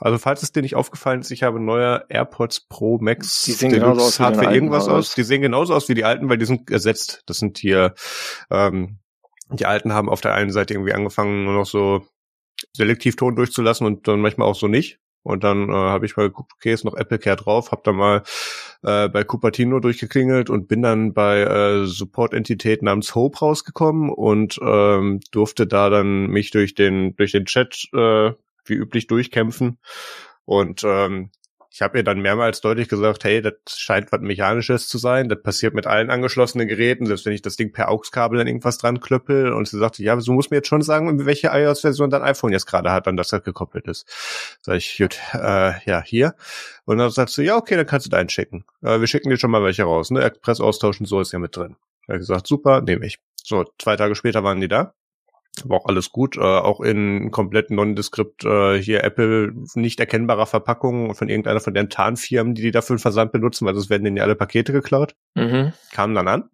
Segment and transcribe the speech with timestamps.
[0.00, 3.70] Also falls es dir nicht aufgefallen ist, ich habe neue AirPods Pro Max Die sehen
[3.70, 5.14] genauso aus wie Hardware irgendwas alten, aus.
[5.14, 7.22] Die sehen genauso aus wie die alten, weil die sind ersetzt.
[7.26, 7.94] Das sind hier,
[8.50, 8.98] ähm,
[9.50, 12.06] die alten haben auf der einen Seite irgendwie angefangen, nur noch so
[12.72, 15.00] selektiv Ton durchzulassen und dann manchmal auch so nicht.
[15.22, 17.96] Und dann äh, habe ich mal geguckt, okay, ist noch Apple Care drauf, habe dann
[17.96, 18.22] mal
[18.82, 25.20] äh, bei Cupertino durchgeklingelt und bin dann bei äh, Support-Entität namens Hope rausgekommen und ähm,
[25.32, 28.30] durfte da dann mich durch den durch den Chat äh,
[28.68, 29.78] wie üblich durchkämpfen.
[30.44, 31.30] Und ähm,
[31.70, 35.28] ich habe ihr dann mehrmals deutlich gesagt, hey, das scheint was Mechanisches zu sein.
[35.28, 38.78] Das passiert mit allen angeschlossenen Geräten, selbst wenn ich das Ding per AUX-Kabel dann irgendwas
[38.78, 39.52] dran klöppel.
[39.52, 42.66] Und sie sagte, ja, du musst mir jetzt schon sagen, welche iOS-Version dein iPhone jetzt
[42.66, 44.06] gerade hat, an das das gekoppelt ist.
[44.62, 46.34] Sag ich, gut, äh, ja, hier.
[46.84, 48.64] Und dann sagt sie, ja, okay, dann kannst du deinen schicken.
[48.82, 50.10] Äh, wir schicken dir schon mal welche raus.
[50.10, 50.24] Ne?
[50.24, 51.76] Express austauschen, so ist ja mit drin.
[52.06, 53.18] Er hat gesagt, super, nehme ich.
[53.44, 54.94] So, zwei Tage später waren die da.
[55.66, 61.14] War auch alles gut, äh, auch in komplett nondeskript äh, hier Apple nicht erkennbarer Verpackung
[61.14, 64.16] von irgendeiner von den Tarnfirmen, die die dafür den Versand benutzen, weil sonst werden denen
[64.16, 65.14] ja alle Pakete geklaut.
[65.34, 65.72] Mhm.
[65.92, 66.50] Kamen dann an.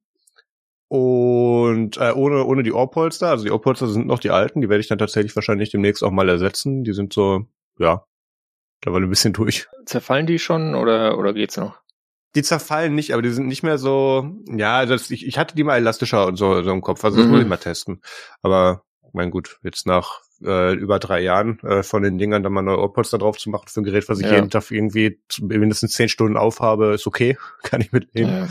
[0.89, 4.81] Und äh, ohne, ohne die Ohrpolster, also die Ohrpolster sind noch die alten, die werde
[4.81, 6.85] ich dann tatsächlich wahrscheinlich demnächst auch mal ersetzen.
[6.85, 7.47] Die sind so,
[7.79, 8.05] ja,
[8.81, 9.67] mittlerweile ein bisschen durch.
[9.87, 11.81] Zerfallen die schon oder, oder geht's noch?
[12.37, 15.65] Die zerfallen nicht, aber die sind nicht mehr so, ja, das, ich, ich hatte die
[15.65, 17.33] mal elastischer und so, so im Kopf, also das Mhm.
[17.33, 18.01] muss ich mal testen.
[18.43, 18.83] Aber
[19.15, 22.79] mein gut, jetzt nach äh, über drei Jahren äh, von den Dingern dann mal neue
[22.81, 24.35] Ohrpolster drauf zu machen für ein Gerät, was ich Ja.
[24.35, 28.49] jeden Tag irgendwie mindestens zehn Stunden aufhabe, ist okay, kann ich mitleben.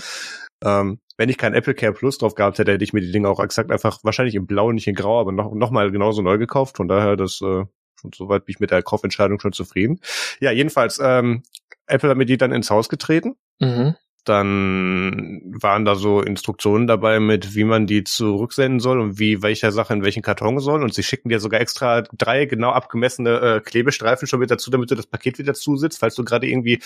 [0.63, 0.79] Ja.
[0.81, 3.29] Ähm, wenn ich kein Apple Care Plus drauf gehabt hätte, hätte ich mir die Dinger
[3.29, 6.37] auch exakt einfach wahrscheinlich in Blau, nicht in Grau, aber noch, noch mal genauso neu
[6.37, 6.77] gekauft.
[6.77, 7.65] Von daher, das äh,
[7.99, 9.99] schon soweit bin ich mit der Kaufentscheidung schon zufrieden.
[10.39, 11.43] Ja, jedenfalls, ähm,
[11.85, 13.35] Apple hat mir die dann ins Haus getreten.
[13.59, 13.95] Mhm.
[14.25, 19.71] Dann waren da so Instruktionen dabei mit, wie man die zurücksenden soll und wie welcher
[19.71, 20.81] Sache in welchen Karton soll.
[20.83, 24.91] Und sie schicken dir sogar extra drei genau abgemessene äh, Klebestreifen schon mit dazu, damit
[24.91, 25.99] du das Paket wieder zusitzt.
[25.99, 26.79] Falls du gerade irgendwie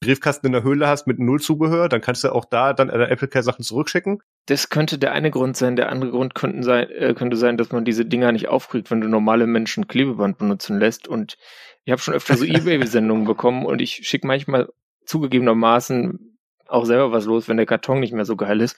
[0.00, 3.28] Briefkasten in der Höhle hast mit Nullzubehör, dann kannst du auch da dann äh, Apple
[3.28, 4.22] Care Sachen zurückschicken.
[4.46, 5.76] Das könnte der eine Grund sein.
[5.76, 9.00] Der andere Grund könnten sein, äh, könnte sein, dass man diese Dinger nicht aufkriegt, wenn
[9.00, 11.08] du normale Menschen Klebeband benutzen lässt.
[11.08, 11.36] Und
[11.84, 14.68] ich habe schon öfter so Ebay-Sendungen bekommen und ich schicke manchmal
[15.06, 16.35] zugegebenermaßen
[16.68, 18.76] auch selber was los, wenn der Karton nicht mehr so geil ist,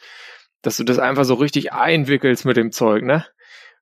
[0.62, 3.24] dass du das einfach so richtig einwickelst mit dem Zeug, ne?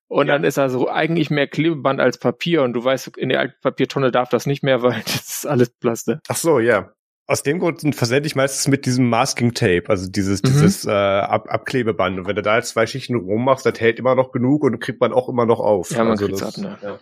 [0.08, 0.34] Und Ja.
[0.34, 3.56] dann ist da so eigentlich mehr Klebeband als Papier und du weißt, in der alten
[3.60, 6.20] Papiertonne darf das nicht mehr, weil das ist alles Plaste.
[6.28, 6.92] Ach so, ja.
[7.28, 10.46] Aus dem Grund versende ich meistens mit diesem Masking Tape, also dieses, Mhm.
[10.46, 12.20] dieses äh, Ab Abklebeband.
[12.20, 15.00] Und wenn du da jetzt zwei Schichten rummachst, das hält immer noch genug und kriegt
[15.00, 15.90] man auch immer noch auf.
[15.90, 16.78] Ja, man also kriegt's das, ab, ne?
[16.82, 16.98] Ja.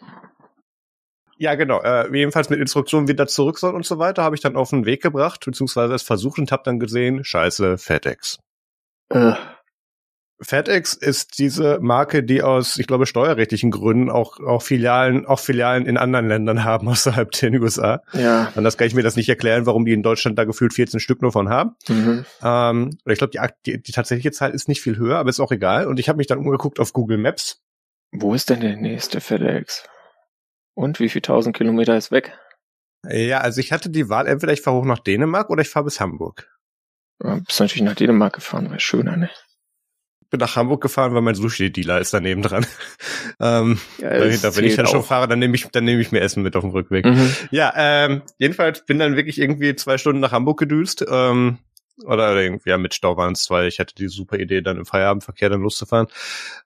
[1.36, 1.80] Ja, genau.
[1.82, 4.70] Äh, jedenfalls mit Instruktionen, wie das zurück soll und so weiter, habe ich dann auf
[4.70, 8.38] den Weg gebracht, beziehungsweise es versucht und habe dann gesehen, scheiße, FedEx.
[9.10, 9.34] Äh,
[10.40, 15.86] FedEx ist diese Marke, die aus, ich glaube, steuerrechtlichen Gründen auch, auch Filialen, auch Filialen
[15.86, 18.02] in anderen Ländern haben außerhalb den USA.
[18.12, 18.52] ja.
[18.54, 21.22] Anders kann ich mir das nicht erklären, warum die in Deutschland da gefühlt 14 Stück
[21.22, 21.76] nur von haben.
[21.88, 22.24] Mhm.
[22.42, 25.40] Ähm, oder ich glaube, die, die, die tatsächliche Zahl ist nicht viel höher, aber ist
[25.40, 25.86] auch egal.
[25.86, 27.62] Und ich habe mich dann umgeguckt auf Google Maps.
[28.12, 29.84] Wo ist denn der nächste FedEx?
[30.74, 32.36] Und wie viel tausend Kilometer ist weg?
[33.08, 35.84] Ja, also ich hatte die Wahl, entweder ich fahre hoch nach Dänemark oder ich fahre
[35.84, 36.50] bis Hamburg.
[37.22, 39.30] Ja, bist natürlich nach Dänemark gefahren, wäre schöner, ne?
[40.30, 42.66] Bin nach Hamburg gefahren, weil mein Sushi-Dealer ist daneben dran.
[43.40, 46.20] ähm, Ja, dahinter, wenn ich dann schon fahre, dann nehme ich, dann nehme ich mir
[46.20, 47.04] Essen mit auf dem Rückweg.
[47.04, 47.34] Mhm.
[47.50, 51.04] Ja, ähm, jedenfalls bin dann wirklich irgendwie zwei Stunden nach Hamburg gedüst.
[51.08, 51.58] Ähm,
[52.02, 53.66] oder irgendwie, ja, mit Stau waren es zwei.
[53.66, 56.08] Ich hatte die super Idee, dann im Feierabendverkehr dann loszufahren.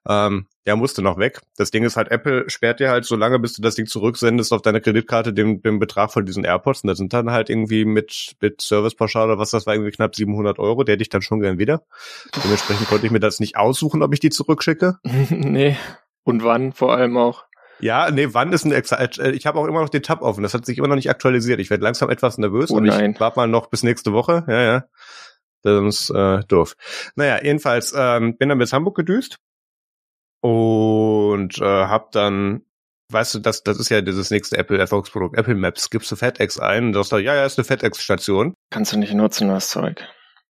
[0.07, 1.41] Ähm, ja, musste noch weg.
[1.57, 4.53] Das Ding ist halt, Apple sperrt dir halt so lange, bis du das Ding zurücksendest
[4.53, 6.83] auf deine Kreditkarte den, den Betrag von diesen AirPods.
[6.83, 10.15] Und das sind dann halt irgendwie mit, mit Servicepauschale oder was das war, irgendwie knapp
[10.15, 10.83] 700 Euro.
[10.83, 11.83] Der hätte ich dann schon gern wieder.
[12.43, 14.97] Dementsprechend konnte ich mir das nicht aussuchen, ob ich die zurückschicke.
[15.03, 15.77] nee.
[16.23, 17.45] Und wann vor allem auch?
[17.79, 20.43] Ja, nee, wann ist ein Exa äh, Ich habe auch immer noch den Tab offen.
[20.43, 21.59] Das hat sich immer noch nicht aktualisiert.
[21.59, 23.11] Ich werde langsam etwas nervös, Oh nein.
[23.11, 24.43] ich warte mal noch bis nächste Woche.
[24.47, 24.83] Ja, ja.
[25.61, 26.75] Das ist äh, doof.
[27.15, 29.37] Naja, jedenfalls ähm, bin dann bis Hamburg gedüst
[30.41, 32.61] und äh, hab dann,
[33.11, 35.89] weißt du, das, das ist ja dieses nächste Apple Erfolgsprodukt, Apple Maps.
[35.89, 38.53] Gibst du FedEx ein und sagst da, ja, ja, ist eine FedEx-Station.
[38.69, 40.01] Kannst du nicht nutzen, das Zeug.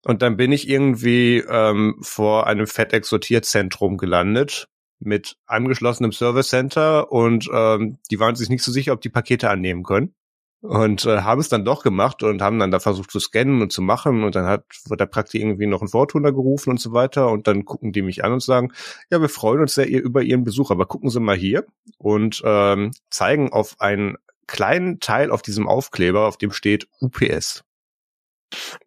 [0.05, 4.67] Und dann bin ich irgendwie ähm, vor einem FedEx-Sortierzentrum gelandet
[4.99, 9.49] mit angeschlossenem Service Center und ähm, die waren sich nicht so sicher, ob die Pakete
[9.49, 10.13] annehmen können.
[10.61, 13.71] Und äh, haben es dann doch gemacht und haben dann da versucht zu scannen und
[13.71, 16.91] zu machen und dann hat wird der Prakti irgendwie noch ein Vortuner gerufen und so
[16.91, 18.73] weiter und dann gucken die mich an und sagen,
[19.09, 21.65] ja, wir freuen uns sehr über Ihren Besuch, aber gucken Sie mal hier
[21.97, 24.17] und ähm, zeigen auf einen
[24.47, 27.63] kleinen Teil auf diesem Aufkleber, auf dem steht UPS.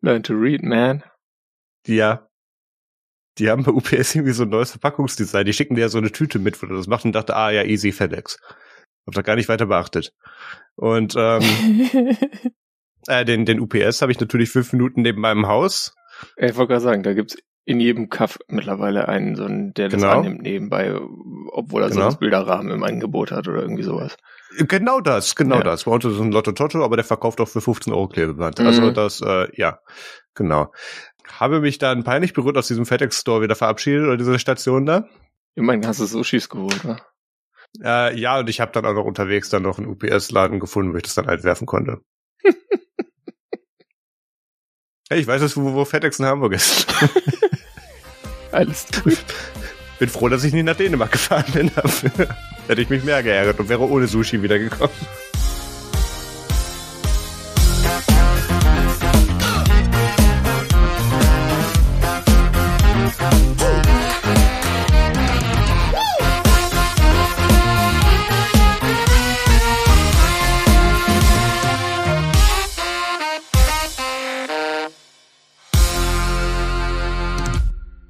[0.03, 1.03] Learn to read, man.
[1.87, 2.29] Ja,
[3.39, 5.47] die haben bei UPS irgendwie so ein neues Verpackungsdesign.
[5.47, 7.51] Die schicken dir ja so eine Tüte mit, wo du das machst und dachte, ah
[7.51, 8.39] ja, easy FedEx.
[9.07, 10.13] Hab das gar nicht weiter beachtet.
[10.77, 11.43] Und ähm,
[13.09, 15.95] äh, den, den UPS habe ich natürlich fünf Minuten neben meinem Haus.
[16.37, 20.01] Ich wollte gerade sagen, da gibt's in jedem Kaff mittlerweile einen, so einen, der das
[20.01, 20.19] Genau.
[20.19, 20.99] annimmt nebenbei,
[21.53, 22.03] obwohl er Genau.
[22.03, 24.17] sonst Bilderrahmen im Angebot hat oder irgendwie sowas.
[24.59, 25.63] Genau das, genau Ja.
[25.63, 25.85] das.
[25.85, 28.59] Bei uns ist es ein Lotto Toto, aber der verkauft auch für 15 Euro Klebeband.
[28.59, 28.67] Mhm.
[28.67, 29.79] Also das, äh, ja,
[30.35, 30.73] genau.
[31.29, 35.09] Habe mich dann peinlich berührt aus diesem FedEx-Store wieder verabschiedet oder diese Station da.
[35.55, 37.01] Immerhin hast du Sushis geholt, wa?
[37.83, 40.97] Äh, ja, und ich habe dann auch noch unterwegs dann noch einen UPS-Laden gefunden, wo
[40.97, 42.01] ich das dann halt werfen konnte.
[45.09, 46.87] hey, ich weiß jetzt, wo, wo FedEx in Hamburg ist.
[48.53, 49.25] Alles gut.
[49.99, 52.29] Bin froh, dass ich nicht nach Dänemark gefahren bin dafür.
[52.67, 54.91] Hätte ich mich mehr geärgert und wäre ohne Sushi wiedergekommen.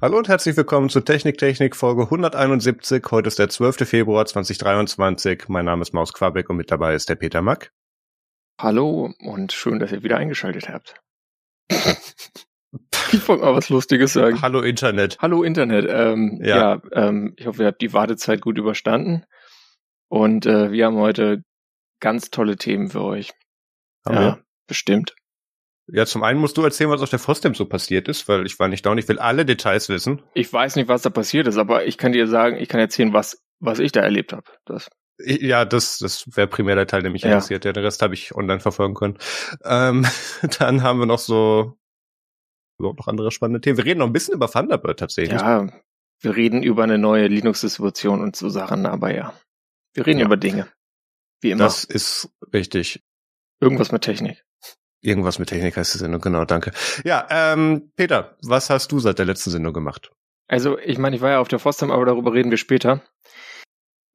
[0.03, 3.05] Hallo und herzlich willkommen zu Technik Technik Folge 171.
[3.09, 3.87] Heute ist der 12.
[3.87, 5.47] Februar 2023.
[5.47, 7.71] Mein Name ist Maus Quabeck und mit dabei ist der Peter Mack.
[8.59, 11.01] Hallo und schön, dass ihr wieder eingeschaltet habt.
[11.71, 14.41] ich wollte mal was Lustiges sagen.
[14.41, 15.19] Hallo Internet.
[15.21, 15.85] Hallo Internet.
[15.87, 16.57] Ähm, Ja.
[16.57, 19.23] ja, ähm, ich hoffe, ihr habt die Wartezeit gut überstanden.
[20.09, 21.45] Und äh, wir haben heute
[22.01, 23.31] ganz tolle Themen für euch.
[24.05, 24.43] Haben ja, wir?
[24.67, 25.15] bestimmt.
[25.87, 28.57] Ja, zum einen musst du erzählen, was auf der FOSDEM so passiert ist, weil ich
[28.57, 30.21] war nicht da und ich will alle Details wissen.
[30.33, 33.11] Ich weiß nicht, was da passiert ist, aber ich kann dir sagen, ich kann erzählen,
[33.13, 34.45] was, was ich da erlebt habe.
[34.65, 34.89] Das,
[35.19, 37.29] Ja, das, das wäre primär der Teil, der mich Ja.
[37.31, 37.65] interessiert.
[37.65, 39.17] Ja, den Rest habe ich online verfolgen können.
[39.65, 40.05] Ähm,
[40.59, 41.77] dann haben wir noch so
[42.79, 43.77] überhaupt noch andere spannende Themen.
[43.77, 45.39] Wir reden noch ein bisschen über Thunderbird tatsächlich.
[45.39, 45.67] ja,
[46.21, 49.33] wir reden über eine neue Linux-Distribution und so Sachen, aber ja.
[49.93, 50.25] Wir reden Ja.
[50.27, 50.67] über Dinge.
[51.41, 51.65] Wie immer.
[51.65, 53.03] das ist richtig.
[53.59, 54.43] Irgendwas mit Technik.
[55.03, 56.71] Irgendwas mit Technik heißt die Sendung, genau, danke.
[57.03, 60.11] Ja, ähm, Peter, was hast du seit der letzten Sendung gemacht?
[60.47, 63.01] Also, ich meine, ich war ja auf der FOSDEM, aber darüber reden wir später.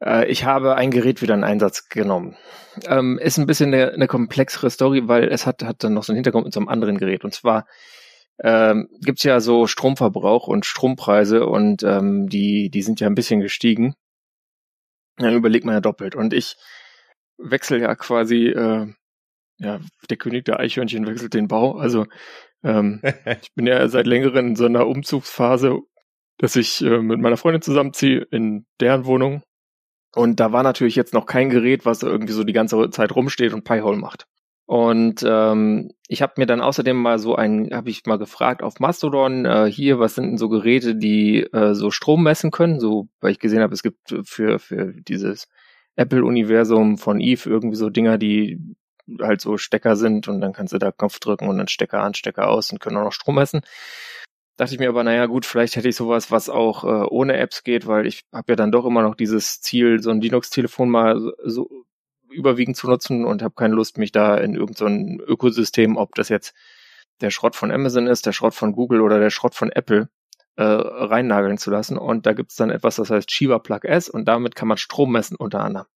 [0.02, 2.36] Äh, ich habe ein Gerät wieder in Einsatz genommen.
[2.86, 6.12] Ähm, ist ein bisschen eine, eine komplexere Story, weil es hat, hat dann noch so
[6.12, 7.22] einen Hintergrund mit so einem anderen Gerät.
[7.22, 7.66] Und zwar
[8.42, 13.40] ähm, gibt's ja so Stromverbrauch und Strompreise und ähm, die, die sind ja ein bisschen
[13.40, 13.94] gestiegen.
[15.16, 16.14] Dann überlegt man ja doppelt.
[16.14, 16.56] Und ich
[17.36, 18.86] wechsle ja quasi, äh,
[19.58, 21.76] ja, der König der Eichhörnchen wechselt den Bau.
[21.76, 22.06] Also
[22.62, 23.00] ähm,
[23.42, 25.78] ich bin ja seit längerem in so einer Umzugsphase,
[26.38, 29.42] dass ich äh, mit meiner Freundin zusammenziehe in deren Wohnung.
[30.14, 33.52] Und da war natürlich jetzt noch kein Gerät, was irgendwie so die ganze Zeit rumsteht
[33.52, 34.26] und Pi-Hole macht.
[34.66, 38.80] Und ähm, ich habe mir dann außerdem mal so ein, habe ich mal gefragt auf
[38.80, 42.78] Mastodon, äh, hier, was sind denn so Geräte, die äh, so Strom messen können?
[42.78, 45.48] So, weil ich gesehen habe, es gibt für, für dieses
[45.96, 48.58] Apple-Universum von Eve irgendwie so Dinger, die
[49.20, 52.14] halt so Stecker sind und dann kannst du da Knopf drücken und dann Stecker an,
[52.14, 53.62] Stecker aus und können auch noch Strom messen.
[54.56, 57.62] Dachte ich mir aber, naja gut, vielleicht hätte ich sowas, was auch äh, ohne Apps
[57.62, 61.32] geht, weil ich habe ja dann doch immer noch dieses Ziel, so ein Linux-Telefon mal
[61.44, 61.70] so,
[62.30, 66.28] überwiegend zu nutzen und habe keine Lust, mich da in irgendein so Ökosystem, ob das
[66.28, 66.54] jetzt
[67.20, 70.08] der Schrott von Amazon ist, der Schrott von Google oder der Schrott von Apple,
[70.56, 71.96] äh, reinnageln zu lassen.
[71.96, 75.12] Und da gibt's dann etwas, das heißt Shiba Plug S und damit kann man Strom
[75.12, 75.86] messen unter anderem.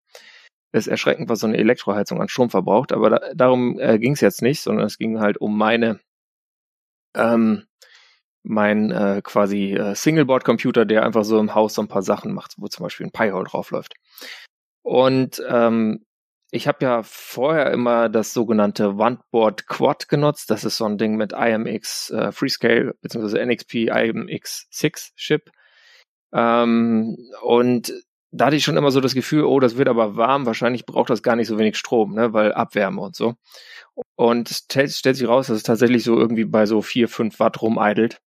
[0.72, 4.20] Ist erschreckend, was so eine Elektroheizung an Strom verbraucht, aber da, darum äh, ging es
[4.20, 6.00] jetzt nicht, sondern es ging halt um meine
[7.14, 7.64] ähm,
[8.42, 12.54] mein äh, quasi äh, Singleboard-Computer, der einfach so im Haus so ein paar Sachen macht,
[12.58, 13.94] wo zum Beispiel ein Pi-Hole draufläuft.
[14.82, 16.04] Und ähm,
[16.50, 20.50] ich habe ja vorher immer das sogenannte Wandboard Quad genutzt.
[20.50, 23.44] Das ist so ein Ding mit IMX äh, Freescale bzw.
[23.46, 25.50] NXP IMX6 Chip.
[26.34, 27.92] Ähm, und
[28.32, 31.10] da hatte ich schon immer so das Gefühl, oh, das wird aber warm, wahrscheinlich braucht
[31.10, 33.34] das gar nicht so wenig Strom, ne, weil Abwärme und so.
[34.16, 37.60] Und es stellt, sich raus, dass es tatsächlich so irgendwie bei so vier, fünf Watt
[37.60, 38.20] rumeidelt,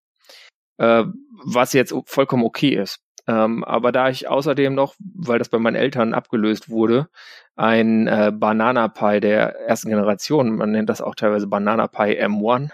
[0.77, 1.03] äh,
[1.43, 2.99] was jetzt vollkommen okay ist.
[3.27, 7.09] Ähm, aber da ich außerdem noch, weil das bei meinen Eltern abgelöst wurde,
[7.55, 12.69] ein äh, Banana Pi der ersten Generation, man nennt das auch teilweise Banana Pi M1,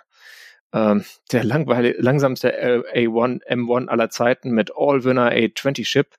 [0.73, 6.15] ähm, der langweil langsamste äh, A1 M1 aller Zeiten mit All-Winner A20 Chip,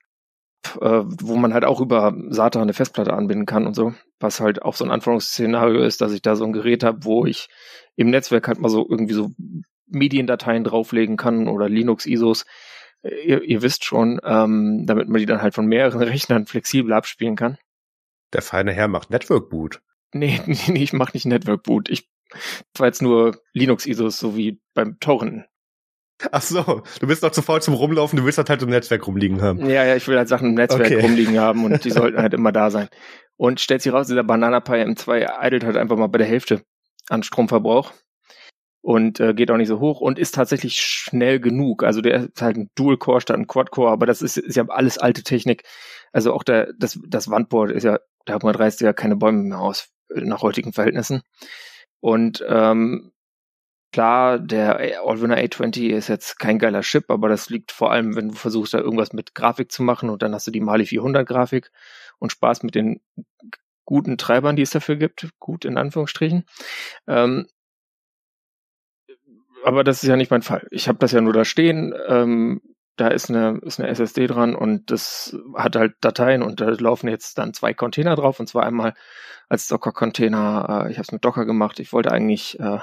[0.81, 4.61] äh, wo man halt auch über SATA eine Festplatte anbinden kann und so, was halt
[4.61, 7.49] auch so ein Anforderungsszenario ist, dass ich da so ein Gerät habe, wo ich
[7.95, 9.31] im Netzwerk halt mal so irgendwie so
[9.87, 12.45] Mediendateien drauflegen kann oder Linux-ISOs.
[13.03, 17.35] Ihr, ihr wisst schon, ähm, damit man die dann halt von mehreren Rechnern flexibel abspielen
[17.35, 17.57] kann.
[18.33, 19.81] Der feine Herr macht Network Boot.
[20.13, 21.89] Nee, nee, nee ich mache nicht Network Boot.
[21.89, 22.09] Ich
[22.77, 25.45] war jetzt nur Linux-ISOs, so wie beim Torrenten.
[26.31, 29.05] Ach so, du bist noch zu faul zum Rumlaufen, du willst das halt im Netzwerk
[29.07, 29.59] rumliegen haben.
[29.69, 31.01] Ja, ja, ich will halt Sachen im Netzwerk Okay.
[31.01, 32.87] rumliegen haben und die sollten halt immer da sein.
[33.37, 36.61] und stellt sich raus, dieser Banana Pi M2 idelt halt einfach mal bei der Hälfte
[37.09, 37.91] an Stromverbrauch
[38.81, 41.83] und äh, geht auch nicht so hoch und ist tatsächlich schnell genug.
[41.83, 44.97] Also der ist halt ein Dual-Core statt ein Quad-Core, aber das ist, ist ja alles
[44.97, 45.63] alte Technik.
[46.11, 49.89] Also auch der, das, das Wandboard ist ja, da reißt ja keine Bäume mehr aus
[50.13, 51.21] äh, nach heutigen Verhältnissen.
[52.01, 53.12] Und ähm,
[53.93, 58.29] klar, der Allwinner A20 ist jetzt kein geiler Chip, aber das liegt vor allem, wenn
[58.29, 61.25] du versuchst, da irgendwas mit Grafik zu machen und dann hast du die Mali 400
[61.25, 61.71] Grafik
[62.19, 62.99] und Spaß mit den
[63.85, 66.45] guten Treibern, die es dafür gibt, gut in Anführungsstrichen.
[67.07, 67.47] Ähm,
[69.63, 70.67] aber das ist ja nicht mein Fall.
[70.71, 71.93] Ich habe das ja nur da stehen.
[72.07, 72.61] Ähm,
[72.95, 77.07] da ist eine, ist eine SSD dran und das hat halt Dateien und da laufen
[77.07, 78.93] jetzt dann zwei Container drauf und zwar einmal
[79.49, 80.85] als Docker-Container.
[80.87, 81.79] Äh, ich habe es mit Docker gemacht.
[81.79, 82.79] Ich wollte eigentlich, äh,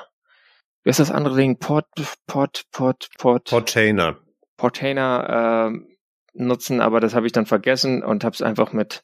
[0.84, 1.58] wie ist das andere Ding?
[1.58, 1.88] Port,
[2.26, 3.50] Port, Port, Port.
[3.50, 4.18] Portainer.
[4.56, 5.78] Portainer äh,
[6.34, 9.02] nutzen, aber das habe ich dann vergessen und habe es einfach mit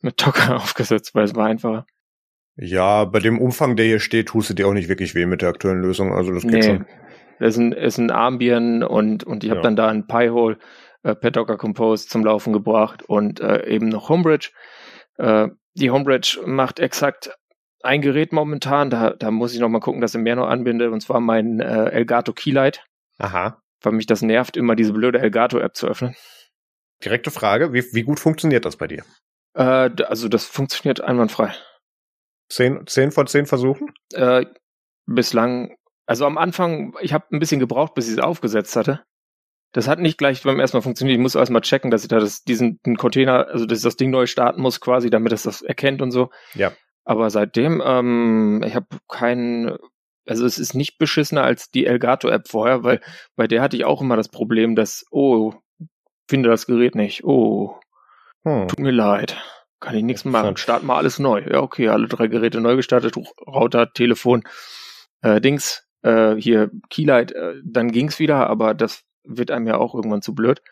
[0.00, 1.86] mit Docker aufgesetzt, weil es war einfacher.
[2.56, 5.40] Ja, bei dem Umfang, der hier steht, tust du dir auch nicht wirklich weh mit
[5.42, 6.12] der aktuellen Lösung.
[6.12, 6.86] Also das geht Nee, schon.
[7.38, 9.62] das ist ein, ist ein Ambien und, und ich habe Ja.
[9.62, 10.58] dann da ein Pi-Hole
[11.02, 14.50] äh, per Docker Compose zum Laufen gebracht und äh, eben noch Homebridge.
[15.16, 17.34] Äh, die Homebridge macht exakt
[17.82, 20.90] ein Gerät momentan, da, da muss ich noch mal gucken, dass ich mehr noch anbinde,
[20.90, 22.84] und zwar mein äh, Elgato Keylight,
[23.18, 23.60] Aha.
[23.82, 26.14] weil mich das nervt, immer diese blöde Elgato-App zu öffnen.
[27.04, 29.04] Direkte Frage, wie, wie gut funktioniert das bei dir?
[29.54, 31.52] Äh, also das funktioniert einwandfrei.
[32.48, 33.92] Zehn, zehn von zehn Versuchen?
[34.12, 34.46] Äh,
[35.06, 35.74] bislang,
[36.06, 39.02] also am Anfang, ich habe ein bisschen gebraucht, bis ich es aufgesetzt hatte.
[39.72, 41.16] Das hat nicht gleich beim ersten Mal funktioniert.
[41.16, 44.10] Ich muss erstmal checken, dass ich da das, diesen Container, also dass ich das Ding
[44.10, 46.30] neu starten muss quasi, damit es das erkennt und so.
[46.54, 46.72] Ja.
[47.04, 49.76] Aber seitdem, ähm, ich habe keinen,
[50.26, 53.00] also es ist nicht beschissener als die Elgato-App vorher, weil
[53.36, 55.54] bei der hatte ich auch immer das Problem, dass, oh,
[56.28, 57.24] finde das Gerät nicht.
[57.24, 57.78] Oh,
[58.44, 58.68] Hm.
[58.68, 59.36] tut mir leid.
[59.80, 60.56] Kann ich nichts machen.
[60.56, 61.42] Start mal alles neu.
[61.48, 64.44] Ja, okay, alle drei Geräte neu gestartet, Router, Telefon,
[65.22, 69.94] äh, Dings, äh, hier Keylight, äh, dann ging's wieder, aber das wird einem ja auch
[69.94, 70.62] irgendwann zu blöd.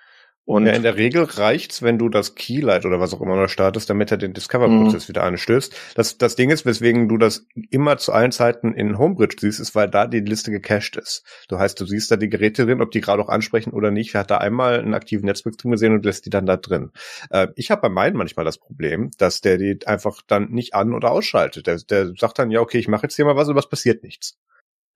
[0.46, 3.48] Und Ja, in der Regel reicht's, wenn du das Keylight oder was auch immer noch
[3.48, 5.76] startest, damit er den Discover-Prozess wieder anstößt.
[5.94, 9.74] Das, das Ding ist, weswegen du das immer zu allen Zeiten in Homebridge siehst, ist,
[9.76, 11.22] weil da die Liste gecached ist.
[11.48, 14.14] Du heißt, du siehst da die Geräte drin, ob die gerade auch ansprechen oder nicht.
[14.16, 16.90] Hat da einmal einen aktiven Netzwerkstream gesehen und lässt die dann da drin.
[17.30, 20.94] Äh, ich habe bei meinen manchmal das Problem, dass der die einfach dann nicht an-
[20.94, 21.68] oder ausschaltet.
[21.68, 24.02] Der, der sagt dann, ja, okay, ich mache jetzt hier mal was, aber es passiert
[24.02, 24.36] nichts.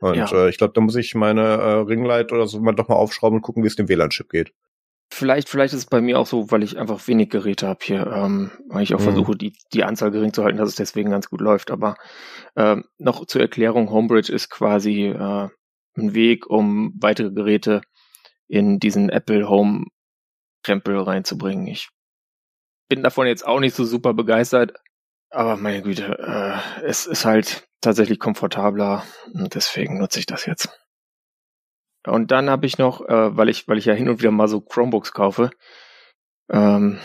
[0.00, 0.26] Und Ja.
[0.32, 3.36] äh, ich glaube, da muss ich meine äh, Ringlight oder so mal doch mal aufschrauben
[3.36, 4.52] und gucken, wie es dem WLAN-Chip geht.
[5.14, 8.06] Vielleicht, vielleicht ist es bei mir auch so, weil ich einfach wenig Geräte habe hier,
[8.06, 9.04] ähm, weil ich auch Mhm.
[9.04, 11.71] versuche, die, die Anzahl gering zu halten, dass es deswegen ganz gut läuft.
[11.71, 11.97] Aber
[12.56, 15.49] ähm, noch zur Erklärung, Homebridge ist quasi äh,
[15.97, 17.83] ein Weg, um weitere Geräte
[18.49, 19.87] in diesen Apple Home
[20.62, 21.66] Krempel reinzubringen.
[21.66, 21.88] Ich
[22.88, 24.75] bin davon jetzt auch nicht so super begeistert,
[25.30, 30.68] aber meine Güte, äh, es ist halt tatsächlich komfortabler und deswegen nutze ich das jetzt.
[32.06, 34.49] Und dann habe ich noch, äh, weil ich, weil ich ja hin und wieder mal
[34.49, 35.50] so Chromebooks kaufe,
[36.50, 36.99] ähm,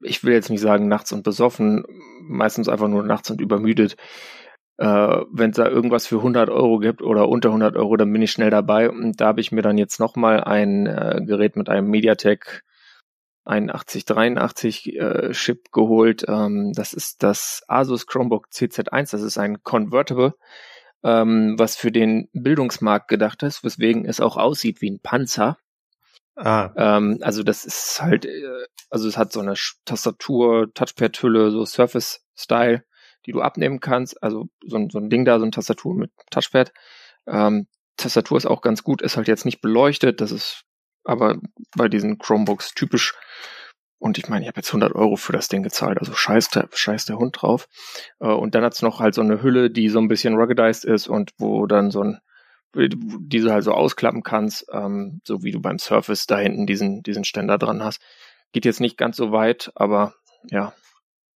[0.00, 1.84] ich will jetzt nicht sagen nachts und besoffen,
[2.22, 3.96] meistens einfach nur nachts und übermüdet.
[4.76, 4.86] Äh,
[5.30, 8.32] Wenn es da irgendwas für 100 Euro gibt oder unter 100 Euro, dann bin ich
[8.32, 8.90] schnell dabei.
[8.90, 12.64] Und da habe ich mir dann jetzt nochmal ein äh, Gerät mit einem MediaTek
[13.44, 16.24] 8183 äh, Chip geholt.
[16.28, 19.12] Ähm, das ist das Asus Chromebook CZ1.
[19.12, 20.34] Das ist ein Convertible,
[21.04, 25.58] ähm, was für den Bildungsmarkt gedacht ist, weswegen es auch aussieht wie ein Panzer.
[26.36, 31.64] Ah, Ähm, also das ist halt, äh, also es hat so eine Tastatur, Touchpad-Hülle, so
[31.64, 32.84] Surface-Style,
[33.26, 34.20] die du abnehmen kannst.
[34.22, 36.72] Also so ein, so ein Ding da, so eine Tastatur mit Touchpad.
[37.26, 40.64] Ähm, Tastatur ist auch ganz gut, ist halt jetzt nicht beleuchtet, das ist
[41.04, 41.38] aber
[41.76, 43.14] bei diesen Chromebooks typisch.
[43.98, 46.68] Und ich meine, ich habe jetzt 100 Euro für das Ding gezahlt, also scheiß der,
[46.72, 47.68] scheiß der Hund drauf.
[48.20, 51.08] Äh, und dann hat's noch halt so eine Hülle, die so ein bisschen ruggedized ist
[51.08, 52.18] und wo dann so ein
[52.76, 57.02] die du halt so ausklappen kannst, ähm, so wie du beim Surface da hinten diesen,
[57.02, 58.00] diesen Ständer dran hast.
[58.52, 60.14] Geht jetzt nicht ganz so weit, aber
[60.50, 60.72] ja.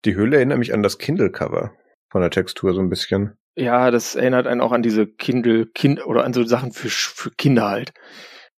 [0.04, 1.72] die Hülle erinnert mich an das Kindle-Cover
[2.10, 3.36] von der Textur so ein bisschen.
[3.56, 7.30] Ja, das erinnert einen auch an diese Kindle, kind oder an so Sachen für, für
[7.30, 7.92] Kinder halt.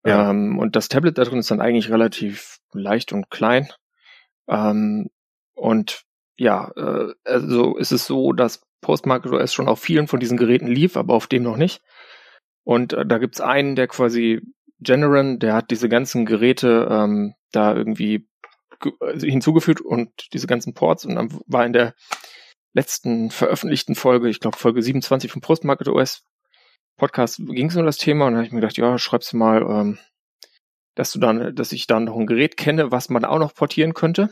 [0.05, 0.31] Ja.
[0.31, 3.69] Ähm, und das Tablet da drin ist dann eigentlich relativ leicht und klein.
[4.49, 5.09] Ähm,
[5.55, 6.03] und
[6.39, 10.67] ja, äh, also ist es so, dass Postmarket OS schon auf vielen von diesen Geräten
[10.67, 11.83] lief, aber auf dem noch nicht.
[12.65, 14.41] Und äh, da gibt's einen, der quasi
[14.81, 18.27] Generan, der hat diese ganzen Geräte ähm, da irgendwie
[18.81, 21.95] ge- also hinzugefügt und diese ganzen Ports und dann war in der
[22.73, 26.23] letzten veröffentlichten Folge, ich glaube Folge 27 vom Postmarket OS
[26.97, 29.63] Podcast, ging es um das Thema und da habe ich mir gedacht, ja, schreib's mal,
[29.63, 29.99] ähm,
[30.95, 33.95] dass du dann, dass ich dann noch ein Gerät kenne, was man auch noch portieren
[33.95, 34.31] könnte.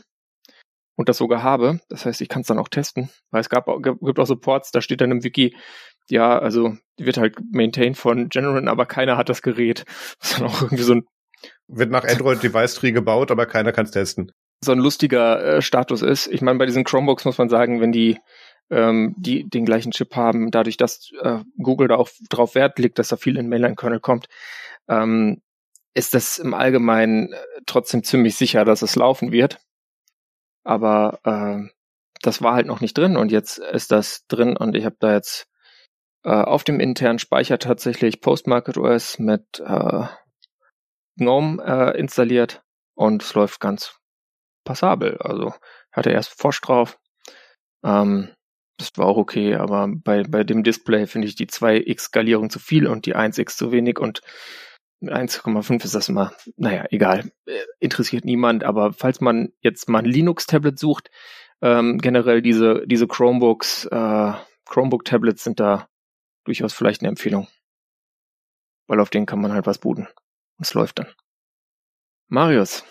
[0.95, 1.79] und das sogar habe.
[1.87, 4.81] Das heißt, ich kann es dann auch testen, weil es gab, gibt auch Supports, da
[4.81, 5.55] steht dann im Wiki,
[6.09, 9.85] ja, also wird halt maintained von General, aber keiner hat das Gerät.
[10.19, 11.07] Das ist dann auch irgendwie so ein
[11.69, 14.33] wird nach Android Device Tree gebaut, aber keiner kann es testen.
[14.61, 16.27] So ein lustiger äh, Status ist.
[16.27, 18.17] Ich meine, bei diesen Chromebooks muss man sagen, wenn die
[18.69, 22.99] ähm, die den gleichen Chip haben, dadurch, dass äh, Google da auch drauf Wert legt,
[22.99, 24.27] dass da viel in Mainline-Kernel kommt,
[24.89, 25.41] ähm,
[25.99, 29.59] ist das im Allgemeinen äh, trotzdem ziemlich sicher, dass es laufen wird.
[30.63, 31.69] Aber äh,
[32.21, 35.13] das war halt noch nicht drin und jetzt ist das drin und ich habe da
[35.13, 35.47] jetzt
[36.23, 40.05] äh, auf dem internen Speicher tatsächlich Postmarket OS mit äh,
[41.17, 42.61] GNOME äh, installiert
[42.95, 43.99] und es läuft ganz
[44.65, 45.17] passabel.
[45.19, 45.53] Also
[45.91, 46.97] hatte erst Forsch drauf.
[47.83, 48.29] Ähm,
[48.77, 52.87] das war auch okay, aber bei, bei dem Display finde ich die 2x-Skalierung zu viel
[52.87, 54.21] und die 1x zu wenig und
[55.01, 60.05] 1,5 ist das immer, naja, egal, äh, interessiert niemand, aber falls man jetzt mal ein
[60.05, 61.09] Linux-Tablet sucht,
[61.61, 64.33] ähm, generell diese, diese Chromebooks, äh,
[64.65, 65.87] Chromebook-Tablets sind da
[66.43, 67.47] durchaus vielleicht eine Empfehlung.
[68.87, 70.07] Weil auf denen kann man halt was booten.
[70.57, 71.07] Und es läuft dann.
[72.27, 72.83] Marius,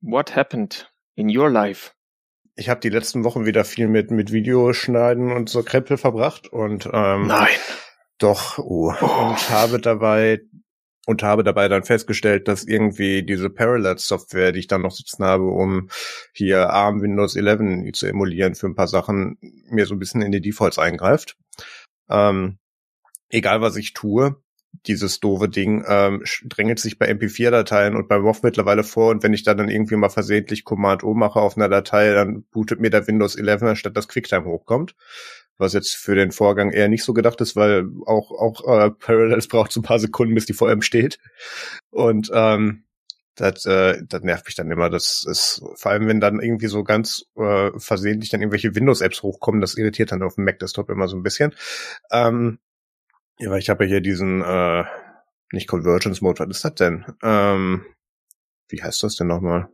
[0.00, 1.92] what happened in your life?
[2.56, 6.88] Ich habe die letzten Wochen wieder viel mit, mit Videoschneiden und so Krempel verbracht und
[6.92, 7.48] ähm, Nein.
[8.18, 8.94] Doch, oh.
[9.00, 9.04] oh.
[9.04, 10.40] Und habe dabei
[11.06, 15.44] und habe dabei dann festgestellt, dass irgendwie diese Parallels-Software, die ich dann noch sitzen habe,
[15.44, 15.88] um
[16.32, 20.32] hier ARM Windows 11 zu emulieren für ein paar Sachen, mir so ein bisschen in
[20.32, 21.36] die Defaults eingreift.
[22.08, 22.58] Ähm,
[23.28, 24.36] egal was ich tue,
[24.86, 29.32] dieses doofe Ding ähm, drängelt sich bei MP4-Dateien und bei WoW mittlerweile vor und wenn
[29.32, 33.06] ich da dann irgendwie mal versehentlich Command-O mache auf einer Datei, dann bootet mir der
[33.06, 34.96] Windows 11, anstatt dass QuickTime hochkommt
[35.58, 39.48] was jetzt für den Vorgang eher nicht so gedacht ist, weil auch auch äh, Parallels
[39.48, 41.18] braucht so ein paar Sekunden, bis die ihm steht.
[41.90, 42.84] Und ähm,
[43.36, 44.90] das, äh, das nervt mich dann immer.
[44.90, 49.60] Das ist vor allem, wenn dann irgendwie so ganz äh, versehentlich dann irgendwelche Windows-Apps hochkommen,
[49.60, 51.54] das irritiert dann auf dem Mac-Desktop immer so ein bisschen.
[52.12, 52.58] Ähm,
[53.38, 54.84] ja, weil ich habe ja hier diesen äh,
[55.52, 57.04] nicht Convergence Mode, was ist das denn?
[57.22, 57.84] Ähm,
[58.68, 59.68] wie heißt das denn nochmal?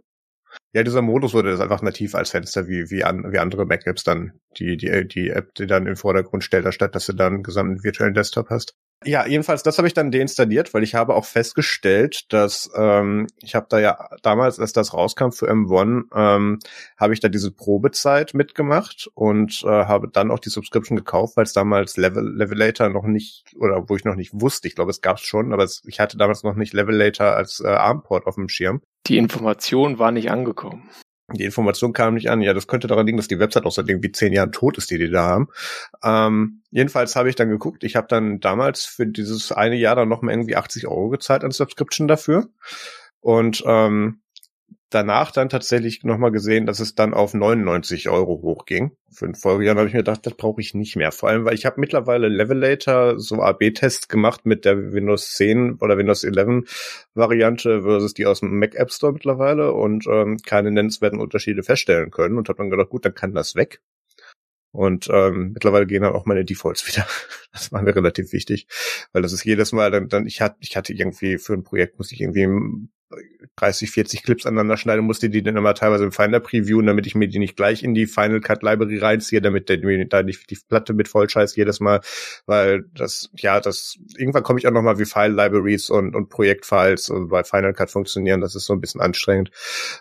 [0.72, 4.04] Ja, dieser Modus wurde das einfach nativ als Fenster wie, wie, an, wie andere Mac-Apps
[4.04, 7.42] dann, die, die, die App, die dann im Vordergrund stellt, anstatt dass du dann einen
[7.42, 8.76] gesamten virtuellen Desktop hast.
[9.04, 13.54] Ja, jedenfalls, das habe ich dann deinstalliert, weil ich habe auch festgestellt, dass ähm, ich
[13.54, 16.58] habe da ja damals, als das rauskam für M1, ähm,
[16.98, 21.44] habe ich da diese Probezeit mitgemacht und äh, habe dann auch die Subscription gekauft, weil
[21.44, 25.00] es damals Level Levelator noch nicht, oder wo ich noch nicht wusste, ich glaube, es
[25.00, 28.34] gab es schon, aber es, ich hatte damals noch nicht Levelator als äh, ARM-Port auf
[28.34, 28.82] dem Schirm.
[29.06, 30.90] Die Information war nicht angekommen.
[31.32, 32.40] Die Information kam nicht an.
[32.40, 34.90] Ja, das könnte daran liegen, dass die Website auch seit irgendwie zehn Jahren tot ist,
[34.90, 35.48] die die da haben.
[36.02, 37.84] Ähm, jedenfalls habe ich dann geguckt.
[37.84, 41.44] Ich habe dann damals für dieses eine Jahr dann noch mal irgendwie 80 Euro gezahlt
[41.44, 42.48] an Subscription dafür.
[43.20, 44.20] Und ähm,
[44.90, 48.90] danach dann tatsächlich nochmal gesehen, dass es dann auf 99 Euro hochging.
[49.10, 51.12] Für ein Folgejahr habe ich mir gedacht, das brauche ich nicht mehr.
[51.12, 55.96] Vor allem, weil ich habe mittlerweile Levelator so AB-Tests gemacht mit der Windows 10 oder
[55.96, 61.20] Windows 11 Variante versus die aus dem Mac App Store mittlerweile und ähm, keine nennenswerten
[61.20, 63.80] Unterschiede feststellen können und habe dann gedacht, gut, dann kann das weg.
[64.72, 67.06] Und ähm, mittlerweile gehen dann auch meine Defaults wieder.
[67.52, 68.66] Das war mir relativ wichtig,
[69.12, 71.98] weil das ist jedes Mal dann, dann ich hatte, ich hatte irgendwie für ein Projekt
[71.98, 72.46] musste ich irgendwie
[73.60, 77.14] 30, 40 Clips aneinander schneiden, musste die dann immer teilweise im Finder previewen, damit ich
[77.14, 80.58] mir die nicht gleich in die Final Cut Library reinziehe, damit der, da nicht die
[80.68, 82.00] Platte mit vollscheiß jedes Mal,
[82.46, 87.12] weil das, ja, das, irgendwann komme ich auch nochmal wie File Libraries und, und Projektfiles
[87.28, 89.50] bei Final Cut funktionieren, das ist so ein bisschen anstrengend.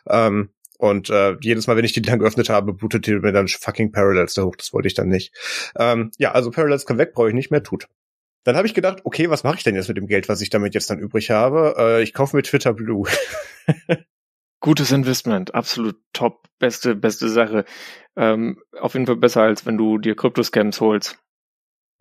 [0.08, 3.50] Ähm, und äh, jedes Mal, wenn ich die dann geöffnet habe, bootet die mir dann
[3.50, 4.56] fucking Parallels da hoch.
[4.56, 5.34] Das wollte ich dann nicht.
[5.78, 7.90] Ähm, ja, also Parallels kann weg, brauche ich nicht mehr, tut.
[8.44, 10.50] Dann habe ich gedacht, okay, was mache ich denn jetzt mit dem Geld, was ich
[10.50, 11.76] damit jetzt dann übrig habe?
[11.78, 13.08] Äh, ich kaufe mir Twitter Blue.
[14.62, 17.64] Gutes Investment, absolut top, beste, beste Sache.
[18.18, 21.18] Ähm, auf jeden Fall besser, als wenn du dir Kryptoscams holst.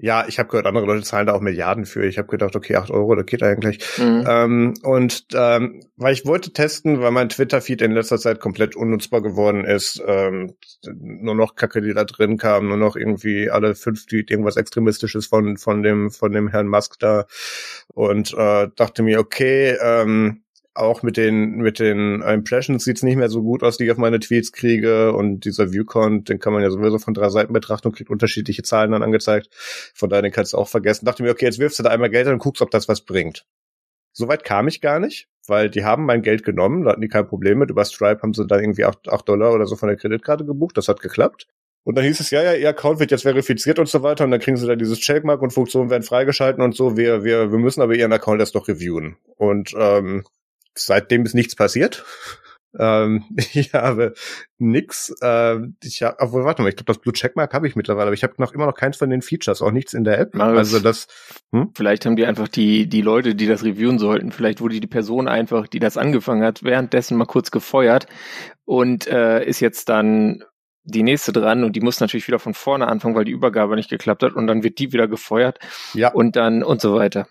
[0.00, 2.06] Ja, ich habe gehört, andere Leute zahlen da auch Milliarden für.
[2.06, 3.80] Ich habe gedacht, okay, acht Euro, das geht eigentlich.
[3.98, 4.24] Mhm.
[4.28, 9.22] Ähm, und ähm, weil ich wollte testen, weil mein Twitter-Feed in letzter Zeit komplett unnutzbar
[9.22, 10.00] geworden ist.
[10.06, 10.54] Ähm,
[10.94, 15.26] nur noch Kacke, die da drin kam, nur noch irgendwie alle fünf Tweet irgendwas Extremistisches
[15.26, 17.26] von von dem von dem Herrn Musk da.
[17.88, 20.44] Und äh, dachte mir, okay, ähm,
[20.78, 23.98] auch mit den mit den Impressions sieht's nicht mehr so gut aus, die ich auf
[23.98, 27.88] meine Tweets kriege und dieser Viewcount, den kann man ja sowieso von drei Seiten betrachten
[27.88, 29.48] und kriegt unterschiedliche Zahlen dann angezeigt.
[29.94, 31.04] Von daher den kannst du auch vergessen.
[31.04, 33.46] Dachte mir, okay, jetzt wirfst du da einmal Geld und guckst, ob das was bringt.
[34.12, 37.26] Soweit kam ich gar nicht, weil die haben mein Geld genommen, da hatten die kein
[37.26, 37.70] Problem mit.
[37.70, 40.76] Über Stripe haben sie dann irgendwie acht, acht Dollar oder so von der Kreditkarte gebucht,
[40.76, 41.46] das hat geklappt.
[41.84, 44.24] Und dann hieß es, ja, ja, ihr Account wird jetzt verifiziert und so weiter.
[44.24, 46.98] Und dann kriegen sie da dieses Checkmark und Funktionen werden freigeschalten und so.
[46.98, 49.16] Wir, wir, wir müssen aber ihren Account erst noch reviewen.
[49.36, 50.24] Und ähm,
[50.74, 52.04] seitdem ist nichts passiert.
[52.78, 54.14] Ähm, ich habe
[54.58, 55.14] nix.
[55.22, 58.14] Äh, ich hab, obwohl, warte mal, ich glaube, das Blue Checkmark habe ich mittlerweile, aber
[58.14, 60.34] ich habe noch immer noch keins von den Features, auch nichts in der App.
[60.34, 61.06] Aber also das.
[61.52, 61.70] Hm?
[61.74, 65.28] Vielleicht haben die einfach die die Leute, die das reviewen sollten, vielleicht wurde die Person
[65.28, 68.06] einfach, die das angefangen hat, währenddessen mal kurz gefeuert
[68.64, 70.44] und äh, ist jetzt dann
[70.84, 73.90] die nächste dran und die muss natürlich wieder von vorne anfangen, weil die Übergabe nicht
[73.90, 75.58] geklappt hat und dann wird die wieder gefeuert
[75.92, 76.10] ja.
[76.12, 77.28] und dann und so weiter.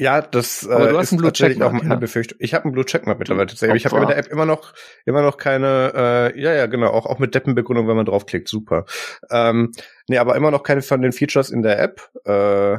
[0.00, 1.96] Ja, das Aber du hast ist tatsächlich auch meine ja.
[1.96, 2.38] Befürchtung.
[2.40, 3.84] Ich habe einen Blue Checkmark mittlerweile tatsächlich.
[3.84, 4.72] Ich habe in der App immer noch
[5.04, 5.92] immer noch keine,
[6.36, 8.84] äh, ja, ja, genau, auch, auch mit Deppenbegründung, wenn man draufklickt, super.
[9.28, 9.72] Ähm,
[10.06, 12.10] nee, aber immer noch keine von den Features in der App.
[12.24, 12.78] Äh,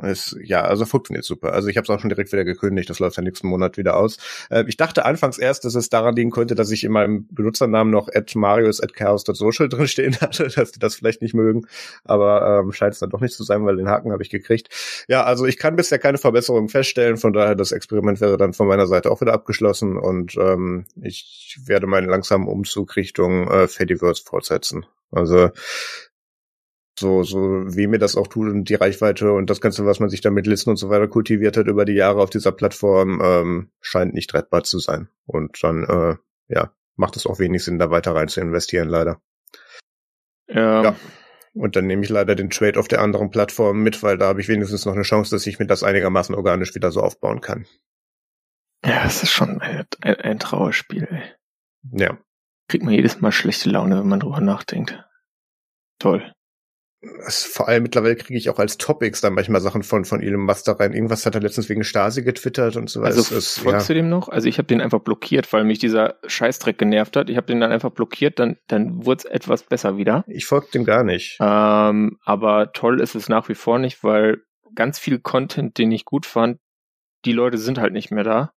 [0.00, 1.52] ist, ja, also funktioniert super.
[1.52, 2.88] Also ich habe es auch schon direkt wieder gekündigt.
[2.88, 4.16] Das läuft ja nächsten Monat wieder aus.
[4.50, 7.92] Äh, ich dachte anfangs erst, dass es daran liegen könnte, dass ich in meinem Benutzernamen
[7.92, 11.66] noch at marius at chaos.social drinstehen hatte, dass die das vielleicht nicht mögen.
[12.04, 15.04] Aber ähm, scheint es dann doch nicht zu sein, weil den Haken habe ich gekriegt.
[15.08, 17.18] Ja, also ich kann bisher keine Verbesserungen feststellen.
[17.18, 21.58] Von daher, das Experiment wäre dann von meiner Seite auch wieder abgeschlossen und ähm, ich
[21.66, 24.86] werde meinen langsamen Umzug Richtung äh, Fediverse fortsetzen.
[25.10, 25.50] Also
[26.98, 30.10] so, so wie mir das auch tut und die Reichweite und das Ganze, was man
[30.10, 33.20] sich da mit Listen und so weiter kultiviert hat über die Jahre auf dieser Plattform,
[33.22, 35.08] ähm, scheint nicht rettbar zu sein.
[35.26, 36.16] Und dann, äh,
[36.48, 39.20] ja, macht es auch wenig Sinn, da weiter rein zu investieren, leider.
[40.48, 40.82] Ja.
[40.82, 40.96] Ja.
[41.54, 44.40] Und dann nehme ich leider den Trade auf der anderen Plattform mit, weil da habe
[44.40, 47.66] ich wenigstens noch eine Chance, dass ich mir das einigermaßen organisch wieder so aufbauen kann.
[48.84, 51.06] Ja, es ist schon ein, ein, ein Trauerspiel.
[51.10, 51.22] Ey.
[51.92, 52.18] Ja.
[52.68, 55.04] Kriegt man jedes Mal schlechte Laune, wenn man drüber nachdenkt.
[55.98, 56.32] Toll.
[57.26, 60.42] Es, vor allem mittlerweile kriege ich auch als Topics dann manchmal Sachen von, von Elon
[60.42, 60.92] Musk da rein.
[60.92, 63.16] Irgendwas hat er letztens wegen Stasi getwittert und so weiter.
[63.16, 64.28] Also Es folgst du dem noch?
[64.28, 67.28] Also ich habe den einfach blockiert, weil mich dieser Scheißdreck genervt hat.
[67.28, 70.24] Ich habe den dann einfach blockiert, dann, dann wurde es etwas besser wieder.
[70.28, 71.38] Ich folge dem gar nicht.
[71.40, 74.42] Ähm, aber toll ist es nach wie vor nicht, weil
[74.74, 76.58] ganz viel Content, den ich gut fand,
[77.24, 78.52] die Leute sind halt nicht mehr da.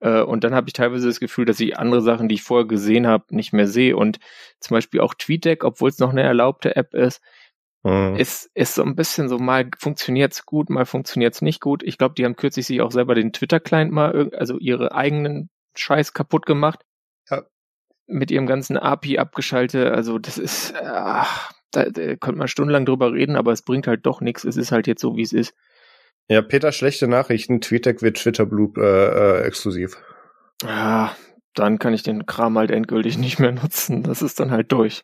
[0.00, 2.66] Äh, und dann habe ich teilweise das Gefühl, dass ich andere Sachen, die ich vorher
[2.66, 3.96] gesehen habe, nicht mehr sehe.
[3.96, 4.18] Und
[4.60, 7.20] zum Beispiel auch TweetDeck, obwohl es noch eine erlaubte App ist,
[7.86, 8.16] Mhm.
[8.16, 11.84] ist, ist so ein bisschen so, mal funktioniert's gut, mal funktioniert's nicht gut.
[11.84, 16.12] Ich glaube, die haben kürzlich sich auch selber den Twitter-Client mal, also ihre eigenen Scheiß
[16.12, 16.80] kaputt gemacht.
[17.30, 17.44] Ja.
[18.08, 19.92] Mit ihrem ganzen API abgeschaltet.
[19.92, 24.04] Also das ist, ach, da, da könnte man stundenlang drüber reden, aber es bringt halt
[24.04, 24.42] doch nichts.
[24.42, 25.54] Es ist halt jetzt so, wie es ist.
[26.28, 27.60] Ja, Peter, schlechte Nachrichten.
[27.60, 29.96] TweetDeck wird Twitter Blue äh, äh, exklusiv.
[30.64, 31.10] Ah,
[31.54, 34.02] dann kann ich den Kram halt endgültig nicht mehr nutzen.
[34.02, 35.02] Das ist dann halt durch.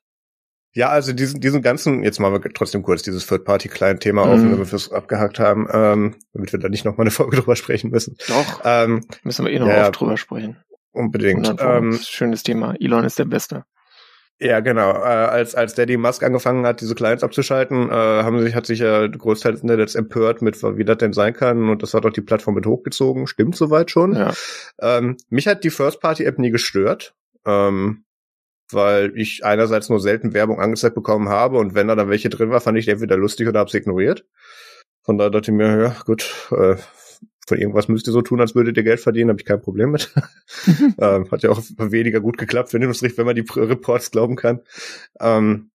[0.75, 4.53] Ja, also diesen, diesen ganzen, jetzt machen wir trotzdem kurz dieses Third-Party-Client-Thema auf, Mhm.
[4.53, 7.91] damit wir es abgehakt haben, ähm, damit wir da nicht nochmal eine Folge drüber sprechen
[7.91, 8.17] müssen.
[8.29, 9.83] Doch, Ähm, müssen wir eh noch ja, ja.
[9.89, 10.57] oft drüber sprechen.
[10.93, 11.55] unbedingt.
[11.61, 12.75] Ähm, Schönes Thema.
[12.81, 13.65] Elon ist der Beste.
[14.43, 14.91] Ja, genau.
[14.91, 18.81] Äh, als, als Daddy Musk angefangen hat, diese Clients abzuschalten, äh, haben sich, hat sich
[18.81, 21.69] ja großteils des Internets empört mit, wie das denn sein kann.
[21.69, 23.29] Und das hat auch die Plattform mit hochgezogen.
[23.29, 24.15] Stimmt soweit schon.
[24.15, 24.33] Ja.
[24.81, 27.15] Ähm, mich hat die First-Party-App nie gestört,
[27.47, 28.05] ähm,
[28.73, 32.51] weil ich einerseits nur selten Werbung angezeigt bekommen habe und wenn da dann welche drin
[32.51, 34.25] war, fand ich die entweder lustig oder hab's ignoriert.
[35.05, 36.77] Von daher dachte ich mir, ja gut, äh,
[37.47, 39.91] von irgendwas müsst ihr so tun, als würdet ihr Geld verdienen, habe ich kein Problem
[39.91, 40.13] mit.
[40.99, 44.61] ähm, hat ja auch weniger gut geklappt, wenn, wenn man die Reports glauben kann.
[45.21, 45.71] Ähm,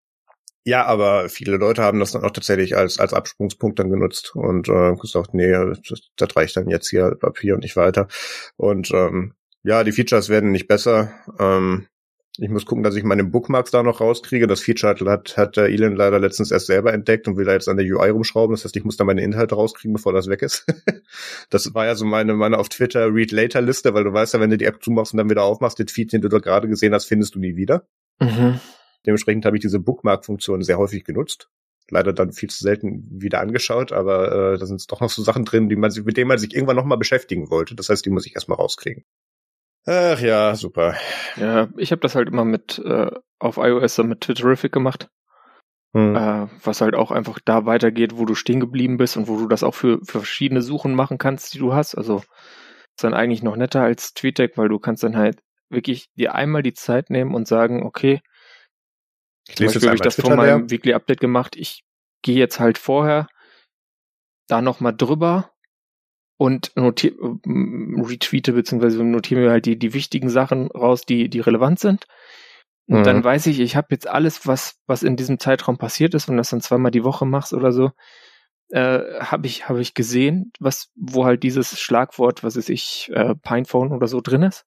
[0.63, 4.67] ja, aber viele Leute haben das dann auch tatsächlich als, als Absprungspunkt dann genutzt und
[4.67, 8.09] äh, gesagt, nee, das, das reicht dann jetzt hier ab hier und nicht weiter.
[8.57, 11.13] Und ähm, ja, die Features werden nicht besser.
[11.39, 11.87] Ähm,
[12.39, 14.45] ich muss gucken, dass ich meine Bookmarks da noch rauskriege.
[14.45, 17.67] Das Feature hat, hat der Elon leider letztens erst selber entdeckt und will da jetzt
[17.67, 18.55] an der UI rumschrauben.
[18.55, 20.65] Das heißt, ich muss da meine Inhalte rauskriegen, bevor das weg ist.
[21.49, 24.39] das war ja so meine, meine auf Twitter Read Later Liste, weil du weißt ja,
[24.39, 26.67] wenn du die App zumachst und dann wieder aufmachst, den Feed, den du da gerade
[26.67, 27.87] gesehen hast, findest du nie wieder.
[28.19, 28.59] Mhm.
[29.05, 31.49] Dementsprechend habe ich diese Bookmark-Funktion sehr häufig genutzt.
[31.89, 35.45] Leider dann viel zu selten wieder angeschaut, aber äh, da sind doch noch so Sachen
[35.45, 37.75] drin, die man sich, mit denen man sich irgendwann nochmal beschäftigen wollte.
[37.75, 39.05] Das heißt, die muss ich erstmal rauskriegen.
[39.87, 40.95] Ach ja, super.
[41.37, 45.07] Ja, ich habe das halt immer mit äh, auf iOS dann mit Twitterific gemacht,
[45.95, 46.15] Hm.
[46.15, 49.47] äh, was halt auch einfach da weitergeht, wo du stehen geblieben bist und wo du
[49.47, 51.95] das auch für, für verschiedene Suchen machen kannst, die du hast.
[51.95, 56.35] Also ist dann eigentlich noch netter als TweetDeck, weil du kannst dann halt wirklich dir
[56.35, 58.19] einmal die Zeit nehmen und sagen, okay,
[59.47, 61.55] ich zum Beispiel habe ich das von meinem Weekly Update gemacht.
[61.55, 61.83] Ich
[62.21, 63.27] gehe jetzt halt vorher
[64.49, 65.51] da nochmal drüber
[66.37, 67.13] und notier,
[67.45, 72.05] ähm, retweete beziehungsweise notiere mir halt die, die wichtigen Sachen raus, die, die relevant sind.
[72.87, 73.03] Und Mhm.
[73.03, 76.37] dann weiß ich, ich habe jetzt alles, was, was in diesem Zeitraum passiert ist, und
[76.37, 77.91] das dann zweimal die Woche machst oder so,
[78.69, 83.35] äh, habe ich, habe ich gesehen, was, wo halt dieses Schlagwort, was ist ich, äh,
[83.35, 84.65] Pinephone oder so drin ist.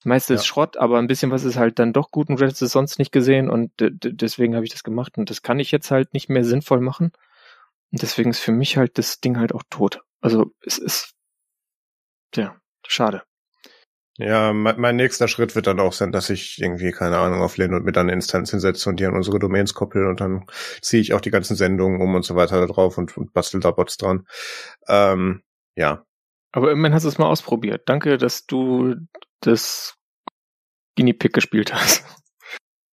[0.00, 0.46] Das meiste ist Ja.
[0.46, 2.98] Schrott, aber ein bisschen was ist halt dann doch gut und du hättest es sonst
[2.98, 6.28] nicht gesehen und deswegen habe ich das gemacht und das kann ich jetzt halt nicht
[6.28, 7.12] mehr sinnvoll machen.
[7.92, 10.02] Und deswegen ist für mich halt das Ding halt auch tot.
[10.22, 11.14] Also es ist,
[12.30, 12.56] tja,
[12.86, 13.22] schade.
[14.18, 17.56] Ja, mein, mein, nächster Schritt wird dann auch sein, dass ich irgendwie, keine Ahnung, auf
[17.56, 20.44] Lin und mit dann Instanzen setze und die an unsere Domains koppeln und dann
[20.80, 23.60] ziehe ich auch die ganzen Sendungen um und so weiter da drauf und, und bastel
[23.60, 24.26] da Bots dran.
[24.86, 25.42] Ähm,
[25.76, 26.04] ja.
[26.52, 27.82] Aber immerhin hast du es mal ausprobiert.
[27.86, 28.96] Danke, dass du
[29.40, 29.96] das
[30.96, 32.04] Guinea Pig gespielt hast.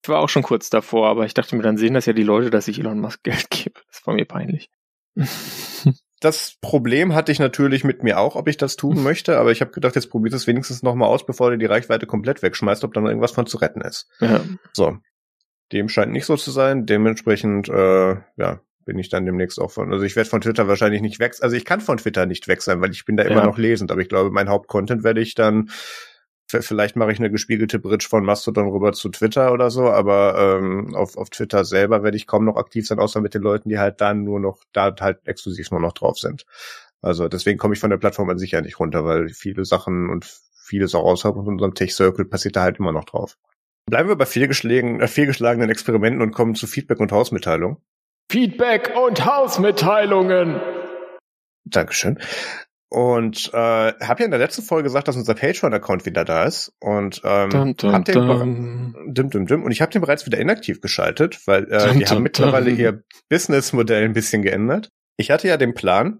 [0.03, 2.23] Ich war auch schon kurz davor, aber ich dachte mir, dann sehen das ja die
[2.23, 3.81] Leute, dass ich Elon Musk Geld gebe.
[3.87, 4.71] Das war mir peinlich.
[6.19, 9.61] das Problem hatte ich natürlich mit mir auch, ob ich das tun möchte, aber ich
[9.61, 12.93] habe gedacht, jetzt probiert es wenigstens nochmal aus, bevor du die Reichweite komplett wegschmeißt, ob
[12.93, 14.09] da noch irgendwas von zu retten ist.
[14.19, 14.41] Ja.
[14.73, 14.97] So.
[15.71, 16.85] Dem scheint nicht so zu sein.
[16.85, 19.93] Dementsprechend, äh, ja, bin ich dann demnächst auch von.
[19.93, 21.35] Also ich werde von Twitter wahrscheinlich nicht weg.
[21.41, 23.29] Also ich kann von Twitter nicht weg sein, weil ich bin da ja.
[23.29, 23.91] immer noch lesend.
[23.91, 25.69] Aber ich glaube, mein Hauptcontent werde ich dann
[26.51, 30.95] Vielleicht mache ich eine gespiegelte Bridge von Mastodon rüber zu Twitter oder so, aber ähm,
[30.95, 33.77] auf, auf Twitter selber werde ich kaum noch aktiv sein, außer mit den Leuten, die
[33.77, 36.45] halt dann nur noch, da halt exklusiv nur noch drauf sind.
[37.01, 40.09] Also deswegen komme ich von der Plattform an sich ja nicht runter, weil viele Sachen
[40.09, 43.37] und vieles auch außerhalb von unserem Tech-Circle passiert da halt immer noch drauf.
[43.85, 47.81] Bleiben wir bei fehlgeschlagenen, äh, fehlgeschlagenen Experimenten und kommen zu Feedback und Hausmitteilung.
[48.31, 50.59] Feedback und Hausmitteilungen!
[51.65, 52.19] Dankeschön.
[52.91, 56.73] Und äh, habe ja in der letzten Folge gesagt, dass unser Patreon-Account wieder da ist.
[56.79, 58.95] Und ähm, dum, dum, hab den.
[59.07, 59.63] Dim, dim, dim.
[59.63, 64.05] Und ich habe den bereits wieder inaktiv geschaltet, weil äh, die haben mittlerweile ihr Businessmodell
[64.05, 64.89] ein bisschen geändert.
[65.17, 66.19] Ich hatte ja den Plan,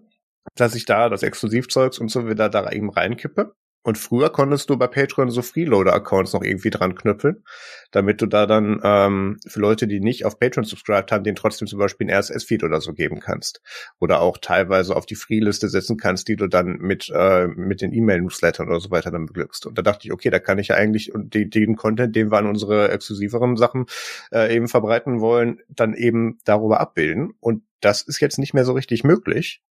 [0.54, 3.54] dass ich da das Exklusivzeugs und so wieder da eben reinkippe.
[3.82, 7.44] Und früher konntest du bei Patreon so Freeloader-Accounts noch irgendwie dran knüppeln,
[7.90, 11.66] damit du da dann ähm, für Leute, die nicht auf Patreon subscribed haben, den trotzdem
[11.66, 13.62] zum Beispiel ein RSS-Feed oder so geben kannst.
[13.98, 17.94] Oder auch teilweise auf die Freeliste setzen kannst, die du dann mit, äh, mit den
[17.94, 19.64] E-Mail-Newslettern oder so weiter dann beglückst.
[19.66, 22.36] Und da dachte ich, okay, da kann ich ja eigentlich den, den Content, den wir
[22.36, 23.86] an unsere exklusiveren Sachen
[24.30, 27.32] äh, eben verbreiten wollen, dann eben darüber abbilden.
[27.40, 29.62] Und das ist jetzt nicht mehr so richtig möglich.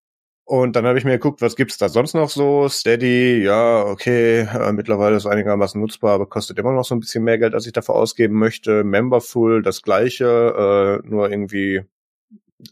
[0.50, 2.68] Und dann habe ich mir geguckt, was gibt's da sonst noch so?
[2.70, 7.24] Steady, ja, okay, äh, mittlerweile ist einigermaßen nutzbar, aber kostet immer noch so ein bisschen
[7.24, 8.84] mehr Geld, als ich dafür ausgeben möchte.
[8.84, 11.84] Memberful, das gleiche, äh, nur irgendwie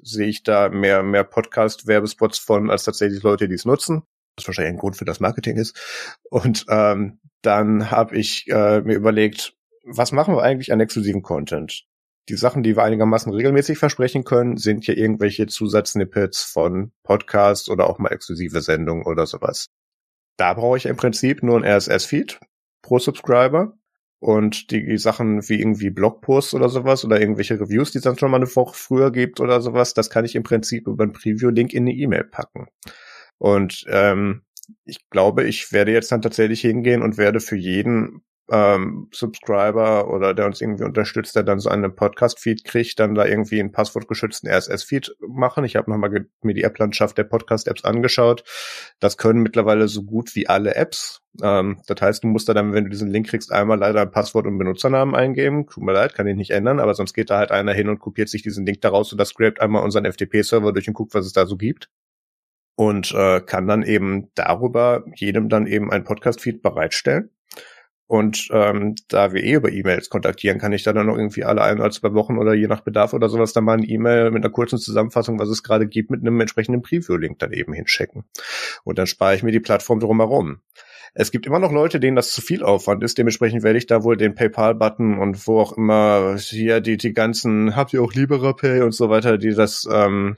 [0.02, 4.02] sehe ich da mehr, mehr Podcast-Werbespots von, als tatsächlich Leute, die es nutzen.
[4.38, 5.80] Was wahrscheinlich ein Grund für das Marketing ist.
[6.32, 11.87] Und ähm, dann habe ich äh, mir überlegt, was machen wir eigentlich an exklusiven Content?
[12.30, 17.90] Die Sachen, die wir einigermaßen regelmäßig versprechen können, sind hier irgendwelche Zusatznipps von Podcasts oder
[17.90, 19.68] auch mal exklusive Sendungen oder sowas.
[20.38, 22.40] Da brauche ich im Prinzip nur ein RSS-Feed
[22.82, 23.74] pro Subscriber
[24.20, 28.32] und die Sachen wie irgendwie Blogposts oder sowas oder irgendwelche Reviews, die es dann schon
[28.32, 31.74] mal eine Woche früher gibt oder sowas, das kann ich im Prinzip über einen Preview-Link
[31.74, 32.68] in eine E-Mail packen.
[33.38, 34.44] Und ähm,
[34.86, 40.34] ich glaube, ich werde jetzt dann tatsächlich hingehen und werde für jeden ähm, Subscriber oder
[40.34, 44.50] der uns irgendwie unterstützt, der dann so einen Podcast-Feed kriegt, dann da irgendwie einen passwortgeschützten
[44.50, 45.66] RSS-Feed machen.
[45.66, 48.44] Ich habe nochmal mir die App-Landschaft der Podcast-Apps angeschaut.
[49.00, 51.22] Das können mittlerweile so gut wie alle Apps.
[51.42, 54.12] Ähm, das heißt, du musst da dann, wenn du diesen Link kriegst, einmal leider ein
[54.12, 55.68] Passwort und Benutzernamen eingeben.
[55.68, 58.00] Tut mir leid, kann ich nicht ändern, aber sonst geht da halt einer hin und
[58.00, 61.26] kopiert sich diesen Link daraus und das scrapt einmal unseren FTP-Server durch und guckt, was
[61.26, 61.90] es da so gibt
[62.78, 67.32] und äh, kann dann eben darüber jedem dann eben ein Podcast-Feed bereitstellen.
[68.08, 71.80] Und ähm, da wir eh über E-Mails kontaktieren, kann ich dann noch irgendwie alle ein
[71.80, 74.52] oder zwei Wochen oder je nach Bedarf oder sowas dann mal eine E-Mail mit einer
[74.52, 78.24] kurzen Zusammenfassung, was es gerade gibt, mit einem entsprechenden Preview-Link dann eben hinschicken.
[78.86, 80.62] Und dann spare ich mir die Plattform drumherum.
[81.14, 83.18] Es gibt immer noch Leute, denen das zu viel Aufwand ist.
[83.18, 87.76] Dementsprechend werde ich da wohl den PayPal-Button und wo auch immer hier die, die ganzen,
[87.76, 90.38] habt ihr auch LiberaPay und so weiter, die das ähm,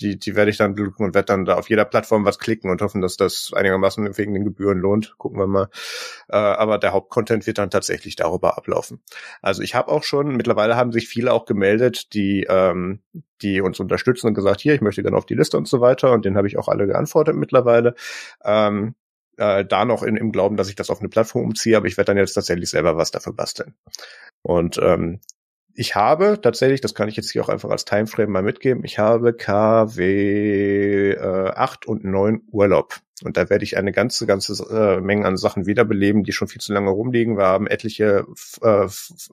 [0.00, 2.82] die, die werde ich dann und werde dann da auf jeder Plattform was klicken und
[2.82, 5.16] hoffen, dass das einigermaßen wegen den Gebühren lohnt.
[5.18, 5.68] Gucken wir mal.
[6.28, 9.02] Äh, aber der Hauptcontent wird dann tatsächlich darüber ablaufen.
[9.42, 13.00] Also ich habe auch schon, mittlerweile haben sich viele auch gemeldet, die, ähm,
[13.42, 16.12] die uns unterstützen und gesagt, hier, ich möchte gerne auf die Liste und so weiter.
[16.12, 17.94] Und den habe ich auch alle geantwortet mittlerweile.
[18.44, 18.94] Ähm,
[19.38, 21.96] äh, da noch in, im Glauben, dass ich das auf eine Plattform umziehe, aber ich
[21.96, 23.74] werde dann jetzt tatsächlich selber was dafür basteln.
[24.42, 25.20] Und ähm,
[25.76, 28.98] ich habe tatsächlich, das kann ich jetzt hier auch einfach als Timeframe mal mitgeben, ich
[28.98, 33.00] habe KW äh, 8 und 9 Urlaub.
[33.24, 36.60] Und da werde ich eine ganze, ganze äh, Menge an Sachen wiederbeleben, die schon viel
[36.60, 37.38] zu lange rumliegen.
[37.38, 38.26] Wir haben etliche
[38.62, 38.86] äh,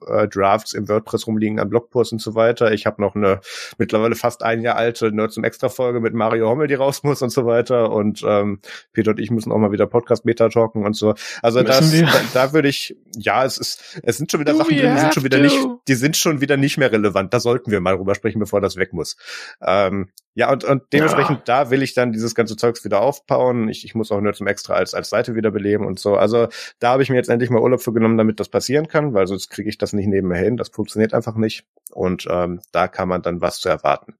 [0.06, 2.72] äh, Drafts im WordPress rumliegen an Blogposts und so weiter.
[2.72, 3.40] Ich habe noch eine
[3.76, 7.28] mittlerweile fast ein Jahr alte Nerds zum Extra-Folge mit Mario Hommel, die raus muss und
[7.28, 7.90] so weiter.
[7.90, 8.60] Und ähm,
[8.94, 11.14] Peter und ich müssen auch mal wieder Podcast-Beta talken und so.
[11.42, 14.74] Also das, da, da würde ich, ja, es ist, es sind schon wieder Do Sachen
[14.74, 15.42] die sind schon wieder to.
[15.42, 17.34] nicht, die sind schon wieder nicht mehr relevant.
[17.34, 19.18] Da sollten wir mal drüber sprechen, bevor das weg muss.
[19.60, 21.62] Ähm, ja, und, und dementsprechend, ja.
[21.62, 23.68] da will ich dann dieses ganze Zeugs wieder aufbauen.
[23.76, 26.16] Ich, ich muss auch nur zum Extra als, als Seite wiederbeleben und so.
[26.16, 29.14] Also da habe ich mir jetzt endlich mal Urlaub für genommen, damit das passieren kann,
[29.14, 30.56] weil sonst kriege ich das nicht nebenher hin.
[30.56, 31.64] Das funktioniert einfach nicht.
[31.92, 34.14] Und ähm, da kann man dann was zu erwarten.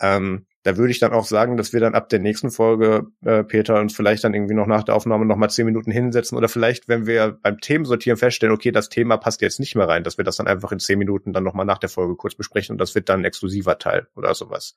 [0.00, 3.42] Ähm, da würde ich dann auch sagen, dass wir dann ab der nächsten Folge, äh,
[3.42, 6.48] Peter, uns vielleicht dann irgendwie noch nach der Aufnahme noch mal zehn Minuten hinsetzen oder
[6.48, 10.18] vielleicht, wenn wir beim Themensortieren feststellen, okay, das Thema passt jetzt nicht mehr rein, dass
[10.18, 12.74] wir das dann einfach in zehn Minuten dann noch mal nach der Folge kurz besprechen
[12.74, 14.76] und das wird dann ein exklusiver Teil oder sowas.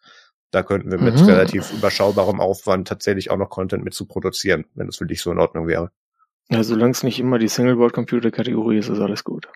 [0.52, 1.26] Da könnten wir mit mhm.
[1.26, 5.32] relativ überschaubarem Aufwand tatsächlich auch noch Content mit zu produzieren, wenn das für dich so
[5.32, 5.92] in Ordnung wäre.
[6.50, 9.48] Ja, solange es nicht immer die Singleboard-Computer-Kategorie ist, ist alles gut.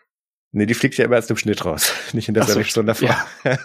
[0.52, 3.10] Nee, die fliegt ja immer erst im Schnitt raus, nicht in der so, davor.
[3.10, 3.28] Ja.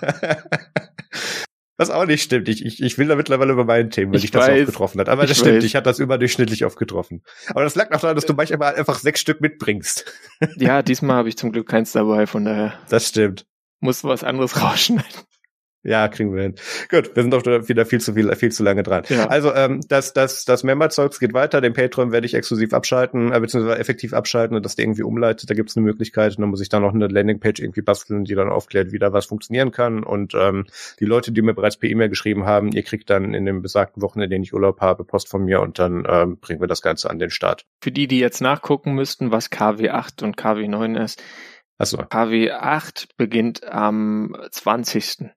[1.76, 2.48] Was auch nicht stimmt.
[2.48, 5.00] Ich, ich, ich will da mittlerweile über mein Thema, weil ich, ich das weiß, getroffen
[5.00, 5.08] hat.
[5.08, 5.64] Aber das stimmt, weiß.
[5.64, 7.24] ich hatte das überdurchschnittlich oft getroffen.
[7.48, 10.04] Aber das lag noch daran, dass du manchmal einfach sechs Stück mitbringst.
[10.56, 12.78] Ja, diesmal habe ich zum Glück keins dabei, von daher.
[12.90, 13.46] Das stimmt.
[13.80, 15.22] Muss was anderes rausschneiden.
[15.84, 16.54] Ja, kriegen wir hin.
[16.90, 19.04] Gut, wir sind doch wieder viel zu viel, viel zu lange dran.
[19.10, 19.26] Ja.
[19.26, 21.60] Also ähm, das, das, das Member-Zeugs geht weiter.
[21.60, 25.50] Den Patreon werde ich exklusiv abschalten, äh, beziehungsweise effektiv abschalten und das irgendwie umleitet.
[25.50, 26.36] Da gibt es eine Möglichkeit.
[26.36, 29.12] Und dann muss ich da noch eine Landingpage irgendwie basteln, die dann aufklärt, wie da
[29.12, 30.02] was funktionieren kann.
[30.02, 30.64] Und ähm,
[31.00, 34.00] die Leute, die mir bereits per E-Mail geschrieben haben, ihr kriegt dann in den besagten
[34.00, 36.80] Wochen, in denen ich Urlaub habe, Post von mir und dann ähm, bringen wir das
[36.80, 37.66] Ganze an den Start.
[37.82, 41.22] Für die, die jetzt nachgucken müssten, was KW8 und KW9 ist.
[41.76, 41.98] Achso.
[41.98, 45.30] KW8 beginnt am 20.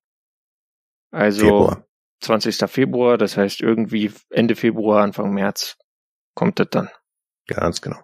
[1.12, 1.88] Also Februar.
[2.22, 2.70] 20.
[2.70, 5.78] Februar, das heißt irgendwie Ende Februar, Anfang März
[6.36, 6.90] kommt das dann.
[7.48, 7.98] Ganz genau.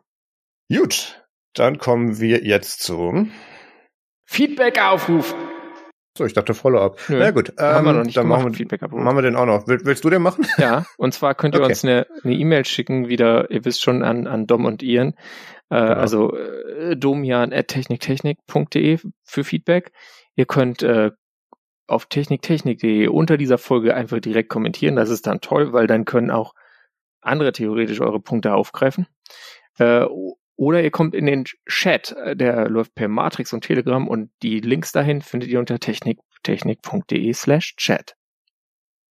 [0.72, 3.32] Gut, dann kommen wir jetzt zum
[4.26, 5.36] Feedback-Aufruf.
[6.18, 7.00] So, ich dachte Follow-up.
[7.10, 9.48] Na gut, ähm, haben wir noch nicht dann machen wir, Feedback machen wir den auch
[9.48, 9.68] noch.
[9.68, 10.46] Will, willst du den machen?
[10.58, 11.72] Ja, und zwar könnt ihr okay.
[11.72, 15.16] uns eine E-Mail e schicken, wieder, ihr wisst schon, an, an Dom und Ian.
[15.70, 15.94] Äh, genau.
[15.94, 19.92] Also äh, domian.techniktechnik.de für Feedback.
[20.36, 21.10] Ihr könnt äh,
[21.88, 24.96] auf techniktechnik.de unter dieser Folge einfach direkt kommentieren.
[24.96, 26.54] Das ist dann toll, weil dann können auch
[27.22, 29.08] andere theoretisch eure Punkte aufgreifen.
[29.78, 30.06] Äh,
[30.56, 34.92] oder ihr kommt in den Chat, der läuft per Matrix und Telegram und die Links
[34.92, 38.16] dahin findet ihr unter techniktechnik.de slash chat.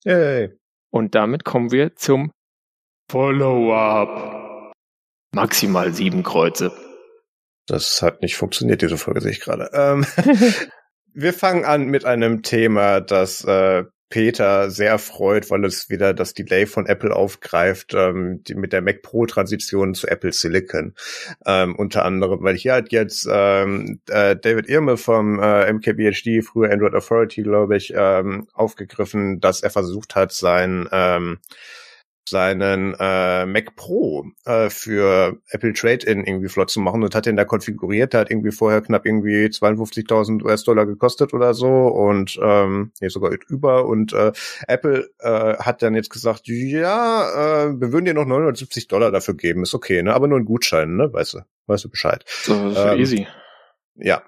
[0.04, 0.50] Yay.
[0.90, 2.32] Und damit kommen wir zum
[3.10, 4.72] Follow-up.
[5.34, 6.72] Maximal sieben Kreuze.
[7.66, 9.70] Das hat nicht funktioniert, diese Folge sehe ich gerade.
[9.72, 10.06] Ähm,
[11.14, 16.34] Wir fangen an mit einem Thema, das äh, Peter sehr freut, weil es wieder das
[16.34, 20.94] Delay von Apple aufgreift, ähm, die, mit der Mac Pro Transition zu Apple Silicon.
[21.46, 26.70] Ähm, unter anderem, weil hier hat jetzt ähm, äh, David Irme vom äh, MKBHD, früher
[26.70, 31.38] Android Authority, glaube ich, ähm, aufgegriffen, dass er versucht hat, sein ähm,
[32.28, 37.36] seinen äh, Mac Pro äh, für Apple Trade-In irgendwie flott zu machen und hat den
[37.36, 38.12] da konfiguriert.
[38.12, 43.32] Der hat irgendwie vorher knapp irgendwie 52.000 US-Dollar gekostet oder so und ähm, nee, sogar
[43.48, 43.86] über.
[43.86, 44.32] Und äh,
[44.66, 49.34] Apple äh, hat dann jetzt gesagt, ja, äh, wir würden dir noch 970 Dollar dafür
[49.34, 50.14] geben, ist okay, ne?
[50.14, 51.12] Aber nur ein Gutschein, ne?
[51.12, 52.24] Weißt du, weißt du Bescheid.
[52.26, 53.26] So, ähm, easy.
[53.96, 54.22] Ja,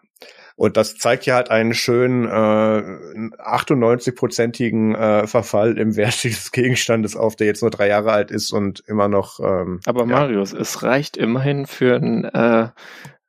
[0.57, 7.17] und das zeigt ja halt einen schönen äh, 98-prozentigen äh, Verfall im Wert dieses Gegenstandes
[7.17, 9.41] auf, der jetzt nur drei Jahre alt ist und immer noch.
[9.41, 10.07] Ähm, Aber ja.
[10.07, 12.69] Marius, es reicht immerhin für ein äh,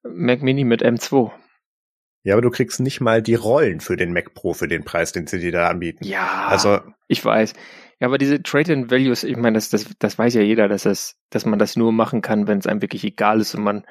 [0.03, 1.31] Mac Mini mit M2.
[2.23, 5.11] Ja, aber du kriegst nicht mal die Rollen für den Mac Pro für den Preis,
[5.11, 6.03] den sie dir da anbieten.
[6.03, 7.53] Ja, also ich weiß.
[7.99, 11.45] Ja, aber diese Trade-in-Values, ich meine, das, das, das weiß ja jeder, dass, das, dass
[11.45, 13.85] man das nur machen kann, wenn es einem wirklich egal ist und man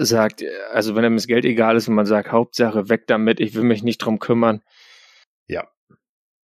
[0.00, 3.54] sagt, also wenn einem das Geld egal ist und man sagt, Hauptsache weg damit, ich
[3.54, 4.62] will mich nicht drum kümmern.
[5.46, 5.68] Ja.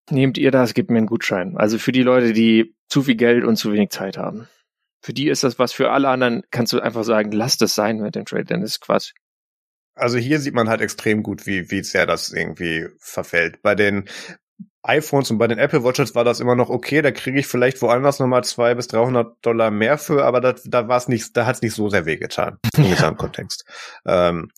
[0.10, 1.58] Nehmt ihr das, gebt mir einen Gutschein.
[1.58, 4.48] Also für die Leute, die zu viel Geld und zu wenig Zeit haben.
[5.02, 8.00] Für die ist das was, für alle anderen kannst du einfach sagen, lass das sein
[8.00, 9.13] mit dem Trade, denn ist Quatsch.
[9.96, 13.62] Also hier sieht man halt extrem gut, wie, wie sehr das irgendwie verfällt.
[13.62, 14.06] Bei den
[14.84, 17.02] iPhones und bei den Apple Watches war das immer noch okay.
[17.02, 20.88] Da kriege ich vielleicht woanders nochmal zwei bis 300 Dollar mehr für, aber das, da
[20.88, 23.65] war es nicht, da hat es nicht so sehr wehgetan im Gesamtkontext.
[24.06, 24.50] Ähm,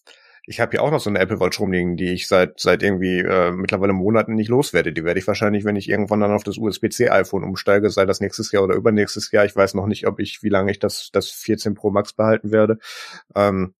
[0.47, 3.19] ich habe hier auch noch so eine Apple Watch rumliegen, die ich seit seit irgendwie
[3.19, 4.93] äh, mittlerweile Monaten nicht loswerde.
[4.93, 8.19] Die werde ich wahrscheinlich, wenn ich irgendwann dann auf das USB-C iPhone umsteige, sei das
[8.19, 9.45] nächstes Jahr oder übernächstes Jahr.
[9.45, 12.51] Ich weiß noch nicht, ob ich, wie lange ich das das 14 Pro Max behalten
[12.51, 12.77] werde.
[13.35, 13.73] Ähm,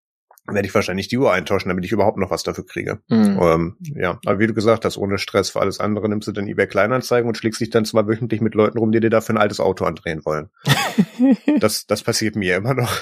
[0.48, 3.00] werde ich wahrscheinlich die Uhr eintauschen, damit ich überhaupt noch was dafür kriege.
[3.08, 3.38] Mhm.
[3.40, 6.48] Ähm, ja, aber wie du gesagt hast, ohne Stress für alles andere nimmst du dann
[6.48, 9.40] eBay Kleinanzeigen und schlägst dich dann zwar wöchentlich mit Leuten rum, die dir dafür ein
[9.40, 10.50] altes Auto andrehen wollen.
[11.60, 12.92] das, das passiert mir immer noch.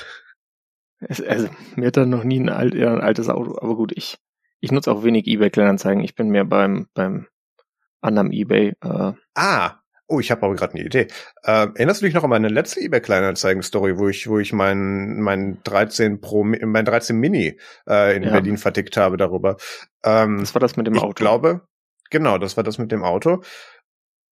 [1.26, 4.16] Also, mir hat dann noch nie ein, alt, ein altes Auto, aber gut, ich,
[4.60, 6.02] ich nutze auch wenig eBay Kleinanzeigen.
[6.02, 7.27] Ich bin mehr beim, beim
[8.00, 8.75] anderen eBay.
[8.81, 9.12] Äh.
[9.35, 11.07] Ah, Oh, ich habe aber gerade eine Idee.
[11.44, 15.21] Äh, erinnerst du dich noch an meine letzte eBay Kleinanzeigen-Story, wo ich, wo ich mein,
[15.21, 18.31] mein 13 Pro, mein 13 Mini äh, in ja.
[18.31, 19.57] Berlin vertickt habe darüber?
[20.05, 21.09] Ähm, das war das mit dem Auto.
[21.09, 21.63] Ich glaube,
[22.11, 23.42] genau, das war das mit dem Auto.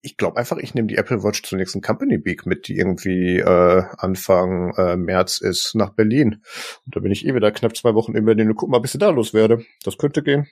[0.03, 3.39] Ich glaube einfach, ich nehme die Apple Watch zur nächsten Company Week mit, die irgendwie
[3.39, 6.43] äh, Anfang äh, März ist, nach Berlin.
[6.85, 8.95] Und da bin ich eh wieder knapp zwei Wochen in Berlin und guck mal, bis
[8.95, 9.65] ich da los werde.
[9.85, 10.49] Das könnte gehen.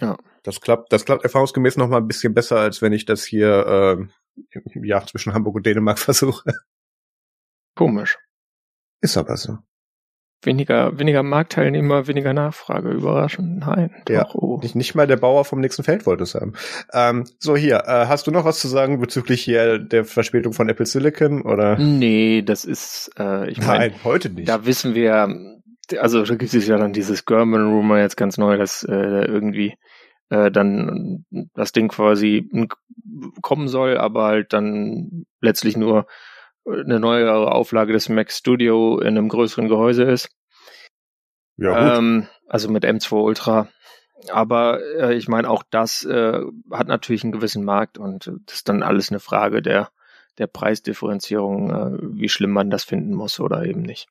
[0.00, 0.16] Ja.
[0.42, 4.08] Das klappt, das klappt erfahrungsgemäß noch mal ein bisschen besser, als wenn ich das hier
[4.36, 6.52] äh, im Jahr zwischen Hamburg und Dänemark versuche.
[7.74, 8.18] Komisch.
[9.00, 9.58] Ist aber so.
[10.44, 12.90] Weniger, weniger Marktteilnehmer, weniger Nachfrage.
[12.90, 13.60] Überraschend.
[13.60, 13.94] Nein.
[14.06, 14.58] Doch, ja, oh.
[14.60, 16.54] nicht, nicht mal der Bauer vom nächsten Feld wollte es haben.
[16.92, 20.68] Ähm, so, hier, äh, hast du noch was zu sagen bezüglich hier der Verspätung von
[20.68, 21.78] Apple Silicon, oder?
[21.78, 23.90] Nee, das ist, äh, ich meine.
[23.90, 24.48] Nein, heute nicht.
[24.48, 25.61] Da wissen wir,
[25.98, 29.74] also da gibt es ja dann dieses German-Rumor jetzt ganz neu, dass äh, irgendwie
[30.30, 31.24] äh, dann
[31.54, 32.48] das Ding quasi
[33.42, 36.06] kommen soll, aber halt dann letztlich nur
[36.66, 40.30] eine neuere Auflage des Mac Studio in einem größeren Gehäuse ist.
[41.56, 43.68] Ja, ähm, also mit M2 Ultra.
[44.30, 48.68] Aber äh, ich meine, auch das äh, hat natürlich einen gewissen Markt und das ist
[48.68, 49.90] dann alles eine Frage der,
[50.38, 54.08] der Preisdifferenzierung, äh, wie schlimm man das finden muss oder eben nicht.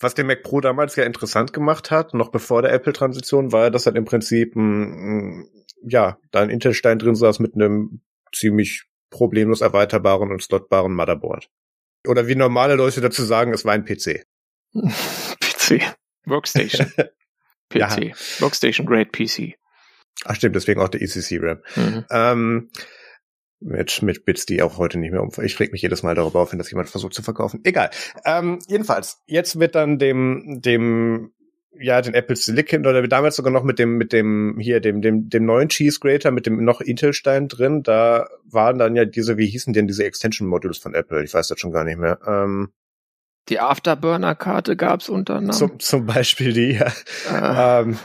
[0.00, 3.86] Was den Mac Pro damals ja interessant gemacht hat, noch bevor der Apple-Transition, war, dass
[3.86, 5.48] halt im Prinzip ein,
[5.82, 8.00] ja, da ein Intel-Stein drin saß mit einem
[8.32, 11.50] ziemlich problemlos erweiterbaren und slotbaren Motherboard.
[12.06, 14.24] Oder wie normale Leute dazu sagen, es war ein PC.
[15.40, 15.82] PC.
[16.26, 16.92] Workstation.
[17.68, 17.74] PC.
[17.74, 18.14] Ja.
[18.40, 19.54] Workstation Great PC.
[20.24, 21.60] Ach stimmt, deswegen auch der ECC RAM.
[21.76, 22.04] Mhm.
[22.10, 22.70] Ähm,
[23.60, 25.30] mit, mit Bits, die auch heute nicht mehr um.
[25.42, 27.60] Ich reg mich jedes Mal darüber auf, wenn das jemand versucht zu verkaufen.
[27.64, 27.90] Egal.
[28.24, 31.32] Ähm, jedenfalls, jetzt wird dann dem, dem
[31.80, 35.28] ja, den Apple Silicon oder damals sogar noch mit dem, mit dem, hier, dem, dem,
[35.28, 39.46] dem neuen Cheese Grater mit dem noch Intel-Stein drin, da waren dann ja diese, wie
[39.46, 41.22] hießen denn diese Extension Modules von Apple?
[41.22, 42.18] Ich weiß das schon gar nicht mehr.
[42.26, 42.72] Ähm,
[43.48, 45.56] die Afterburner-Karte gab's unter anderem.
[45.56, 46.92] Zum, zum Beispiel die, ja.
[47.30, 47.80] Ah.
[47.80, 47.98] Ähm,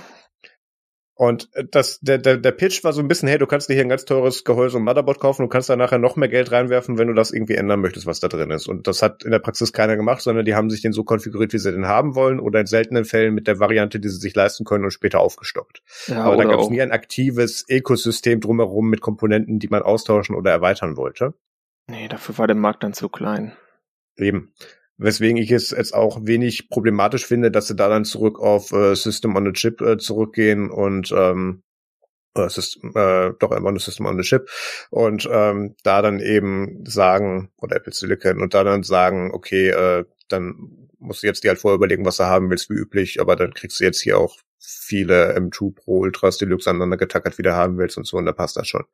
[1.15, 3.83] und das, der, der, der Pitch war so ein bisschen, hey, du kannst dir hier
[3.83, 6.97] ein ganz teures Gehäuse und Motherboard kaufen, du kannst da nachher noch mehr Geld reinwerfen,
[6.97, 8.67] wenn du das irgendwie ändern möchtest, was da drin ist.
[8.67, 11.53] Und das hat in der Praxis keiner gemacht, sondern die haben sich den so konfiguriert,
[11.53, 14.33] wie sie den haben wollen, oder in seltenen Fällen mit der Variante, die sie sich
[14.33, 15.83] leisten können und später aufgestockt.
[16.07, 20.35] Ja, Aber da gab es nie ein aktives Ökosystem drumherum mit Komponenten, die man austauschen
[20.35, 21.35] oder erweitern wollte.
[21.87, 23.53] Nee, dafür war der Markt dann zu klein.
[24.17, 24.53] Eben.
[24.97, 28.95] Weswegen ich es jetzt auch wenig problematisch finde, dass sie da dann zurück auf äh,
[28.95, 31.63] System on a Chip äh, zurückgehen und ähm,
[32.35, 34.49] äh, System, äh, doch immer ein System on a Chip
[34.91, 40.05] und ähm, da dann eben sagen, oder Apple Silicon, und da dann sagen, okay, äh,
[40.29, 43.35] dann musst du jetzt dir halt vorher überlegen, was du haben willst, wie üblich, aber
[43.35, 47.53] dann kriegst du jetzt hier auch viele M2 Pro Ultras Deluxe aneinander getackert, wie du
[47.53, 48.85] haben willst und so, und da passt das schon.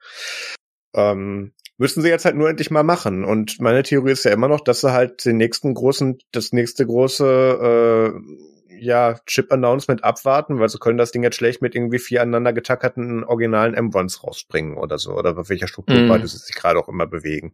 [0.96, 3.24] Ähm, müssen sie jetzt halt nur endlich mal machen.
[3.24, 6.86] Und meine Theorie ist ja immer noch, dass sie halt den nächsten großen, das nächste
[6.86, 12.22] große äh, ja, Chip-Announcement abwarten, weil sie können das Ding jetzt schlecht mit irgendwie vier
[12.22, 16.28] aneinander getackerten originalen M1s rausspringen oder so, oder auf welcher Strukturweise mm.
[16.28, 17.54] sie sich gerade auch immer bewegen.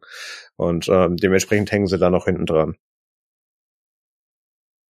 [0.55, 2.75] Und ähm, dementsprechend hängen sie da noch hinten dran.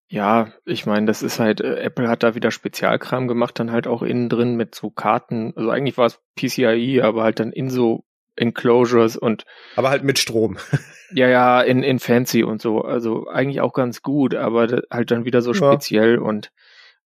[0.08, 3.86] Ja, ich meine, das ist halt, äh, Apple hat da wieder Spezialkram gemacht, dann halt
[3.86, 5.52] auch innen drin mit so Karten.
[5.56, 8.04] Also eigentlich war es PCIe, aber halt dann in so
[8.36, 9.44] Enclosures und.
[9.76, 10.58] Aber halt mit Strom.
[11.12, 12.82] ja, ja, in, in Fancy und so.
[12.82, 15.56] Also eigentlich auch ganz gut, aber halt dann wieder so ja.
[15.56, 16.50] speziell und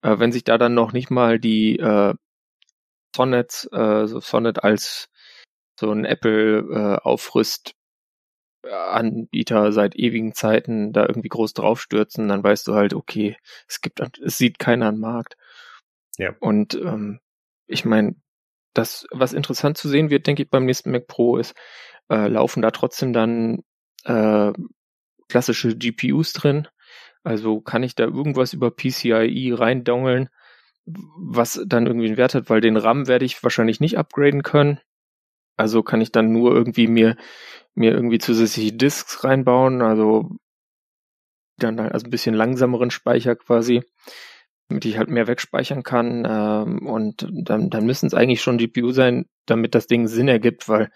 [0.03, 2.15] äh, wenn sich da dann noch nicht mal die äh,
[3.15, 5.09] Sonnets, äh, so Sonnet als
[5.79, 7.75] so ein Apple äh, Aufrüst
[8.71, 13.37] Anbieter seit ewigen Zeiten da irgendwie groß draufstürzen, dann weißt du halt, okay,
[13.69, 15.37] es gibt, es sieht keiner am Markt.
[16.17, 16.35] Ja.
[16.41, 17.21] Und ähm,
[17.67, 18.17] ich meine,
[18.75, 21.55] das, was interessant zu sehen wird, denke ich, beim nächsten Mac Pro ist,
[22.11, 23.63] äh, laufen da trotzdem dann
[24.05, 24.53] äh,
[25.29, 26.69] klassische GPUs drin.
[27.23, 30.29] Also kann ich da irgendwas über PCIe reindongeln,
[30.87, 34.81] was dann irgendwie einen Wert hat, weil den RAM werde ich wahrscheinlich nicht upgraden können.
[35.57, 37.17] Also kann ich dann nur irgendwie mir,
[37.75, 40.31] mir irgendwie zusätzliche Disks reinbauen, also
[41.59, 43.83] dann halt also ein bisschen langsameren Speicher quasi
[44.69, 46.27] damit ich halt mehr wegspeichern kann.
[46.29, 50.69] Ähm, und dann, dann müssen es eigentlich schon GPU sein, damit das Ding Sinn ergibt,
[50.69, 50.91] weil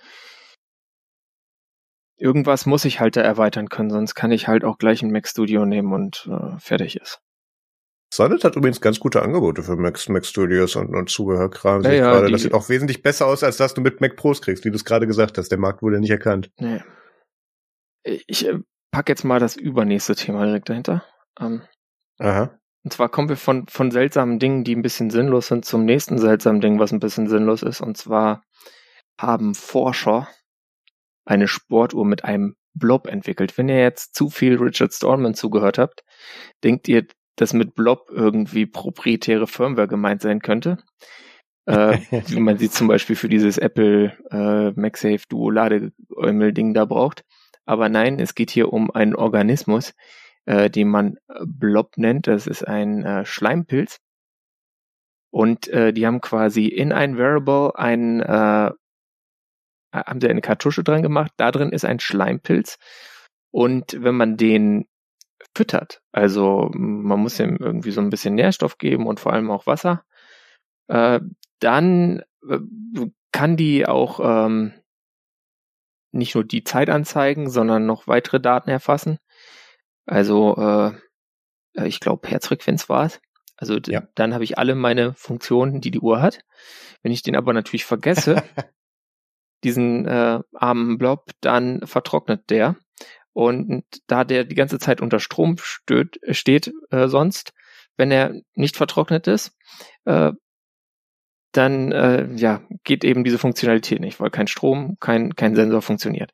[2.16, 5.26] irgendwas muss ich halt da erweitern können, sonst kann ich halt auch gleich ein Mac
[5.26, 7.20] Studio nehmen und äh, fertig ist.
[8.14, 11.82] Sonnet hat übrigens ganz gute Angebote für Mac, Mac Studios und, und Zubehörkram.
[11.82, 12.28] Ja, ja.
[12.28, 14.76] Das sieht auch wesentlich besser aus, als das du mit Mac Pros kriegst, wie du
[14.76, 15.48] es gerade gesagt hast.
[15.48, 16.50] Der Markt wurde nicht erkannt.
[16.60, 16.82] Nee.
[18.04, 18.58] Ich äh,
[18.90, 21.04] pack jetzt mal das übernächste Thema direkt dahinter.
[21.40, 21.62] Ähm,
[22.18, 22.58] Aha.
[22.84, 26.18] Und zwar kommen wir von, von seltsamen Dingen, die ein bisschen sinnlos sind, zum nächsten
[26.18, 27.80] seltsamen Ding, was ein bisschen sinnlos ist.
[27.80, 28.44] Und zwar
[29.18, 30.28] haben Forscher
[31.24, 33.56] eine Sportuhr mit einem Blob entwickelt.
[33.56, 36.02] Wenn ihr jetzt zu viel Richard Stallman zugehört habt,
[36.64, 37.06] denkt ihr,
[37.36, 40.78] dass mit Blob irgendwie proprietäre Firmware gemeint sein könnte.
[41.66, 47.24] äh, wie man sie zum Beispiel für dieses Apple äh, MagSafe Duo Ladeäumel-Ding da braucht.
[47.64, 49.94] Aber nein, es geht hier um einen Organismus,
[50.46, 52.26] äh, den man äh, Blob nennt.
[52.26, 53.98] Das ist ein äh, Schleimpilz.
[55.30, 58.70] Und äh, die haben quasi in ein Variable ein, äh,
[59.94, 61.32] haben sie eine Kartusche dran gemacht.
[61.36, 62.78] Da drin ist ein Schleimpilz.
[63.50, 64.86] Und wenn man den
[65.54, 69.66] füttert, also man muss ihm irgendwie so ein bisschen Nährstoff geben und vor allem auch
[69.66, 70.04] Wasser,
[70.88, 71.20] äh,
[71.60, 72.58] dann äh,
[73.32, 74.72] kann die auch ähm,
[76.12, 79.18] nicht nur die Zeit anzeigen, sondern noch weitere Daten erfassen.
[80.06, 83.20] Also äh, ich glaube Herzfrequenz war es.
[83.56, 84.02] Also ja.
[84.14, 86.40] dann habe ich alle meine Funktionen, die die Uhr hat.
[87.02, 88.42] Wenn ich den aber natürlich vergesse,
[89.64, 92.76] diesen äh, armen Blob, dann vertrocknet der.
[93.32, 97.52] Und da der die ganze Zeit unter Strom stöt, steht äh, sonst,
[97.96, 99.56] wenn er nicht vertrocknet ist,
[100.04, 100.32] äh,
[101.52, 106.32] dann äh, ja, geht eben diese Funktionalität nicht, weil kein Strom, kein, kein Sensor funktioniert.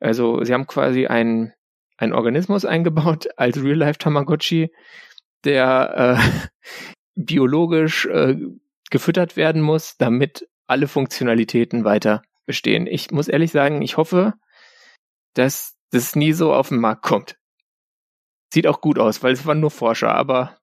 [0.00, 1.52] Also sie haben quasi einen,
[2.00, 4.72] einen Organismus eingebaut als Real-Life Tamagotchi,
[5.44, 6.50] der äh,
[7.14, 8.36] biologisch äh,
[8.90, 12.86] gefüttert werden muss, damit alle Funktionalitäten weiter bestehen.
[12.86, 14.34] Ich muss ehrlich sagen, ich hoffe,
[15.34, 17.36] dass das nie so auf den Markt kommt.
[18.52, 20.60] Sieht auch gut aus, weil es waren nur Forscher, aber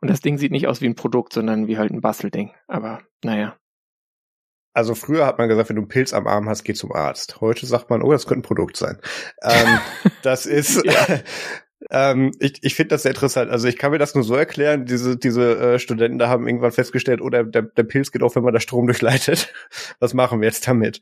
[0.00, 2.54] und das Ding sieht nicht aus wie ein Produkt, sondern wie halt ein Bastelding.
[2.68, 3.56] Aber naja.
[4.78, 7.40] Also früher hat man gesagt, wenn du einen Pilz am Arm hast, geh zum Arzt.
[7.40, 9.00] Heute sagt man, oh, das könnte ein Produkt sein.
[9.42, 9.80] ähm,
[10.22, 10.84] das ist,
[11.90, 13.50] Ähm, ich ich finde das sehr interessant.
[13.50, 16.72] Also ich kann mir das nur so erklären, diese, diese äh, Studenten da haben irgendwann
[16.72, 19.52] festgestellt, oh, der, der, der Pilz geht auch, wenn man da Strom durchleitet.
[20.00, 21.00] Was machen wir jetzt damit?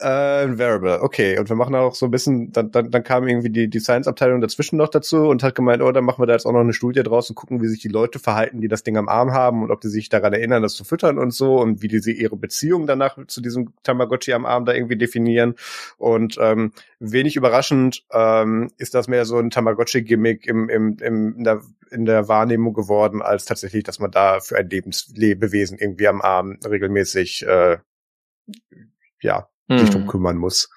[0.00, 1.38] Äh, Variable, okay.
[1.38, 4.40] Und wir machen auch so ein bisschen, dann, dann, dann kam irgendwie die, die Science-Abteilung
[4.40, 6.72] dazwischen noch dazu und hat gemeint, oh, dann machen wir da jetzt auch noch eine
[6.72, 9.62] Studie draus und gucken, wie sich die Leute verhalten, die das Ding am Arm haben
[9.62, 12.12] und ob die sich daran erinnern, das zu füttern und so und wie die sie
[12.12, 15.54] ihre Beziehung danach zu diesem Tamagotchi am Arm da irgendwie definieren.
[15.98, 19.50] Und ähm, wenig überraschend ähm, ist das mehr so ein
[20.16, 24.40] Tamagotchi-Gimmick im, im, im, in, der, in der Wahrnehmung geworden, als tatsächlich, dass man da
[24.40, 27.78] für ein Lebenslebewesen irgendwie am Arm regelmäßig äh,
[29.20, 29.78] ja, mhm.
[29.78, 30.70] sich drum kümmern muss.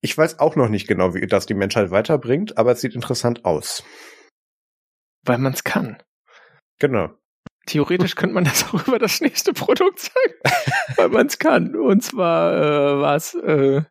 [0.00, 3.44] Ich weiß auch noch nicht genau, wie das die Menschheit weiterbringt, aber es sieht interessant
[3.44, 3.82] aus.
[5.24, 6.02] Weil man es kann.
[6.78, 7.10] Genau.
[7.66, 10.34] Theoretisch könnte man das auch über das nächste Produkt sagen,
[10.96, 11.74] weil man es kann.
[11.74, 13.82] Und zwar äh, war es äh,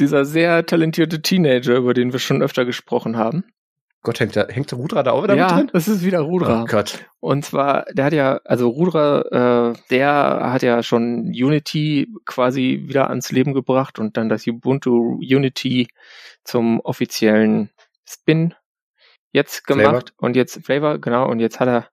[0.00, 3.44] dieser sehr talentierte Teenager, über den wir schon öfter gesprochen haben.
[4.04, 5.70] Gott, hängt der, hängt der Rudra da auch wieder ja, mit drin?
[5.72, 6.62] das ist wieder Rudra.
[6.62, 7.06] Oh Gott.
[7.20, 13.08] Und zwar, der hat ja, also Rudra, äh, der hat ja schon Unity quasi wieder
[13.08, 15.88] ans Leben gebracht und dann das Ubuntu Unity
[16.44, 17.70] zum offiziellen
[18.06, 18.54] Spin
[19.32, 20.28] jetzt gemacht Flavor.
[20.28, 21.88] und jetzt Flavor, genau, und jetzt hat er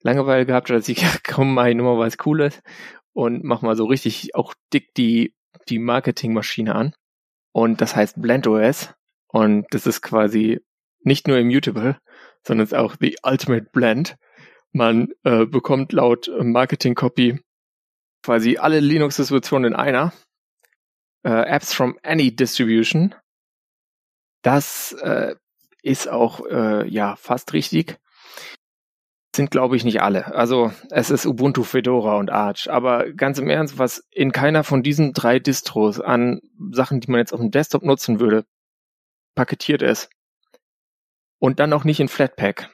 [0.00, 2.62] Langeweile gehabt, dass ich, ja, komm mal, nur mal was Cooles
[3.12, 5.34] und mach mal so richtig auch dick die,
[5.68, 6.94] die Marketingmaschine an.
[7.52, 8.94] Und das heißt BlendOS.
[9.28, 10.60] Und das ist quasi
[11.00, 11.98] nicht nur immutable,
[12.46, 14.16] sondern es ist auch the ultimate blend.
[14.72, 17.40] Man äh, bekommt laut Marketing Copy
[18.22, 20.12] quasi alle Linux-Distributionen in einer.
[21.24, 23.14] Äh, Apps from any distribution.
[24.42, 25.34] Das äh,
[25.82, 27.98] ist auch äh, ja fast richtig
[29.34, 30.34] sind, glaube ich, nicht alle.
[30.34, 32.70] Also es ist Ubuntu, Fedora und Arch.
[32.70, 37.20] Aber ganz im Ernst, was in keiner von diesen drei Distros an Sachen, die man
[37.20, 38.44] jetzt auf dem Desktop nutzen würde,
[39.34, 40.10] paketiert ist.
[41.38, 42.70] Und dann auch nicht in Flatpak.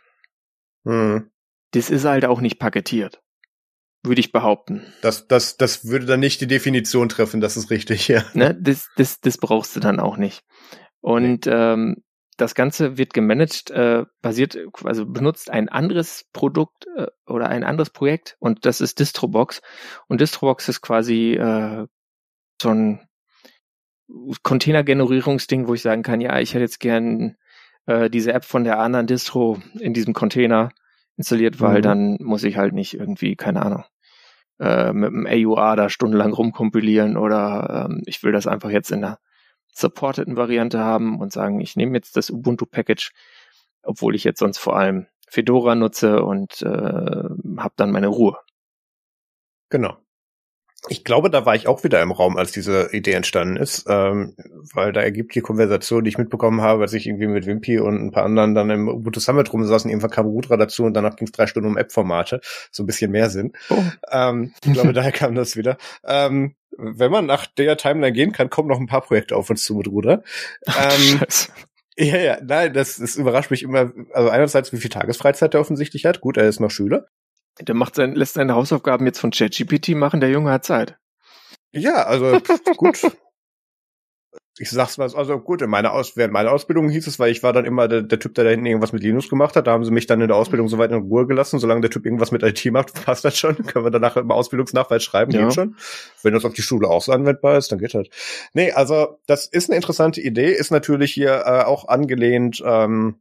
[0.85, 1.31] Hm.
[1.71, 3.21] Das ist halt auch nicht paketiert.
[4.03, 4.87] Würde ich behaupten.
[5.03, 8.25] Das, das, das würde dann nicht die Definition treffen, das ist richtig, ja.
[8.33, 10.45] Ne, das, das, das brauchst du dann auch nicht.
[11.01, 12.03] Und ähm,
[12.39, 17.91] das Ganze wird gemanagt, äh, basiert, also benutzt ein anderes Produkt äh, oder ein anderes
[17.91, 19.61] Projekt und das ist Distrobox.
[20.07, 21.87] Und Distrobox ist quasi äh,
[22.63, 23.07] so ein
[24.43, 27.37] Container-Generierungsding, wo ich sagen kann, ja, ich hätte jetzt gern
[27.87, 30.71] äh, diese App von der anderen Distro in diesem Container
[31.17, 31.83] installiert, weil mhm.
[31.83, 33.85] dann muss ich halt nicht irgendwie, keine Ahnung,
[34.61, 39.01] äh, mit dem AUA da stundenlang rumkompilieren oder ähm, ich will das einfach jetzt in
[39.01, 39.19] der
[39.81, 43.13] supporteten Variante haben und sagen, ich nehme jetzt das Ubuntu Package,
[43.83, 48.39] obwohl ich jetzt sonst vor allem Fedora nutze und äh, habe dann meine Ruhe.
[49.71, 49.99] Genau.
[50.89, 54.35] Ich glaube, da war ich auch wieder im Raum, als diese Idee entstanden ist, ähm,
[54.75, 57.97] weil da ergibt die Konversation, die ich mitbekommen habe, als ich irgendwie mit Wimpy und
[57.97, 61.27] ein paar anderen dann im Ubuntu Summit rumsaßen, irgendwann kam Rudra dazu und danach ging
[61.27, 63.53] es drei Stunden um App-Formate, so ein bisschen mehr Sinn.
[63.71, 63.83] Oh.
[64.11, 65.77] Ähm, ich glaube, daher kam das wieder.
[66.05, 69.65] Ähm, wenn man nach der Timeline gehen kann, kommen noch ein paar Projekte auf uns
[69.65, 70.23] zu mit Ruder.
[70.67, 71.21] Ähm,
[71.99, 73.93] ja, ja, nein, das, das überrascht mich immer.
[74.13, 76.21] Also einerseits, wie viel Tagesfreizeit er offensichtlich hat.
[76.21, 77.09] Gut, er ist noch Schüler.
[77.61, 80.21] Der macht sein, lässt seine Hausaufgaben jetzt von ChatGPT machen.
[80.21, 80.97] Der Junge hat Zeit.
[81.73, 82.41] Ja, also
[82.77, 83.01] gut.
[84.59, 87.43] ich sag's mal, also gut, in meiner Aus während meiner Ausbildung hieß es, weil ich
[87.43, 89.67] war dann immer der, der Typ, der da hinten irgendwas mit Linux gemacht hat.
[89.67, 91.59] Da haben sie mich dann in der Ausbildung soweit in Ruhe gelassen.
[91.59, 93.57] Solange der Typ irgendwas mit IT macht, passt das schon.
[93.67, 95.45] Können wir danach im Ausbildungsnachweis schreiben, ja.
[95.45, 95.77] geht schon.
[96.23, 98.11] Wenn das auf die Schule auch so anwendbar ist, dann geht halt.
[98.55, 103.21] Nee, also das ist eine interessante Idee, ist natürlich hier äh, auch angelehnt, ähm,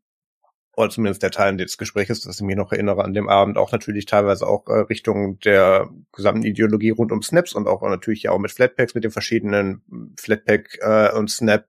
[0.78, 3.72] oder zumindest der Teil des Gesprächs, das ich mir noch erinnere an dem Abend, auch
[3.72, 8.32] natürlich teilweise auch äh, Richtung der gesamten Ideologie rund um Snaps und auch natürlich ja
[8.32, 9.82] auch mit Flatpaks, mit den verschiedenen
[10.20, 11.66] Flatpak äh, und Snap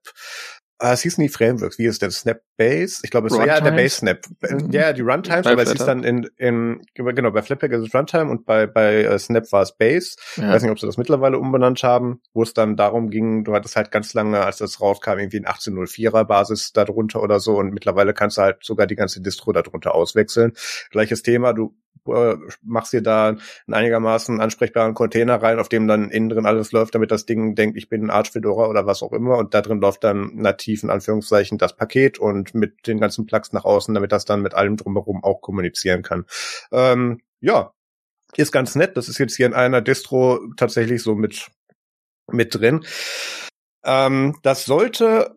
[0.81, 1.77] Ah, es hieß nie Frameworks.
[1.77, 2.09] Wie ist der?
[2.09, 3.01] Snap Base?
[3.03, 4.19] Ich glaube, es war ja der Base Snap.
[4.41, 4.71] Mhm.
[4.71, 8.29] Ja, die Runtimes, aber es hieß dann in, in, genau, bei Flatpak ist es Runtime
[8.29, 10.15] und bei, bei uh, Snap war es Base.
[10.37, 10.43] Ja.
[10.43, 13.53] Ich weiß nicht, ob sie das mittlerweile umbenannt haben, wo es dann darum ging, du
[13.53, 17.73] hattest halt ganz lange, als das rauskam, irgendwie ein 1804er Basis darunter oder so und
[17.73, 20.53] mittlerweile kannst du halt sogar die ganze Distro darunter auswechseln.
[20.91, 21.75] Gleiches Thema, du
[22.07, 23.39] äh, machst dir da einen
[23.73, 27.77] einigermaßen ansprechbaren Container rein, auf dem dann innen drin alles läuft, damit das Ding denkt,
[27.77, 30.68] ich bin ein Arch Fedora oder was auch immer und da drin läuft dann nativ
[30.73, 34.53] in Anführungszeichen das Paket und mit den ganzen Plugs nach außen, damit das dann mit
[34.53, 36.25] allem drumherum auch kommunizieren kann.
[36.71, 37.73] Ähm, ja,
[38.35, 38.97] ist ganz nett.
[38.97, 41.49] Das ist jetzt hier in einer Distro tatsächlich so mit
[42.31, 42.85] mit drin.
[43.83, 45.35] Ähm, das sollte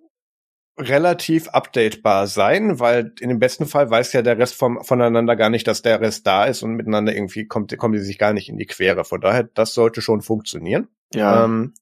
[0.78, 5.50] relativ updatebar sein, weil in dem besten Fall weiß ja der Rest vom, voneinander gar
[5.50, 8.48] nicht, dass der Rest da ist und miteinander irgendwie kommt, kommen die sich gar nicht
[8.48, 9.04] in die Quere.
[9.04, 10.88] Von daher, das sollte schon funktionieren.
[11.14, 11.44] Ja.
[11.44, 11.74] Ähm,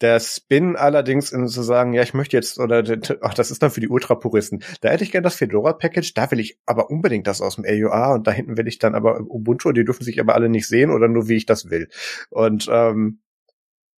[0.00, 2.82] der Spin allerdings in zu sagen, ja, ich möchte jetzt, oder
[3.22, 4.62] ach, das ist dann für die Ultrapuristen.
[4.80, 8.14] Da hätte ich gern das Fedora-Package, da will ich aber unbedingt das aus dem AUA
[8.14, 10.90] und da hinten will ich dann aber Ubuntu, die dürfen sich aber alle nicht sehen
[10.90, 11.88] oder nur wie ich das will.
[12.30, 13.20] Und ähm,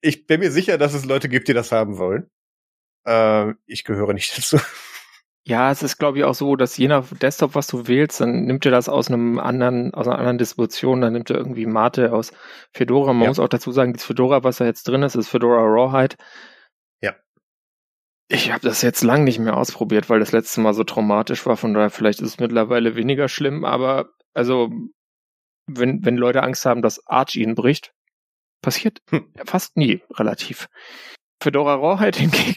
[0.01, 2.31] ich bin mir sicher, dass es Leute gibt, die das haben wollen.
[3.05, 4.59] Äh, ich gehöre nicht dazu.
[5.49, 8.47] Ja, es ist, glaube ich, auch so, dass je nach Desktop, was du wählst, dann
[8.47, 12.13] nimmt er das aus einem anderen, aus einer anderen Distribution, dann nimmt er irgendwie Mate
[12.13, 12.33] aus
[12.73, 13.13] Fedora.
[13.13, 13.29] Man ja.
[13.29, 16.17] muss auch dazu sagen, das Fedora, was da jetzt drin ist, ist Fedora Rawhide.
[17.01, 17.15] Ja.
[18.27, 21.57] Ich habe das jetzt lang nicht mehr ausprobiert, weil das letzte Mal so traumatisch war.
[21.57, 24.73] Von daher, vielleicht ist es mittlerweile weniger schlimm, aber also,
[25.69, 27.93] wenn, wenn Leute Angst haben, dass Arch ihnen bricht,
[28.63, 29.33] passiert hm.
[29.45, 30.69] fast nie relativ.
[31.41, 32.57] Fedora Rawhide hingegen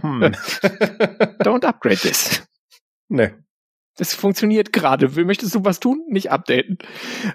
[0.00, 0.22] hm.
[1.42, 2.46] Don't upgrade this.
[3.08, 3.30] Nee.
[3.98, 5.08] Das funktioniert gerade.
[5.24, 6.04] Möchtest du was tun?
[6.08, 6.78] Nicht updaten.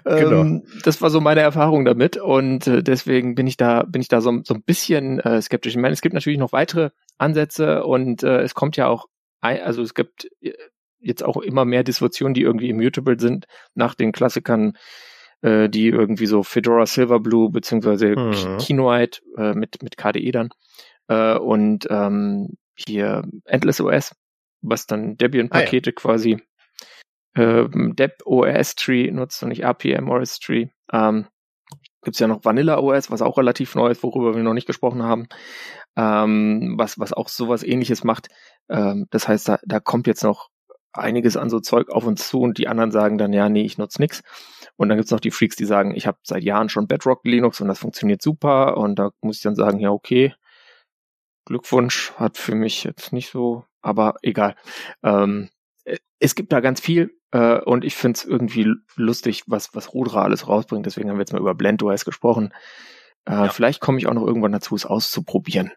[0.04, 0.40] Genau.
[0.40, 4.08] Ähm, das war so meine Erfahrung damit und äh, deswegen bin ich da bin ich
[4.08, 5.74] da so, so ein bisschen äh, skeptisch.
[5.74, 9.06] Ich meine, es gibt natürlich noch weitere Ansätze und äh, es kommt ja auch,
[9.42, 10.54] ein, also es gibt äh,
[11.00, 14.72] jetzt auch immer mehr Distributionen, die irgendwie immutable sind nach den Klassikern,
[15.42, 18.56] äh, die irgendwie so Fedora Silverblue beziehungsweise mhm.
[18.56, 20.48] Kinoite äh, mit mit KDE dann
[21.08, 24.14] äh, und ähm, hier Endless OS,
[24.62, 26.00] was dann Debian-Pakete ah, ja.
[26.00, 26.42] quasi
[27.34, 30.68] äh, Deb OS Tree nutzt und nicht RPM OS Tree.
[30.92, 31.26] Ähm,
[32.02, 35.02] Gibt ja noch Vanilla OS, was auch relativ neu ist, worüber wir noch nicht gesprochen
[35.02, 35.26] haben,
[35.96, 38.28] ähm, was, was auch sowas ähnliches macht.
[38.68, 40.50] Ähm, das heißt, da, da kommt jetzt noch
[40.92, 43.78] einiges an so Zeug auf uns zu und die anderen sagen dann, ja, nee, ich
[43.78, 44.22] nutze nix.
[44.76, 47.60] Und dann gibt's noch die Freaks, die sagen, ich habe seit Jahren schon Bedrock Linux
[47.60, 48.76] und das funktioniert super.
[48.76, 50.34] Und da muss ich dann sagen, ja, okay,
[51.44, 54.56] Glückwunsch hat für mich jetzt nicht so, aber egal.
[55.02, 55.50] Ähm,
[55.84, 59.92] äh, es gibt da ganz viel äh, und ich finde es irgendwie lustig, was, was
[59.92, 60.86] Rudra alles rausbringt.
[60.86, 62.52] Deswegen haben wir jetzt mal über BlendOS gesprochen.
[63.26, 63.48] Äh, ja.
[63.48, 65.72] Vielleicht komme ich auch noch irgendwann dazu, es auszuprobieren.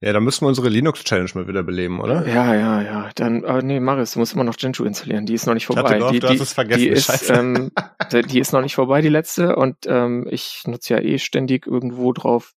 [0.00, 2.24] Ja, dann müssen wir unsere Linux-Challenge mal wieder beleben, oder?
[2.28, 3.10] Ja, ja, ja.
[3.16, 5.26] Dann, äh, nee, Marius, du musst immer noch Gentoo installieren.
[5.26, 5.94] Die ist noch nicht vorbei.
[5.94, 6.82] Ich gehofft, die, du hast es vergessen.
[6.82, 7.72] Die ist, ähm,
[8.30, 9.56] die ist noch nicht vorbei, die letzte.
[9.56, 12.54] Und ähm, ich nutze ja eh ständig irgendwo drauf.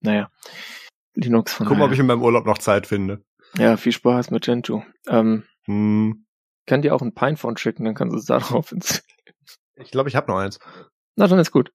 [0.00, 0.30] Naja.
[1.18, 3.24] Linux von Guck mal, ob ich in meinem Urlaub noch Zeit finde.
[3.56, 4.82] Ja, viel Spaß mit Gentoo.
[5.08, 6.26] Ähm, hm.
[6.66, 9.02] Kann dir auch ein Pinephone schicken, dann kannst du es darauf ins.
[9.76, 10.58] Ich glaube, ich habe noch eins.
[11.16, 11.72] Na, dann ist gut.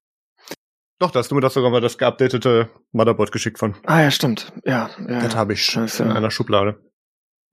[0.98, 3.74] Doch, da hast du mir das sogar mal das geupdatete Motherboard geschickt von.
[3.84, 4.52] Ah ja, stimmt.
[4.64, 5.20] Ja, ja.
[5.20, 6.14] Das habe ich das, in ja.
[6.14, 6.80] einer Schublade.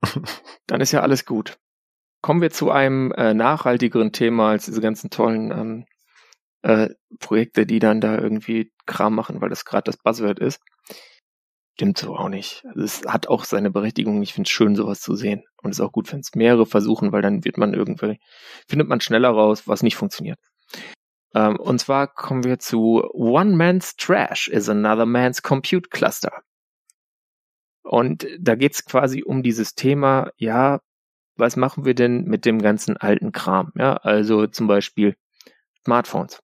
[0.66, 1.58] dann ist ja alles gut.
[2.22, 5.86] Kommen wir zu einem äh, nachhaltigeren Thema als diese ganzen tollen ähm,
[6.62, 10.60] äh, Projekte, die dann da irgendwie Kram machen, weil das gerade das Buzzword ist.
[11.74, 12.64] Stimmt so auch nicht.
[12.66, 14.22] Also es hat auch seine Berechtigung.
[14.22, 15.42] Ich finde es schön, sowas zu sehen.
[15.62, 18.20] Und es ist auch gut, wenn es mehrere versuchen, weil dann wird man irgendwie,
[18.68, 20.38] findet man schneller raus, was nicht funktioniert.
[21.34, 26.42] Ähm, und zwar kommen wir zu One Man's Trash is another man's Compute Cluster.
[27.82, 30.80] Und da geht es quasi um dieses Thema, ja,
[31.36, 33.72] was machen wir denn mit dem ganzen alten Kram?
[33.76, 35.16] Ja, also zum Beispiel
[35.84, 36.40] Smartphones.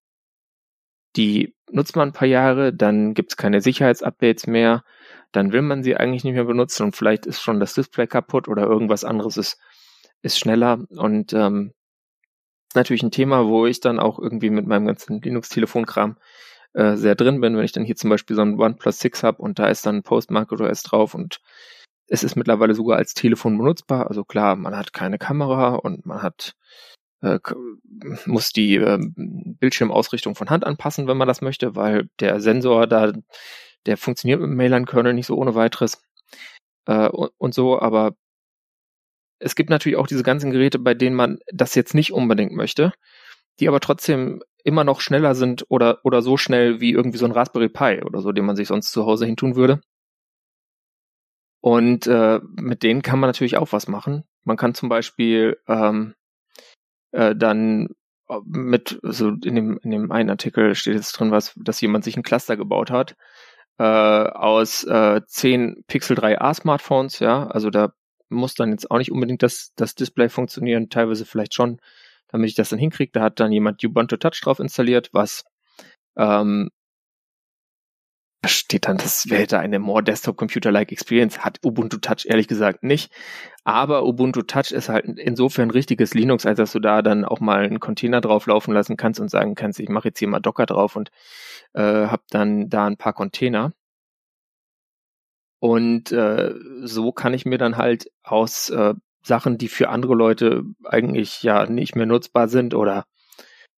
[1.17, 4.85] Die nutzt man ein paar Jahre, dann gibt es keine Sicherheitsupdates mehr,
[5.33, 8.49] dann will man sie eigentlich nicht mehr benutzen und vielleicht ist schon das Display kaputt
[8.49, 9.59] oder irgendwas anderes ist,
[10.23, 11.73] ist schneller und ähm,
[12.75, 16.17] natürlich ein Thema, wo ich dann auch irgendwie mit meinem ganzen Linux-Telefonkram
[16.75, 19.43] äh, sehr drin bin, wenn ich dann hier zum Beispiel so ein OnePlus 6 habe
[19.43, 21.41] und da ist dann Postmarket OS drauf und
[22.09, 24.09] es ist mittlerweile sogar als Telefon benutzbar.
[24.09, 26.55] Also klar, man hat keine Kamera und man hat
[27.21, 27.39] äh,
[28.27, 33.13] muss die äh, Bildschirmausrichtung von Hand anpassen, wenn man das möchte, weil der Sensor da,
[33.89, 36.05] der funktioniert mit dem Mainline-Kernel nicht so ohne weiteres
[36.87, 38.15] äh, und, und so, aber
[39.41, 42.93] es gibt natürlich auch diese ganzen Geräte, bei denen man das jetzt nicht unbedingt möchte,
[43.61, 47.33] die aber trotzdem immer noch schneller sind oder, oder so schnell wie irgendwie so ein
[47.33, 49.81] Raspberry Pi oder so, den man sich sonst zu Hause hintun würde.
[51.61, 54.25] Und äh, mit denen kann man natürlich auch was machen.
[54.45, 56.15] Man kann zum Beispiel ähm,
[57.13, 57.89] äh, dann
[58.29, 62.05] äh, mit, so in dem, in dem einen Artikel steht jetzt drin, was, dass jemand
[62.05, 63.17] sich ein Cluster gebaut hat
[63.79, 67.93] äh, aus äh, 10 Pixel 3a Smartphones, ja, also da
[68.29, 71.81] muss dann jetzt auch nicht unbedingt das, das Display funktionieren, teilweise vielleicht schon,
[72.29, 73.13] damit ich das dann hinkriege.
[73.13, 75.45] Da hat dann jemand Ubuntu Touch drauf installiert, was
[76.17, 76.71] ähm,
[78.43, 83.13] da steht dann, das wäre eine more Desktop-Computer-like Experience, hat Ubuntu Touch ehrlich gesagt nicht.
[83.65, 87.65] Aber Ubuntu Touch ist halt insofern richtiges Linux, als dass du da dann auch mal
[87.65, 90.67] einen Container drauf laufen lassen kannst und sagen kannst, ich mache jetzt hier mal Docker
[90.67, 91.11] drauf und
[91.75, 93.73] äh, habe dann da ein paar Container.
[95.61, 100.63] Und äh, so kann ich mir dann halt aus äh, Sachen, die für andere Leute
[100.85, 103.05] eigentlich ja nicht mehr nutzbar sind oder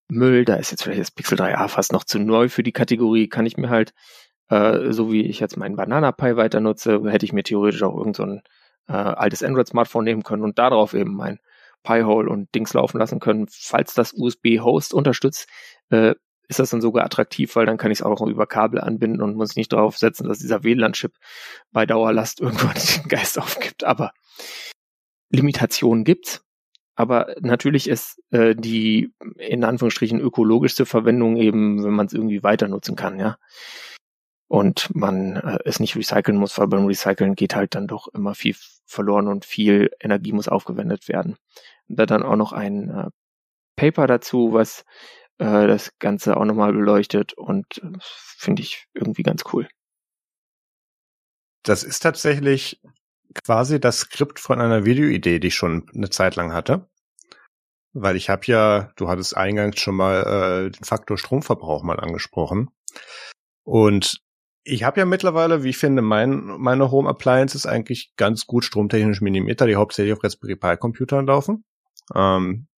[0.08, 3.28] Müll, da ist jetzt vielleicht das Pixel 3a fast noch zu neu für die Kategorie,
[3.28, 3.94] kann ich mir halt
[4.50, 7.96] äh, so wie ich jetzt meinen Banana Pi weiter nutze, hätte ich mir theoretisch auch
[7.96, 8.42] irgend so ein
[8.88, 11.38] äh, altes Android-Smartphone nehmen können und darauf eben mein
[11.84, 13.46] Pi-Hole und Dings laufen lassen können.
[13.48, 15.48] Falls das USB-Host unterstützt,
[15.90, 16.14] äh,
[16.50, 19.36] ist das dann sogar attraktiv, weil dann kann ich es auch über Kabel anbinden und
[19.36, 21.12] muss nicht darauf setzen, dass dieser WLAN-Chip
[21.72, 23.84] bei Dauerlast irgendwann den Geist aufgibt.
[23.84, 24.12] Aber
[25.30, 26.44] Limitationen gibt's.
[26.96, 32.68] Aber natürlich ist äh, die in Anführungsstrichen ökologischste Verwendung eben, wenn man es irgendwie weiter
[32.68, 33.38] nutzen kann, ja
[34.50, 38.34] und man äh, es nicht recyceln muss, weil beim Recyceln geht halt dann doch immer
[38.34, 41.36] viel verloren und viel Energie muss aufgewendet werden.
[41.86, 43.10] Da dann auch noch ein äh,
[43.76, 44.84] Paper dazu, was
[45.40, 49.68] äh, das Ganze auch nochmal beleuchtet und äh, finde ich irgendwie ganz cool.
[51.64, 52.80] Das ist tatsächlich
[53.44, 56.88] quasi das Skript von einer Videoidee, die ich schon eine Zeit lang hatte.
[57.92, 62.70] Weil ich habe ja, du hattest eingangs schon mal äh, den Faktor Stromverbrauch mal angesprochen.
[63.64, 64.20] Und
[64.62, 68.64] ich habe ja mittlerweile, wie ich finde, mein, meine Home Appliance ist eigentlich ganz gut
[68.64, 71.64] stromtechnisch minimiert, da die hauptsächlich auf Raspberry Pi Computern laufen.
[72.14, 72.68] Ähm,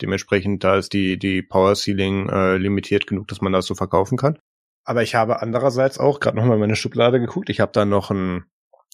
[0.00, 4.16] dementsprechend, da ist die, die Power Ceiling äh, limitiert genug, dass man das so verkaufen
[4.18, 4.38] kann.
[4.84, 7.50] Aber ich habe andererseits auch gerade nochmal meine Schublade geguckt.
[7.50, 8.44] Ich habe da noch ein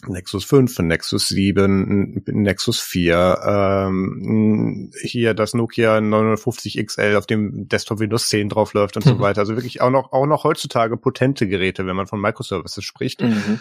[0.07, 7.27] Nexus 5, ein Nexus 7, ein Nexus 4, ähm, hier das Nokia 950 XL, auf
[7.27, 9.11] dem Desktop Windows 10 drauf läuft und mhm.
[9.11, 9.41] so weiter.
[9.41, 13.61] Also wirklich auch noch, auch noch heutzutage potente Geräte, wenn man von Microservices spricht, mhm.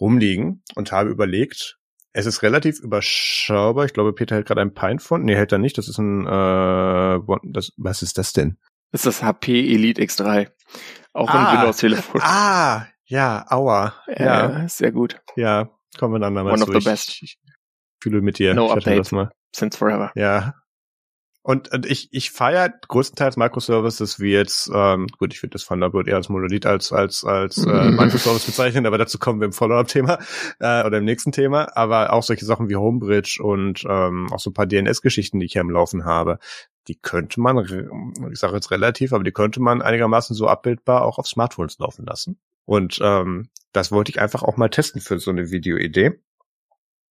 [0.00, 1.78] rumliegen und habe überlegt,
[2.16, 3.84] es ist relativ überschaubar.
[3.84, 5.24] Ich glaube, Peter hält gerade ein Pinephone.
[5.24, 5.76] Nee, hält er nicht.
[5.76, 8.56] Das ist ein, äh, das, was ist das denn?
[8.90, 10.48] Das ist das HP Elite X3.
[11.12, 12.22] Auch ah, ein Windows-Telefon.
[12.24, 13.94] Ah, ja, aua.
[14.06, 15.20] Ja, ja, sehr gut.
[15.36, 17.22] Ja, kommen wir dann mal One of the best.
[17.22, 17.38] Ich,
[18.02, 18.54] fühle mit dir.
[18.54, 18.98] No update.
[18.98, 19.30] Das mal.
[19.54, 20.10] Since forever.
[20.14, 20.54] Ja.
[21.46, 26.08] Und, und ich, ich feiere größtenteils Microservices wie jetzt, ähm, gut, ich finde das Thunderbird
[26.08, 30.18] eher als Monolith als, als, als äh, Microservice bezeichnen, aber dazu kommen wir im Follow-up-Thema
[30.58, 31.68] äh, oder im nächsten Thema.
[31.76, 35.52] Aber auch solche Sachen wie Homebridge und ähm, auch so ein paar DNS-Geschichten, die ich
[35.52, 36.40] hier im Laufen habe,
[36.88, 37.58] die könnte man,
[38.32, 42.06] ich sage jetzt relativ, aber die könnte man einigermaßen so abbildbar auch auf Smartphones laufen
[42.06, 42.40] lassen.
[42.64, 46.18] Und ähm, das wollte ich einfach auch mal testen für so eine Videoidee.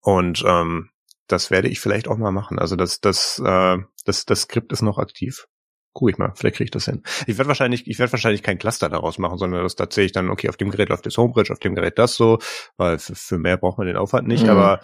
[0.02, 0.90] Und ähm,
[1.28, 2.60] das werde ich vielleicht auch mal machen.
[2.60, 5.48] Also das, das, äh, das, das Skript ist noch aktiv.
[5.94, 7.04] Guck ich mal, vielleicht kriege ich das hin.
[7.26, 10.50] Ich werde wahrscheinlich, ich werde wahrscheinlich kein Cluster daraus machen, sondern das tatsächlich dann, okay,
[10.50, 12.40] auf dem Gerät läuft das Homebridge, auf dem Gerät das so,
[12.78, 14.50] weil für, für mehr braucht man den Aufwand nicht, mhm.
[14.50, 14.80] aber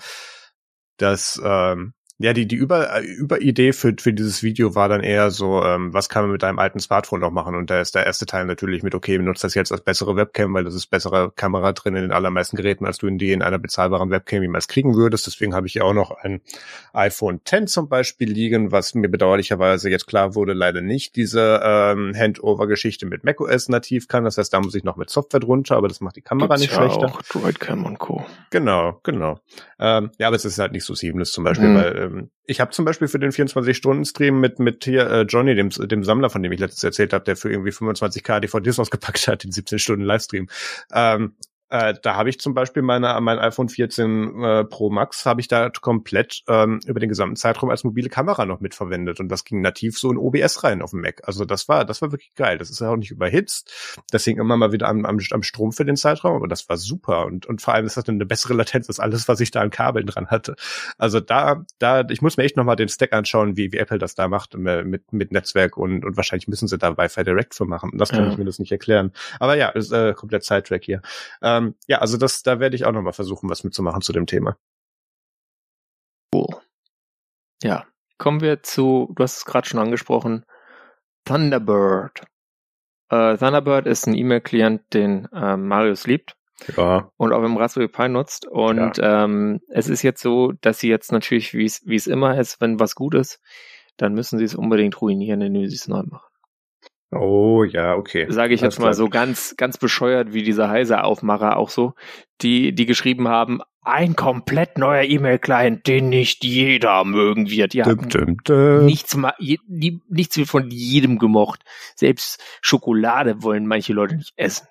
[0.97, 5.31] das, ähm, ja, die, die Über, äh, Überidee für, für dieses Video war dann eher
[5.31, 7.55] so, ähm, was kann man mit einem alten Smartphone noch machen?
[7.55, 10.53] Und da ist der erste Teil natürlich mit, okay, benutzt das jetzt als bessere Webcam,
[10.53, 13.41] weil das ist bessere Kamera drin in den allermeisten Geräten, als du in die in
[13.41, 15.27] einer bezahlbaren Webcam jemals kriegen würdest.
[15.27, 16.41] Deswegen habe ich ja auch noch ein
[16.93, 22.13] iPhone X zum Beispiel liegen, was mir bedauerlicherweise jetzt klar wurde, leider nicht diese ähm,
[22.15, 24.23] Handover-Geschichte mit macOS nativ kann.
[24.23, 26.61] Das heißt, da muss ich noch mit Software drunter, aber das macht die Kamera Gibt's
[26.61, 27.05] nicht ja schlechter.
[27.07, 28.25] Auch Droidcam und Co.
[28.49, 29.39] Genau, genau.
[29.79, 31.75] Ähm, ja, aber es ist halt nicht so seamless zum Beispiel, mhm.
[31.75, 35.69] weil ähm, ich habe zum Beispiel für den 24-Stunden-Stream mit mit hier äh, Johnny, dem,
[35.69, 39.43] dem Sammler, von dem ich letztens erzählt habe, der für irgendwie 25k DVDs ausgepackt hat,
[39.43, 40.47] den 17 Stunden Livestream.
[40.93, 41.35] Ähm,
[41.71, 45.47] Äh, da habe ich zum Beispiel meine, mein iPhone 14 äh, Pro Max habe ich
[45.47, 49.61] da komplett ähm, über den gesamten Zeitraum als mobile Kamera noch mitverwendet und das ging
[49.61, 51.21] nativ so in OBS rein auf dem Mac.
[51.23, 52.57] Also das war, das war wirklich geil.
[52.57, 53.71] Das ist ja auch nicht überhitzt.
[54.11, 56.75] Das hing immer mal wieder am, am, am Strom für den Zeitraum, aber das war
[56.75, 59.61] super und, und vor allem ist das eine bessere Latenz als alles, was ich da
[59.61, 60.55] an Kabeln dran hatte.
[60.97, 64.13] Also da, da, ich muss mir echt nochmal den Stack anschauen, wie, wie Apple das
[64.15, 67.65] da macht äh, mit, mit Netzwerk und, und wahrscheinlich müssen sie da Wi-Fi Direct für
[67.65, 67.91] machen.
[67.97, 68.31] Das kann ja.
[68.31, 69.13] ich mir das nicht erklären.
[69.39, 71.01] Aber ja, ist äh, komplett Sidetrack hier.
[71.41, 74.25] Ähm, ähm, ja, also das, da werde ich auch nochmal versuchen, was mitzumachen zu dem
[74.25, 74.57] Thema.
[76.33, 76.47] Cool.
[77.63, 77.85] Ja,
[78.17, 80.45] kommen wir zu, du hast es gerade schon angesprochen,
[81.25, 82.21] Thunderbird.
[83.09, 86.35] Äh, Thunderbird ist ein E-Mail-Client, den äh, Marius liebt.
[86.77, 87.11] Ja.
[87.17, 88.47] Und auch im Raspberry Pi nutzt.
[88.47, 89.23] Und ja.
[89.23, 92.61] ähm, es ist jetzt so, dass sie jetzt natürlich, wie es wie es immer ist,
[92.61, 93.41] wenn was gut ist,
[93.97, 96.30] dann müssen sie es unbedingt ruinieren, indem sie es neu machen.
[97.13, 98.25] Oh ja, okay.
[98.29, 101.93] Sage ich jetzt mal so ganz, ganz bescheuert wie dieser Heise-Aufmacher auch so,
[102.41, 107.73] die, die geschrieben haben, ein komplett neuer E-Mail-Client, den nicht jeder mögen wird.
[107.73, 107.85] Ja,
[108.83, 109.17] nichts,
[110.07, 111.63] nichts wird von jedem gemocht.
[111.95, 114.67] Selbst Schokolade wollen manche Leute nicht essen,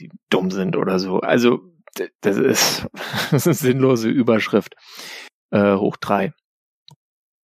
[0.00, 1.20] die dumm sind oder so.
[1.20, 1.60] Also
[2.20, 2.86] das ist,
[3.30, 4.74] das ist eine sinnlose Überschrift.
[5.50, 6.34] Äh, hoch drei.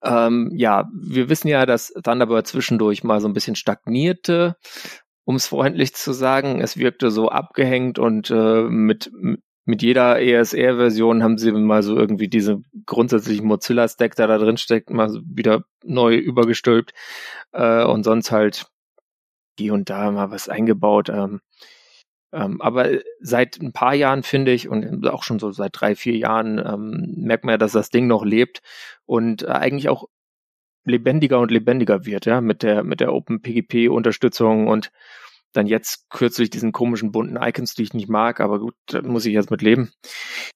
[0.03, 4.57] Ähm, ja, wir wissen ja, dass Thunderbird zwischendurch mal so ein bisschen stagnierte,
[5.25, 6.61] um es freundlich zu sagen.
[6.61, 9.13] Es wirkte so abgehängt und äh, mit,
[9.65, 14.91] mit jeder ESR-Version haben sie mal so irgendwie diese grundsätzlichen Mozilla-Stack, der da drin steckt,
[14.91, 16.93] mal wieder neu übergestülpt
[17.53, 18.67] äh, und sonst halt
[19.59, 21.11] hier und da mal was eingebaut.
[21.11, 21.41] Ähm,
[22.33, 22.89] ähm, aber
[23.21, 27.15] seit ein paar Jahren finde ich und auch schon so seit drei, vier Jahren ähm,
[27.17, 28.61] merkt man ja, dass das Ding noch lebt
[29.07, 30.05] und äh, eigentlich auch
[30.85, 34.91] lebendiger und lebendiger wird, ja, mit der, mit der OpenPGP-Unterstützung und
[35.53, 39.27] dann jetzt kürzlich diesen komischen bunten Icons, die ich nicht mag, aber gut, da muss
[39.27, 39.93] ich jetzt mit leben.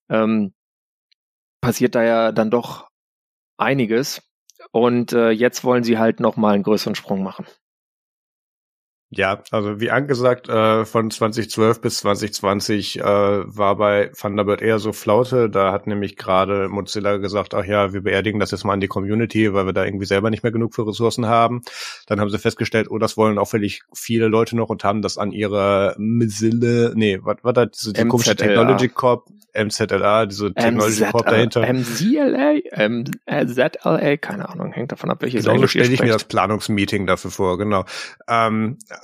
[0.08, 0.54] Ähm,
[1.60, 2.88] passiert da ja dann doch
[3.56, 4.22] einiges.
[4.70, 7.46] Und äh, jetzt wollen sie halt nochmal einen größeren Sprung machen.
[9.16, 14.92] Ja, also wie angesagt, äh, von 2012 bis 2020 äh, war bei Thunderbird eher so
[14.92, 15.48] Flaute.
[15.48, 18.88] Da hat nämlich gerade Mozilla gesagt, ach ja, wir beerdigen das jetzt mal an die
[18.88, 21.62] Community, weil wir da irgendwie selber nicht mehr genug für Ressourcen haben.
[22.06, 25.32] Dann haben sie festgestellt, oh, das wollen auffällig viele Leute noch und haben das an
[25.32, 31.26] ihre Mozilla, nee, was war das, diese die komische Technology Corp, MZLA, diese Technology Corp
[31.26, 31.60] dahinter.
[31.72, 37.06] MZLA, MZLA, keine Ahnung, hängt davon ab, welche Genau so stelle ich mir das Planungsmeeting
[37.06, 37.84] dafür vor, genau.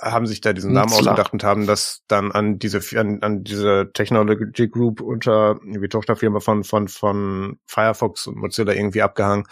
[0.00, 3.90] Haben sich da diesen Namen ausgedacht und haben das dann an diese an, an diese
[3.92, 9.46] Technology Group unter die Tochterfirma von von von Firefox und Mozilla irgendwie abgehangen.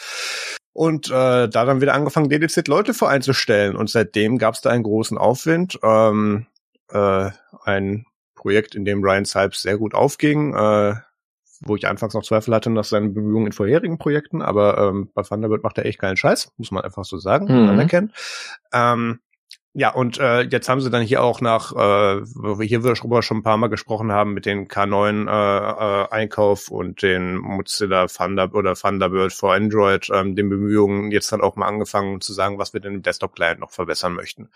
[0.72, 3.74] Und äh, da dann wieder angefangen dediziert Leute vor einzustellen.
[3.76, 5.78] Und seitdem gab es da einen großen Aufwind.
[5.82, 6.46] Ähm,
[6.90, 7.30] äh,
[7.64, 8.07] ein
[8.38, 10.94] Projekt, in dem Ryan Sipes sehr gut aufging, äh,
[11.61, 15.22] wo ich anfangs noch Zweifel hatte nach seinen Bemühungen in vorherigen Projekten, aber ähm, bei
[15.22, 17.68] Thunderbird macht er echt geilen Scheiß, muss man einfach so sagen, mhm.
[17.68, 18.12] anerkennen.
[18.72, 19.20] Ähm,
[19.74, 23.22] ja, und äh, jetzt haben sie dann hier auch nach, äh, wo wir hier darüber
[23.22, 28.52] schon ein paar Mal gesprochen haben, mit den K9 äh, äh, und den Mozilla Thunder
[28.54, 32.72] oder Thunderbird for Android, ähm, den Bemühungen jetzt dann auch mal angefangen zu sagen, was
[32.72, 34.48] wir denn im Desktop-Client noch verbessern möchten.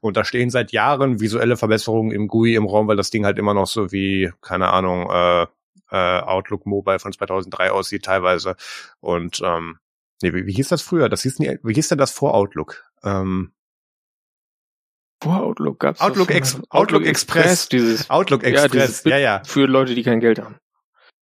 [0.00, 3.38] Und da stehen seit Jahren visuelle Verbesserungen im GUI im Raum, weil das Ding halt
[3.38, 5.46] immer noch so wie, keine Ahnung, äh,
[5.90, 8.56] äh, Outlook Mobile von 2003 aussieht teilweise.
[9.00, 9.78] Und ähm,
[10.22, 11.08] nee, wie, wie hieß das früher?
[11.08, 12.82] Das hieß nie, wie hieß denn das vor Outlook?
[13.04, 13.52] Ähm,
[15.24, 19.66] vor Outlook gab's Outlook, Ex Outlook, Outlook Express, Express, dieses Outlook Express, ja, ja, Für
[19.66, 20.56] Leute, die kein Geld haben.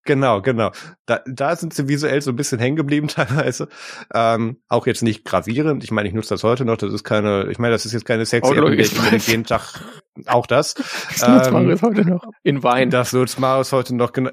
[0.05, 0.71] Genau, genau.
[1.05, 3.69] Da, da sind sie visuell so ein bisschen hängen geblieben teilweise.
[4.13, 5.83] Ähm, auch jetzt nicht gravierend.
[5.85, 6.75] Ich meine, ich nutze das heute noch.
[6.75, 9.81] Das ist keine, ich meine, das ist jetzt keine sexy Outlook App, ich jeden Tag
[10.25, 10.75] auch das.
[11.17, 12.25] Das nutzt ähm, Marius heute noch.
[12.43, 12.89] In Wein.
[12.89, 14.31] Das nutzt Marius heute noch genau.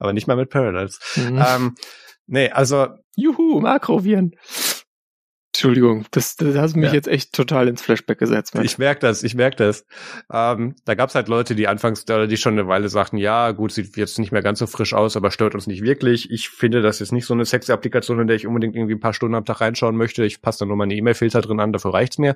[0.00, 0.98] Aber nicht mal mit Parallels.
[1.14, 1.44] Mhm.
[1.46, 1.74] Ähm,
[2.26, 2.88] nee, also.
[3.16, 4.34] Juhu, Makroviren.
[5.54, 6.94] Entschuldigung, das, das hast mich ja.
[6.94, 8.56] jetzt echt total ins Flashback gesetzt.
[8.56, 8.64] Mann.
[8.64, 9.86] Ich merke das, ich merke das.
[10.28, 13.70] Ähm, da gab es halt Leute, die anfangs, die schon eine Weile sagten, ja, gut,
[13.70, 16.28] sieht jetzt nicht mehr ganz so frisch aus, aber stört uns nicht wirklich.
[16.32, 19.00] Ich finde, das ist nicht so eine sexy Applikation, in der ich unbedingt irgendwie ein
[19.00, 20.24] paar Stunden am Tag reinschauen möchte.
[20.24, 22.34] Ich passe da nur meine E-Mail-Filter drin an, dafür reicht's mir.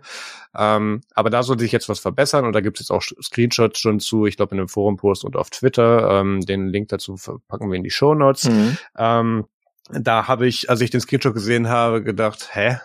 [0.57, 3.81] Ähm, aber da soll sich jetzt was verbessern und da gibt es jetzt auch Screenshots
[3.81, 6.21] schon zu, ich glaube in einem Forum-Post und auf Twitter.
[6.21, 7.17] Ähm, den Link dazu
[7.49, 8.49] packen wir in die Show Notes.
[8.49, 8.79] Mhm.
[8.97, 9.45] Ähm,
[9.91, 12.79] da habe ich, als ich den Screenshot gesehen habe, gedacht, hä?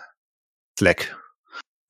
[0.78, 1.16] Slack.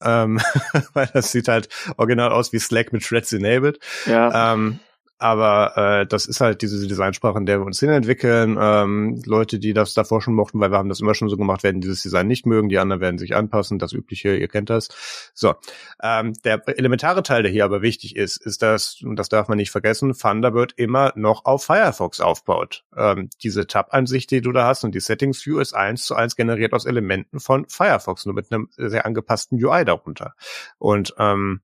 [0.03, 0.41] Ähm,
[0.93, 3.79] weil das sieht halt original aus wie Slack mit Threads enabled.
[4.07, 4.55] Ja.
[4.55, 4.81] Ähm,
[5.19, 8.59] aber äh, das ist halt diese Designsprache, in der wir uns hinentwickeln.
[8.61, 11.63] Ähm, Leute, die das davor schon mochten, weil wir haben das immer schon so gemacht,
[11.63, 14.89] werden dieses Design nicht mögen, die anderen werden sich anpassen, das übliche, ihr kennt das.
[15.35, 15.55] So,
[16.03, 19.57] ähm, der elementare Teil, der hier aber wichtig ist, ist, dass, und das darf man
[19.57, 22.85] nicht vergessen, Thunderbird immer noch auf Firefox aufbaut.
[22.97, 26.73] Ähm, diese Tab-Ansicht, die du da hast und die Settings-View ist eins zu eins generiert
[26.73, 30.35] aus Elementen von Firefox, nur mit einem sehr angepassten UI darunter.
[30.79, 31.61] Und ähm,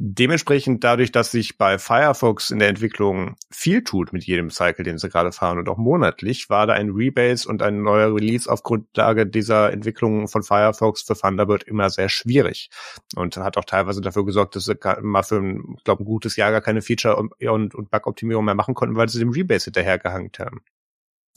[0.00, 4.96] Dementsprechend dadurch, dass sich bei Firefox in der Entwicklung viel tut mit jedem Cycle, den
[4.96, 8.62] sie gerade fahren und auch monatlich, war da ein Rebase und ein neuer Release auf
[8.62, 12.70] Grundlage dieser Entwicklung von Firefox für Thunderbird immer sehr schwierig
[13.16, 16.52] und hat auch teilweise dafür gesorgt, dass sie mal für ein, glaube, ein gutes Jahr
[16.52, 20.30] gar keine Feature und, und, und Bug-Optimierung mehr machen konnten, weil sie dem Rebase hinterhergehangen
[20.38, 20.62] haben.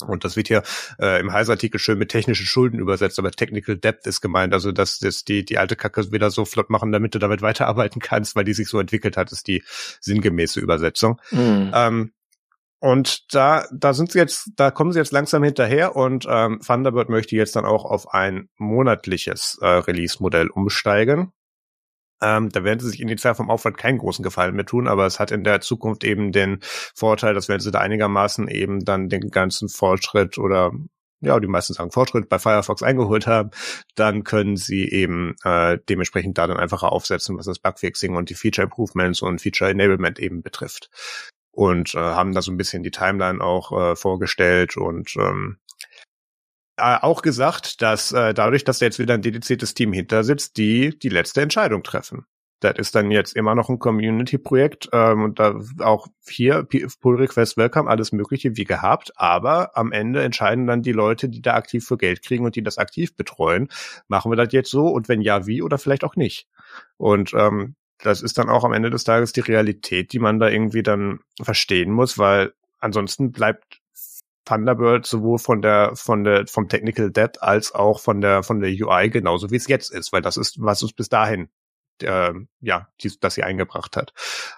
[0.05, 0.63] Und das wird hier
[0.99, 4.99] äh, im Heiß-Artikel schön mit technischen Schulden übersetzt, aber Technical Depth ist gemeint, also dass
[4.99, 8.43] das die, die alte Kacke wieder so flott machen, damit du damit weiterarbeiten kannst, weil
[8.45, 9.63] die sich so entwickelt hat, ist die
[9.99, 11.19] sinngemäße Übersetzung.
[11.31, 11.71] Mhm.
[11.73, 12.11] Ähm,
[12.79, 17.09] und da, da sind sie jetzt, da kommen sie jetzt langsam hinterher und ähm, Thunderbird
[17.09, 21.31] möchte jetzt dann auch auf ein monatliches äh, Release-Modell umsteigen.
[22.21, 25.19] Ähm, da werden sie sich initial vom Aufwand keinen großen Gefallen mehr tun, aber es
[25.19, 29.29] hat in der Zukunft eben den Vorteil, dass wenn sie da einigermaßen eben dann den
[29.29, 30.71] ganzen Fortschritt oder
[31.21, 33.51] ja, die meisten sagen Fortschritt bei Firefox eingeholt haben,
[33.95, 38.35] dann können sie eben äh, dementsprechend da dann einfacher aufsetzen, was das Bugfixing und die
[38.35, 40.89] Feature Improvements und Feature Enablement eben betrifft.
[41.51, 45.70] Und äh, haben da so ein bisschen die Timeline auch äh, vorgestellt und ähm, äh,
[46.81, 50.97] auch gesagt, dass äh, dadurch, dass da jetzt wieder ein dediziertes Team hinter sitzt, die
[50.97, 52.25] die letzte Entscheidung treffen.
[52.61, 56.63] Das ist dann jetzt immer noch ein Community-Projekt ähm, und da auch hier
[57.01, 61.41] Pull Request Welcome, alles Mögliche wie gehabt, aber am Ende entscheiden dann die Leute, die
[61.41, 63.67] da aktiv für Geld kriegen und die das aktiv betreuen,
[64.07, 66.47] machen wir das jetzt so und wenn ja, wie oder vielleicht auch nicht.
[66.97, 70.47] Und ähm, das ist dann auch am Ende des Tages die Realität, die man da
[70.47, 73.80] irgendwie dann verstehen muss, weil ansonsten bleibt
[74.45, 78.69] Thunderbird sowohl von der von der vom Technical Debt als auch von der von der
[78.69, 81.49] UI genauso wie es jetzt ist, weil das ist was uns bis dahin
[82.01, 84.13] äh, ja, die, das sie eingebracht hat.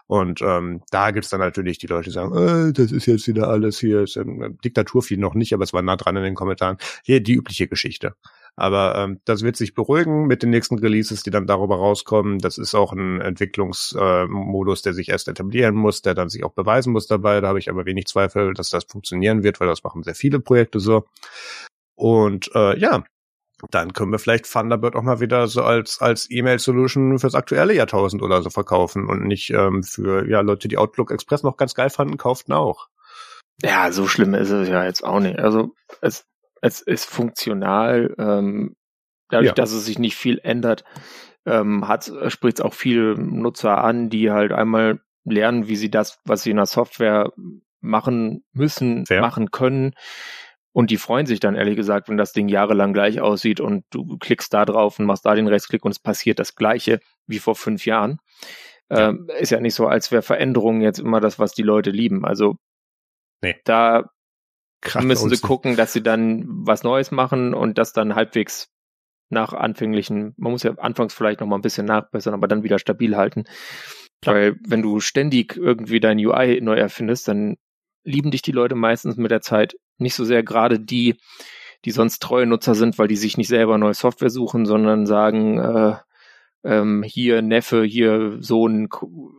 [0.08, 3.48] Und ähm, da gibt's dann natürlich die Leute, die sagen, äh, das ist jetzt wieder
[3.48, 6.36] alles hier, ist, ähm, Diktatur viel noch nicht, aber es war nah dran in den
[6.36, 6.78] Kommentaren.
[7.04, 8.16] Hier die übliche Geschichte.
[8.56, 12.38] Aber ähm, das wird sich beruhigen mit den nächsten Releases, die dann darüber rauskommen.
[12.38, 16.54] Das ist auch ein Entwicklungsmodus, äh, der sich erst etablieren muss, der dann sich auch
[16.54, 17.42] beweisen muss dabei.
[17.42, 20.40] Da habe ich aber wenig Zweifel, dass das funktionieren wird, weil das machen sehr viele
[20.40, 21.06] Projekte so.
[21.96, 23.04] Und äh, ja,
[23.72, 28.22] dann können wir vielleicht Thunderbird auch mal wieder so als als E-Mail-Solution fürs aktuelle Jahrtausend
[28.22, 31.90] oder so verkaufen und nicht ähm, für ja Leute, die Outlook Express noch ganz geil
[31.90, 32.90] fanden, kauften auch.
[33.62, 35.40] Ja, so schlimm ist es ja jetzt auch nicht.
[35.40, 36.26] Also es
[36.64, 38.76] es ist funktional, ähm,
[39.30, 39.54] dadurch, ja.
[39.54, 40.86] dass es sich nicht viel ändert,
[41.46, 46.20] ähm, hat, spricht es auch viele Nutzer an, die halt einmal lernen, wie sie das,
[46.24, 47.34] was sie in der Software
[47.82, 49.20] machen müssen, Fair.
[49.20, 49.92] machen können.
[50.72, 54.18] Und die freuen sich dann ehrlich gesagt, wenn das Ding jahrelang gleich aussieht und du
[54.18, 57.56] klickst da drauf und machst da den Rechtsklick und es passiert das Gleiche wie vor
[57.56, 58.20] fünf Jahren.
[58.90, 59.10] Ja.
[59.10, 62.26] Ähm, ist ja nicht so, als wäre Veränderung jetzt immer das, was die Leute lieben.
[62.26, 62.56] Also
[63.42, 63.56] nee.
[63.66, 64.13] da
[64.84, 68.70] Krass, müssen sie gucken, dass sie dann was Neues machen und das dann halbwegs
[69.30, 72.80] nach anfänglichen, man muss ja anfangs vielleicht noch mal ein bisschen nachbessern, aber dann wieder
[72.80, 73.46] stabil halten.
[74.22, 74.36] Klar.
[74.36, 77.56] Weil wenn du ständig irgendwie dein UI neu erfindest, dann
[78.04, 81.16] lieben dich die Leute meistens mit der Zeit nicht so sehr gerade die,
[81.86, 85.60] die sonst treue Nutzer sind, weil die sich nicht selber neue Software suchen, sondern sagen,
[85.60, 85.96] äh,
[86.66, 88.90] ähm, hier Neffe, hier Sohn,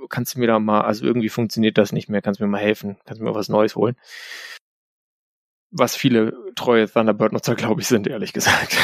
[0.08, 2.60] kannst du mir da mal, also irgendwie funktioniert das nicht mehr, kannst du mir mal
[2.60, 3.96] helfen, kannst du mir was Neues holen
[5.74, 8.78] was viele treue Thunderbird-Nutzer, glaube ich, sind, ehrlich gesagt.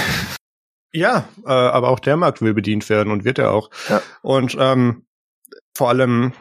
[0.92, 3.70] Ja, äh, aber auch der Markt will bedient werden und wird er auch.
[3.88, 4.02] Ja.
[4.22, 5.06] Und ähm,
[5.72, 6.32] vor allem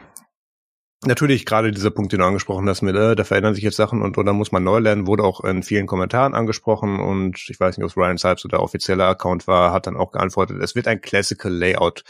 [1.06, 4.02] natürlich gerade dieser Punkt, den du angesprochen hast, mit, äh, da verändern sich jetzt Sachen
[4.02, 7.76] und oder muss man neu lernen, wurde auch in vielen Kommentaren angesprochen und ich weiß
[7.76, 10.88] nicht, ob es Ryan Sipes oder offizieller Account war, hat dann auch geantwortet, es wird
[10.88, 12.02] ein Classical Layout,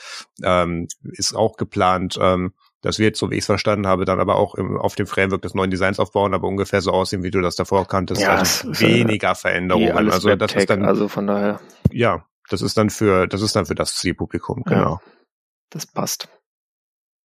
[0.42, 2.18] ähm, ist auch geplant.
[2.20, 2.52] Ähm,
[2.82, 5.42] das wird, so wie ich es verstanden habe, dann aber auch im, auf dem Framework
[5.42, 8.22] des neuen Designs aufbauen, aber ungefähr so aussehen, wie du das davor kanntest.
[8.22, 10.10] Ja, also weniger Veränderungen.
[10.10, 11.60] also das ist dann, also von daher.
[11.90, 14.94] Ja, das ist dann für, das ist dann für das Zielpublikum, genau.
[14.94, 15.00] Ja,
[15.70, 16.28] das passt.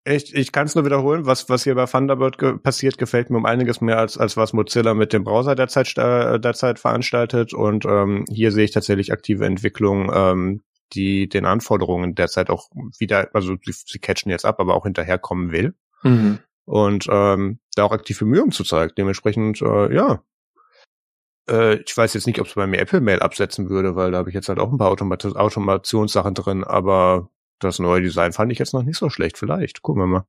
[0.08, 3.38] Ich, ich kann es nur wiederholen, was, was hier bei Thunderbird ge passiert, gefällt mir
[3.38, 7.56] um einiges mehr als, als was Mozilla mit dem Browser derzeit, äh, derzeit veranstaltet.
[7.56, 10.62] Und ähm, hier sehe ich tatsächlich aktive Entwicklung, ähm,
[10.96, 15.52] die den Anforderungen derzeit auch wieder, also sie, sie catchen jetzt ab, aber auch hinterherkommen
[15.52, 15.76] will.
[16.04, 16.40] Mhm.
[16.66, 18.94] Und ähm, da auch aktive Bemühungen zu zeigen.
[18.98, 20.24] Dementsprechend, äh, ja.
[21.48, 24.18] Äh, ich weiß jetzt nicht, ob es bei mir Apple Mail absetzen würde, weil da
[24.20, 27.30] habe ich jetzt halt auch ein paar Automat Automationssachen drin, aber
[27.60, 29.38] das neue Design fand ich jetzt noch nicht so schlecht.
[29.38, 29.82] Vielleicht.
[29.82, 30.26] Gucken wir mal.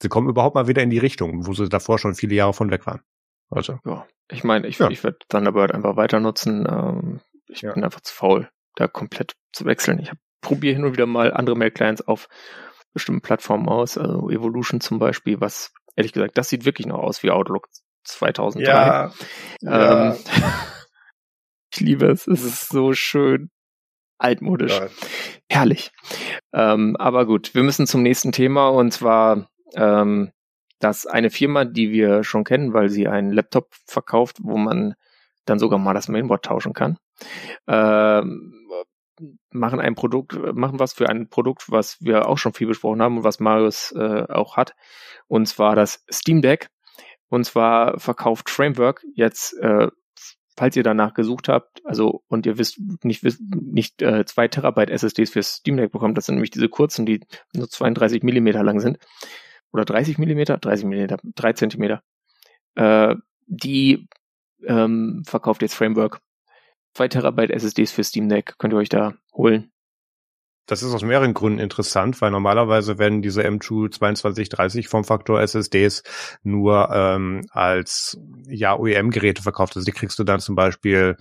[0.00, 2.70] sie kommen überhaupt mal wieder in die Richtung, wo sie davor schon viele Jahre von
[2.70, 3.02] weg waren.
[3.50, 3.78] Also.
[3.84, 4.88] Ja, ich meine, ich, ja.
[4.88, 6.66] ich werde Thunderbird einfach weiter nutzen.
[6.68, 7.72] Ähm, ich ja.
[7.72, 9.98] bin einfach zu faul, da komplett zu wechseln.
[9.98, 10.10] Ich
[10.40, 12.28] probiere hin und wieder mal andere Mail-Clients auf
[12.92, 17.22] bestimmten Plattformen aus, also Evolution zum Beispiel, was ehrlich gesagt, das sieht wirklich noch aus
[17.22, 17.68] wie Outlook
[18.04, 18.70] 2003.
[18.70, 19.12] Ja.
[19.62, 20.16] Ähm, ja.
[21.72, 23.50] ich liebe es, es ist so schön
[24.18, 24.78] altmodisch.
[24.78, 24.88] Ja.
[25.48, 25.90] Herrlich.
[26.52, 30.32] Ähm, aber gut, wir müssen zum nächsten Thema und zwar ähm,
[30.82, 34.94] dass eine Firma, die wir schon kennen, weil sie einen Laptop verkauft, wo man
[35.44, 36.98] dann sogar mal das Mainboard tauschen kann,
[37.66, 38.54] ähm,
[39.50, 43.18] machen ein Produkt, machen was für ein Produkt, was wir auch schon viel besprochen haben
[43.18, 44.74] und was Marius äh, auch hat,
[45.28, 46.68] und zwar das Steam Deck.
[47.28, 49.88] Und zwar verkauft Framework jetzt, äh,
[50.54, 54.90] falls ihr danach gesucht habt, also und ihr wisst nicht wisst, nicht äh, zwei Terabyte
[54.90, 57.20] SSDs für Steam Deck bekommt, das sind nämlich diese kurzen, die
[57.54, 58.98] nur 32 Millimeter lang sind
[59.72, 62.02] oder 30 Millimeter, 30 Millimeter, 3 Zentimeter.
[62.74, 63.16] Äh,
[63.46, 64.08] die
[64.66, 66.20] ähm, verkauft jetzt Framework.
[66.94, 69.72] 2 Terabyte SSDs für Steam Deck könnt ihr euch da holen.
[70.66, 76.04] Das ist aus mehreren Gründen interessant, weil normalerweise werden diese M2 2230 vom Faktor SSDs
[76.44, 79.76] nur ähm, als ja OEM-Geräte verkauft.
[79.76, 81.16] Also die kriegst du dann zum Beispiel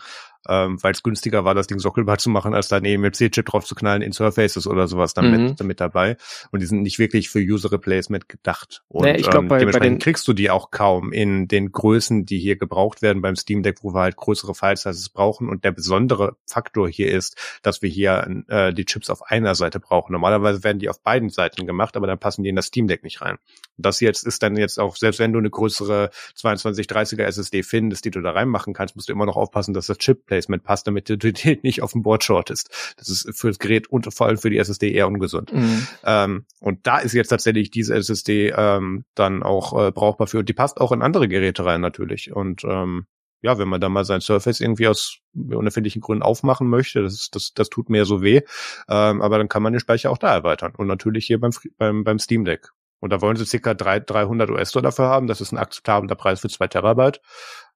[0.48, 3.66] ähm, weil es günstiger war, das Ding sockelbar zu machen, als dann eben EMC-Chip drauf
[3.66, 5.44] zu knallen in Surfaces oder sowas dann mhm.
[5.50, 6.18] mit, mit dabei.
[6.52, 8.84] Und die sind nicht wirklich für User Replacement gedacht.
[8.88, 11.72] Und naja, ich glaub, ähm, bei, dementsprechend bei kriegst du die auch kaum in den
[11.72, 15.50] Größen, die hier gebraucht werden beim Steam Deck, wo wir halt größere File-Sizes brauchen.
[15.50, 19.80] Und der besondere Faktor hier ist, dass wir hier äh, die Chips auf einer Seite
[19.80, 20.14] brauchen.
[20.14, 23.04] Normalerweise werden die auf beiden Seiten gemacht, aber dann passen die in das Steam Deck
[23.04, 23.38] nicht rein.
[23.78, 28.12] Das jetzt ist dann jetzt auch, selbst wenn du eine größere 2230er SSD findest, die
[28.12, 31.10] du da reinmachen kannst, musst du immer noch aufpassen, dass das Chip Placement passt, damit
[31.10, 32.96] du den nicht auf dem Board shortest.
[32.98, 35.52] Das ist für das Gerät und vor allem für die SSD eher ungesund.
[35.52, 35.88] Mhm.
[36.06, 40.40] Ähm, und da ist jetzt tatsächlich diese SSD ähm, dann auch äh, brauchbar für.
[40.40, 42.34] Und die passt auch in andere Geräte rein natürlich.
[42.34, 43.08] Und ähm,
[43.42, 47.36] ja, wenn man da mal sein Surface irgendwie aus unerfindlichen Gründen aufmachen möchte, das, ist,
[47.36, 48.42] das, das tut mir so weh.
[48.88, 50.74] Ähm, aber dann kann man den Speicher auch da erweitern.
[50.78, 52.70] Und natürlich hier beim, beim, beim Steam Deck.
[53.02, 55.28] Und da wollen sie circa 300 US-Dollar dafür haben.
[55.28, 57.20] Das ist ein akzeptabler Preis für zwei Terabyte.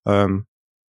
[0.06, 0.45] Ähm,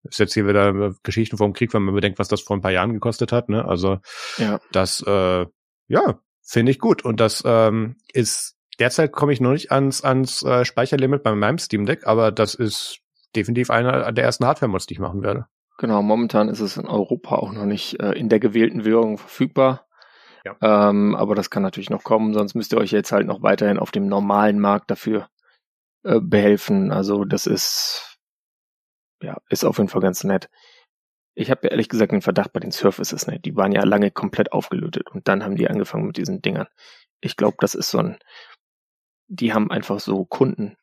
[0.08, 2.72] ist jetzt hier wieder Geschichten vom Krieg, wenn man bedenkt, was das vor ein paar
[2.72, 3.48] Jahren gekostet hat.
[3.48, 3.64] Ne?
[3.64, 3.98] Also
[4.38, 4.60] ja.
[4.72, 5.46] das, äh,
[5.88, 7.04] ja, finde ich gut.
[7.04, 11.58] Und das ähm, ist derzeit komme ich noch nicht ans ans äh, Speicherlimit bei meinem
[11.58, 13.00] Steam Deck, aber das ist
[13.34, 15.46] definitiv einer der ersten Hardware-Mods, die ich machen werde.
[15.78, 19.86] Genau, momentan ist es in Europa auch noch nicht äh, in der gewählten Währung verfügbar.
[20.44, 20.88] Ja.
[20.88, 23.78] Ähm, aber das kann natürlich noch kommen, sonst müsst ihr euch jetzt halt noch weiterhin
[23.78, 25.28] auf dem normalen Markt dafür
[26.04, 26.92] äh, behelfen.
[26.92, 28.15] Also das ist
[29.22, 30.48] ja, ist auf jeden Fall ganz nett.
[31.34, 33.38] Ich habe ja ehrlich gesagt einen Verdacht bei den Surfaces, ne?
[33.38, 36.68] Die waren ja lange komplett aufgelötet und dann haben die angefangen mit diesen Dingern.
[37.20, 38.18] Ich glaube, das ist so ein,
[39.28, 40.76] die haben einfach so Kunden,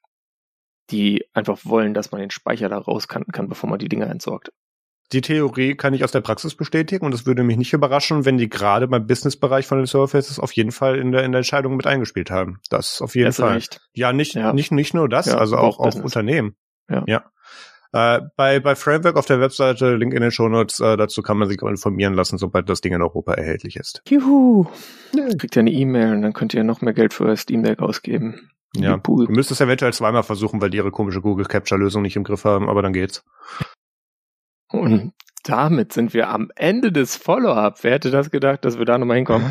[0.89, 4.51] die einfach wollen, dass man den Speicher da rauskanten kann, bevor man die Dinger entsorgt.
[5.11, 8.37] Die Theorie kann ich aus der Praxis bestätigen und es würde mich nicht überraschen, wenn
[8.37, 11.75] die gerade beim Businessbereich von den Surfaces auf jeden Fall in der, in der Entscheidung
[11.75, 12.59] mit eingespielt haben.
[12.69, 13.53] Das auf jeden das Fall.
[13.53, 13.81] Recht.
[13.93, 14.53] Ja, nicht, ja.
[14.53, 16.55] nicht, nicht nur das, ja, also auch, auch Unternehmen.
[16.89, 17.03] Ja.
[17.05, 17.31] ja.
[17.93, 21.47] Äh, bei, bei Framework auf der Webseite, Link in den Shownotes, äh, dazu kann man
[21.47, 24.01] sich auch informieren lassen, sobald das Ding in Europa erhältlich ist.
[24.07, 24.65] Juhu!
[25.13, 25.27] Ja.
[25.37, 28.49] Kriegt ihr eine E-Mail und dann könnt ihr noch mehr Geld für Steam Deck ausgeben.
[28.75, 32.15] Ja, du müsstest es eventuell zweimal versuchen, weil die ihre komische Google Capture Lösung nicht
[32.15, 33.23] im Griff haben, aber dann geht's.
[34.71, 35.13] Und
[35.43, 37.83] damit sind wir am Ende des Follow-up.
[37.83, 39.45] Wer hätte das gedacht, dass wir da nochmal hinkommen?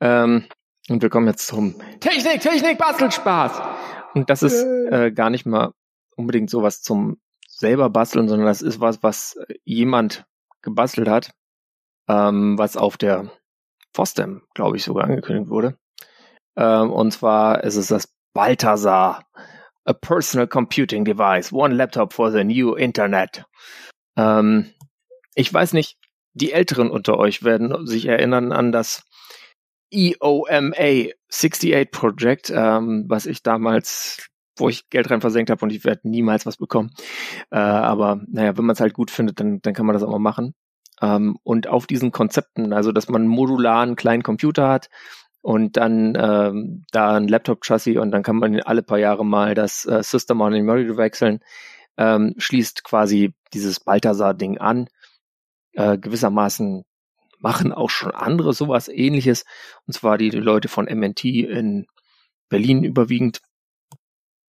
[0.00, 0.44] ähm,
[0.88, 3.60] und wir kommen jetzt zum Technik, Technik, Bastelspaß.
[4.14, 5.72] Und das ist äh, gar nicht mal
[6.16, 7.18] unbedingt sowas zum
[7.56, 10.24] selber basteln, sondern das ist was, was jemand
[10.62, 11.32] gebastelt hat,
[12.08, 13.30] ähm, was auf der
[13.94, 15.78] FOSDEM, glaube ich, sogar angekündigt wurde.
[16.56, 19.24] Ähm, und zwar ist es das Balthasar,
[19.84, 23.44] a personal computing device, one laptop for the new Internet.
[24.16, 24.72] Ähm,
[25.34, 25.98] ich weiß nicht,
[26.32, 29.04] die Älteren unter euch werden sich erinnern an das
[29.92, 34.26] EOMA 68 Project, ähm, was ich damals
[34.56, 36.90] wo ich Geld rein versenkt habe und ich werde niemals was bekommen.
[37.50, 40.10] Äh, aber naja, wenn man es halt gut findet, dann, dann kann man das auch
[40.10, 40.54] mal machen.
[41.02, 44.88] Ähm, und auf diesen Konzepten, also dass man modularen kleinen Computer hat
[45.42, 49.84] und dann ähm, da ein Laptop-Chassis und dann kann man alle paar Jahre mal das
[49.86, 51.40] äh, System on Memory wechseln,
[51.96, 54.88] ähm, schließt quasi dieses Balthasar-Ding an.
[55.72, 56.84] Äh, gewissermaßen
[57.38, 59.44] machen auch schon andere sowas ähnliches.
[59.86, 61.86] Und zwar die, die Leute von MNT in
[62.48, 63.42] Berlin überwiegend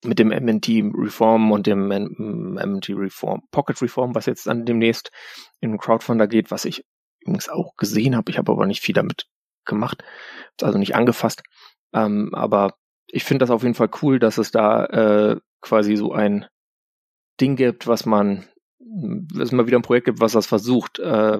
[0.06, 5.12] mit dem MNT Reform und dem MNT Reform, Pocket Reform, was jetzt dann demnächst
[5.60, 6.84] in Crowdfunder geht, was ich
[7.22, 8.32] übrigens auch gesehen habe.
[8.32, 9.28] Ich habe aber nicht viel damit
[9.66, 10.04] gemacht,
[10.62, 11.44] also nicht angefasst.
[11.94, 12.76] Ähm, aber
[13.08, 16.46] ich finde das auf jeden Fall cool, dass es da äh, quasi so ein
[17.42, 18.46] Ding gibt, was man,
[18.80, 21.40] dass es mal wieder ein Projekt gibt, was das versucht, äh,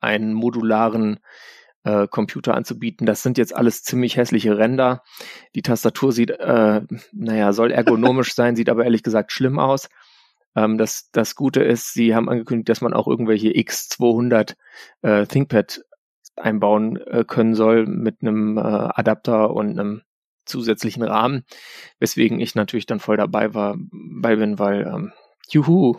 [0.00, 1.20] einen modularen
[1.84, 3.06] äh, Computer anzubieten.
[3.06, 5.02] Das sind jetzt alles ziemlich hässliche Ränder.
[5.54, 6.82] Die Tastatur sieht, äh,
[7.12, 9.88] naja, soll ergonomisch sein, sieht aber ehrlich gesagt schlimm aus.
[10.56, 14.54] Ähm, das, das Gute ist, sie haben angekündigt, dass man auch irgendwelche X200
[15.02, 15.82] äh, ThinkPad
[16.36, 20.02] einbauen äh, können soll mit einem äh, Adapter und einem
[20.44, 21.44] zusätzlichen Rahmen,
[21.98, 25.12] weswegen ich natürlich dann voll dabei war, bei bin, weil ähm,
[25.50, 25.96] juhu,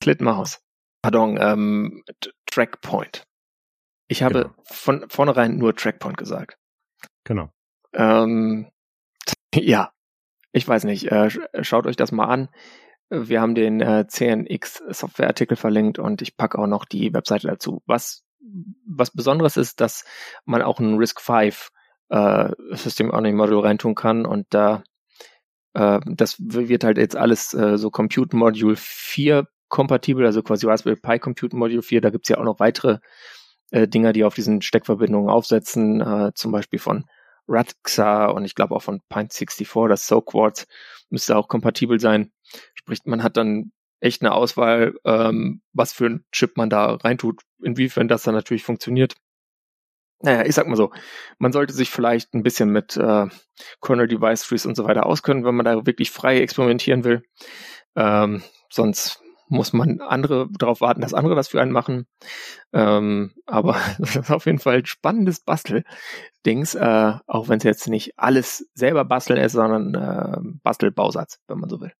[0.00, 0.60] Klittmaus.
[1.00, 2.04] Pardon, ähm,
[2.46, 3.24] Trackpoint.
[4.12, 4.54] Ich habe genau.
[4.64, 6.58] von vornherein nur Trackpoint gesagt.
[7.24, 7.48] Genau.
[7.94, 8.70] Ähm,
[9.54, 9.90] ja,
[10.52, 11.10] ich weiß nicht.
[11.10, 11.30] Äh,
[11.62, 12.48] schaut euch das mal an.
[13.08, 17.82] Wir haben den äh, CNX Softwareartikel verlinkt und ich packe auch noch die Webseite dazu.
[17.86, 18.22] Was
[18.86, 20.04] was Besonderes ist, dass
[20.44, 21.50] man auch ein RISC V
[22.10, 24.82] äh, System Earning Module reintun kann und da
[25.72, 30.96] äh, das wird halt jetzt alles äh, so Compute Module 4 kompatibel, also quasi Raspberry
[30.96, 32.02] Pi Compute Module 4.
[32.02, 32.98] Da gibt's ja auch noch weitere
[33.72, 37.06] äh, Dinger, die auf diesen Steckverbindungen aufsetzen, äh, zum Beispiel von
[37.48, 40.66] Ratxa und ich glaube auch von Pint64, das SoQuartz
[41.10, 42.30] müsste auch kompatibel sein.
[42.74, 47.40] Sprich, man hat dann echt eine Auswahl, ähm, was für ein Chip man da reintut,
[47.62, 49.14] inwiefern das dann natürlich funktioniert.
[50.20, 50.92] Naja, ich sag mal so,
[51.38, 53.26] man sollte sich vielleicht ein bisschen mit äh,
[53.80, 57.22] Kernel Device Trees und so weiter auskennen, wenn man da wirklich frei experimentieren will.
[57.96, 59.21] Ähm, sonst
[59.52, 62.06] muss man andere darauf warten, dass andere das für einen machen.
[62.72, 67.88] Ähm, aber das ist auf jeden Fall ein spannendes Bastel-Dings, äh, auch wenn es jetzt
[67.88, 71.92] nicht alles selber basteln ist, sondern äh, Bastelbausatz, wenn man so will.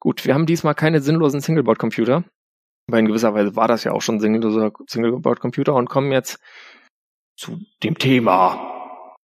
[0.00, 2.24] Gut, wir haben diesmal keine sinnlosen Singleboard-Computer,
[2.88, 6.38] weil in gewisser Weise war das ja auch schon sinnloser Singleboard-Computer und kommen jetzt
[7.36, 9.16] zu dem Thema.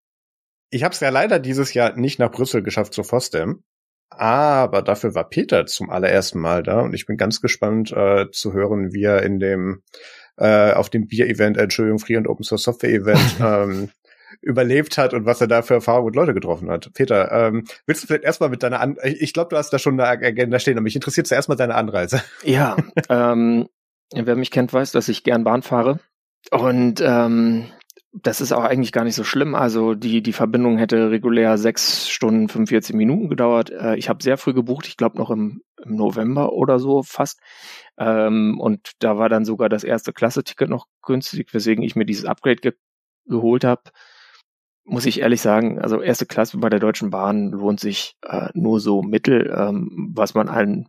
[0.70, 3.62] Ich habe es ja leider dieses Jahr nicht nach Brüssel geschafft zu FOSDEM.
[4.10, 8.52] Aber dafür war Peter zum allerersten Mal da und ich bin ganz gespannt äh, zu
[8.52, 9.82] hören, wie er in dem
[10.36, 13.90] äh, auf dem Bier-Event, Entschuldigung, Free und Open Source Software Event ähm,
[14.42, 16.90] überlebt hat und was er da für Erfahrungen mit Leute getroffen hat.
[16.94, 20.00] Peter, ähm, willst du vielleicht erstmal mit deiner An ich glaube, du hast da schon
[20.00, 22.22] eine Agenda stehen, aber mich interessiert zuerst mal deine Anreise.
[22.44, 22.76] Ja,
[23.08, 23.68] ähm,
[24.14, 26.00] wer mich kennt, weiß, dass ich gern Bahn fahre.
[26.50, 27.66] Und ähm,
[28.12, 29.54] das ist auch eigentlich gar nicht so schlimm.
[29.54, 33.70] Also die, die Verbindung hätte regulär sechs Stunden 45 Minuten gedauert.
[33.70, 37.40] Äh, ich habe sehr früh gebucht, ich glaube noch im, im, November oder so fast.
[37.98, 42.24] Ähm, und da war dann sogar das erste Klasse-Ticket noch günstig, weswegen ich mir dieses
[42.24, 42.72] Upgrade ge
[43.26, 43.82] geholt habe.
[44.84, 48.80] Muss ich ehrlich sagen, also erste Klasse bei der Deutschen Bahn lohnt sich äh, nur
[48.80, 50.88] so mittel, ähm, was man allen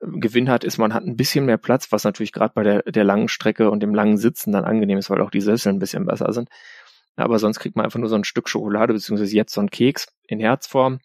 [0.00, 3.04] Gewinn hat, ist, man hat ein bisschen mehr Platz, was natürlich gerade bei der, der
[3.04, 6.06] langen Strecke und dem langen Sitzen dann angenehm ist, weil auch die Sessel ein bisschen
[6.06, 6.48] besser sind.
[7.16, 10.08] Aber sonst kriegt man einfach nur so ein Stück Schokolade, beziehungsweise jetzt so ein Keks
[10.26, 11.00] in Herzform.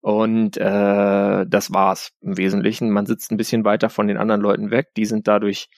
[0.00, 2.90] Und äh, das war's im Wesentlichen.
[2.90, 4.88] Man sitzt ein bisschen weiter von den anderen Leuten weg.
[4.96, 5.68] Die sind dadurch,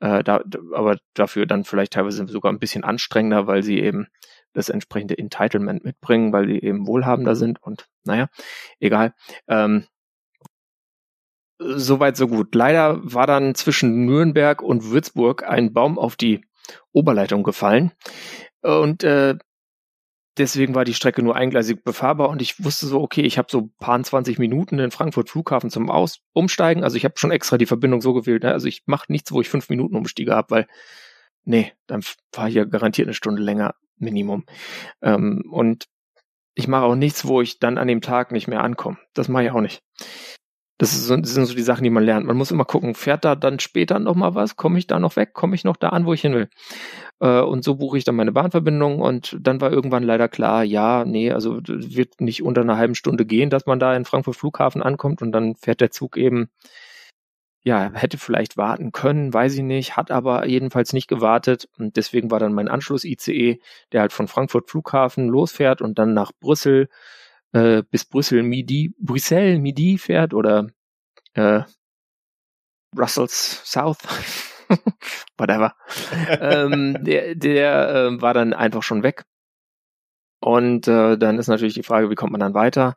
[0.00, 0.42] äh, da,
[0.74, 4.08] aber dafür dann vielleicht teilweise sogar ein bisschen anstrengender, weil sie eben
[4.52, 8.28] das entsprechende Entitlement mitbringen, weil sie eben wohlhabender sind und naja,
[8.80, 9.14] egal.
[9.46, 9.86] Ähm,
[11.58, 12.54] Soweit, so gut.
[12.54, 16.44] Leider war dann zwischen Nürnberg und Würzburg ein Baum auf die
[16.92, 17.92] Oberleitung gefallen.
[18.62, 19.36] Und äh,
[20.38, 23.70] deswegen war die Strecke nur eingleisig befahrbar und ich wusste so, okay, ich habe so
[23.78, 26.84] paar 20 Minuten in Frankfurt Flughafen zum Aus Umsteigen.
[26.84, 28.44] Also ich habe schon extra die Verbindung so gewählt.
[28.44, 28.52] Ne?
[28.52, 30.66] Also ich mache nichts, wo ich fünf Minuten Umstiege habe, weil
[31.44, 32.02] nee, dann
[32.32, 34.44] fahre ich ja garantiert eine Stunde länger Minimum.
[35.02, 35.86] Ähm, und
[36.54, 38.98] ich mache auch nichts, wo ich dann an dem Tag nicht mehr ankomme.
[39.14, 39.82] Das mache ich auch nicht.
[40.78, 42.24] Das, sind so die Sachen, die man lernt.
[42.24, 44.54] Man muss immer gucken, fährt da dann später noch mal was?
[44.54, 45.34] Komme ich da noch weg?
[45.34, 46.48] Komme ich noch da an, wo ich hin will?
[47.20, 51.04] Äh, und so buche ich dann meine Bahnverbindung und dann war irgendwann leider klar, ja,
[51.04, 54.82] nee, also wird nicht unter einer halben Stunde gehen, dass man da in Frankfurt Flughafen
[54.82, 56.48] ankommt und dann fährt der Zug eben,
[57.62, 62.30] ja, hätte vielleicht warten können, weiß ich nicht, hat aber jedenfalls nicht gewartet und deswegen
[62.30, 63.58] war dann mein Anschluss-ICE,
[63.92, 66.88] der halt von Frankfurt Flughafen losfährt und dann nach Brüssel
[67.52, 70.68] äh, bis Brüssel Midi, Brüssel Midi fährt oder
[71.34, 71.62] äh,
[72.94, 73.98] Brussels South,
[75.38, 75.74] whatever.
[76.40, 79.24] ähm, der der äh, war dann einfach schon weg.
[80.40, 82.94] Und äh, dann ist natürlich die Frage, wie kommt man dann weiter?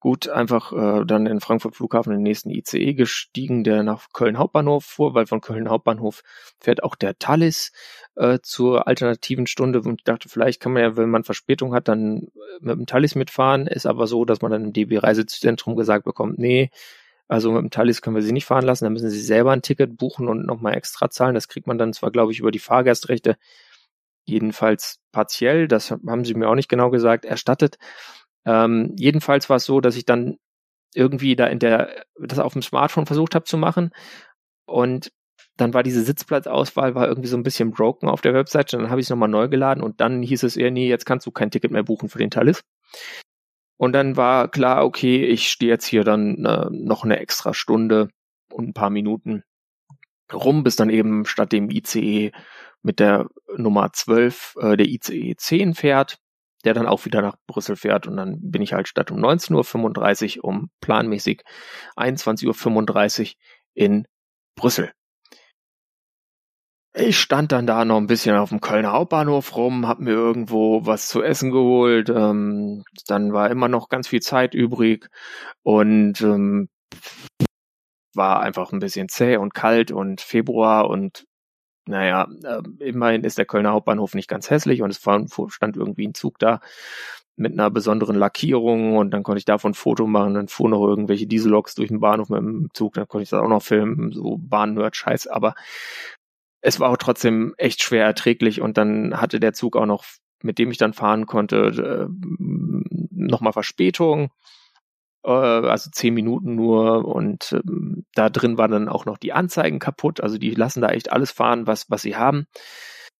[0.00, 4.82] Gut, einfach äh, dann in Frankfurt Flughafen den nächsten ICE gestiegen, der nach Köln Hauptbahnhof
[4.82, 6.22] fuhr, weil von Köln Hauptbahnhof
[6.58, 7.72] fährt auch der Thalys
[8.16, 11.86] äh, zur alternativen Stunde und ich dachte, vielleicht kann man ja, wenn man Verspätung hat,
[11.88, 12.28] dann äh,
[12.60, 13.66] mit dem Thalys mitfahren.
[13.66, 16.70] Ist aber so, dass man dann im DB Reisezentrum gesagt bekommt, nee,
[17.28, 19.62] also mit dem Thalys können wir sie nicht fahren lassen, dann müssen sie selber ein
[19.62, 21.34] Ticket buchen und nochmal extra zahlen.
[21.34, 23.36] Das kriegt man dann zwar, glaube ich, über die Fahrgastrechte,
[24.24, 27.78] jedenfalls partiell, das haben sie mir auch nicht genau gesagt, erstattet.
[28.46, 30.38] Ähm, jedenfalls war es so, dass ich dann
[30.94, 33.90] irgendwie da in der, das auf dem Smartphone versucht habe zu machen
[34.66, 35.12] und
[35.56, 38.78] dann war diese Sitzplatzauswahl war irgendwie so ein bisschen broken auf der Webseite.
[38.78, 41.26] Dann habe ich es nochmal neu geladen und dann hieß es eher, nee, jetzt kannst
[41.26, 42.62] du kein Ticket mehr buchen für den Talis.
[43.76, 48.08] Und dann war klar, okay, ich stehe jetzt hier dann äh, noch eine extra Stunde
[48.50, 49.42] und ein paar Minuten
[50.32, 52.32] rum, bis dann eben statt dem ICE
[52.82, 56.18] mit der Nummer 12 äh, der ICE 10 fährt,
[56.64, 60.38] der dann auch wieder nach Brüssel fährt und dann bin ich halt statt um 19.35
[60.38, 61.42] Uhr um planmäßig
[61.96, 63.34] 21.35 Uhr
[63.74, 64.06] in
[64.56, 64.92] Brüssel.
[66.92, 70.84] Ich stand dann da noch ein bisschen auf dem Kölner Hauptbahnhof rum, hab mir irgendwo
[70.84, 72.08] was zu essen geholt.
[72.10, 75.08] Ähm, dann war immer noch ganz viel Zeit übrig
[75.62, 76.68] und ähm,
[78.14, 81.26] war einfach ein bisschen zäh und kalt und Februar und
[81.90, 85.00] naja, äh, immerhin ist der Kölner Hauptbahnhof nicht ganz hässlich und es
[85.48, 86.60] stand irgendwie ein Zug da
[87.36, 90.86] mit einer besonderen Lackierung und dann konnte ich davon ein Foto machen, dann fuhren noch
[90.86, 94.12] irgendwelche Dieselloks durch den Bahnhof mit dem Zug, dann konnte ich das auch noch filmen,
[94.12, 95.54] so Bahn-Nerd-Scheiß, aber
[96.60, 100.04] es war auch trotzdem echt schwer erträglich und dann hatte der Zug auch noch,
[100.42, 102.12] mit dem ich dann fahren konnte, äh,
[103.10, 104.30] nochmal Verspätung,
[105.28, 110.20] also zehn Minuten nur und ähm, da drin war dann auch noch die Anzeigen kaputt,
[110.20, 112.46] also die lassen da echt alles fahren, was, was sie haben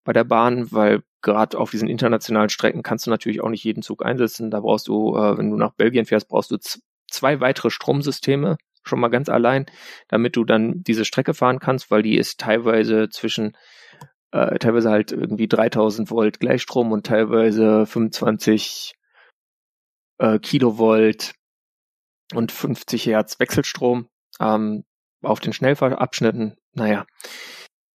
[0.05, 3.83] bei der Bahn, weil gerade auf diesen internationalen Strecken kannst du natürlich auch nicht jeden
[3.83, 4.51] Zug einsetzen.
[4.51, 6.59] Da brauchst du, äh, wenn du nach Belgien fährst, brauchst du
[7.11, 9.67] zwei weitere Stromsysteme schon mal ganz allein,
[10.09, 13.57] damit du dann diese Strecke fahren kannst, weil die ist teilweise zwischen
[14.33, 18.95] äh, teilweise halt irgendwie 3000 Volt Gleichstrom und teilweise 25
[20.19, 21.35] äh, Kilovolt
[22.35, 24.09] und 50 Hertz Wechselstrom
[24.41, 24.85] ähm,
[25.23, 26.57] auf den Schnellfahrabschnitten.
[26.73, 27.07] Naja,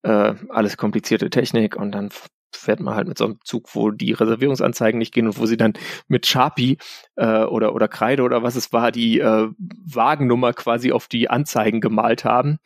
[0.03, 2.09] äh, alles komplizierte Technik und dann
[2.55, 5.57] fährt man halt mit so einem Zug, wo die Reservierungsanzeigen nicht gehen und wo sie
[5.57, 5.73] dann
[6.07, 6.77] mit Sharpie
[7.15, 11.81] äh, oder oder Kreide oder was es war, die äh, Wagennummer quasi auf die Anzeigen
[11.81, 12.59] gemalt haben,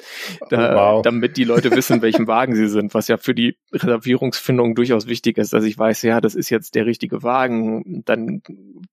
[0.49, 1.01] da, oh, wow.
[1.01, 5.37] damit die Leute wissen, welchen Wagen sie sind, was ja für die Reservierungsfindung durchaus wichtig
[5.37, 8.41] ist, dass ich weiß, ja, das ist jetzt der richtige Wagen, dann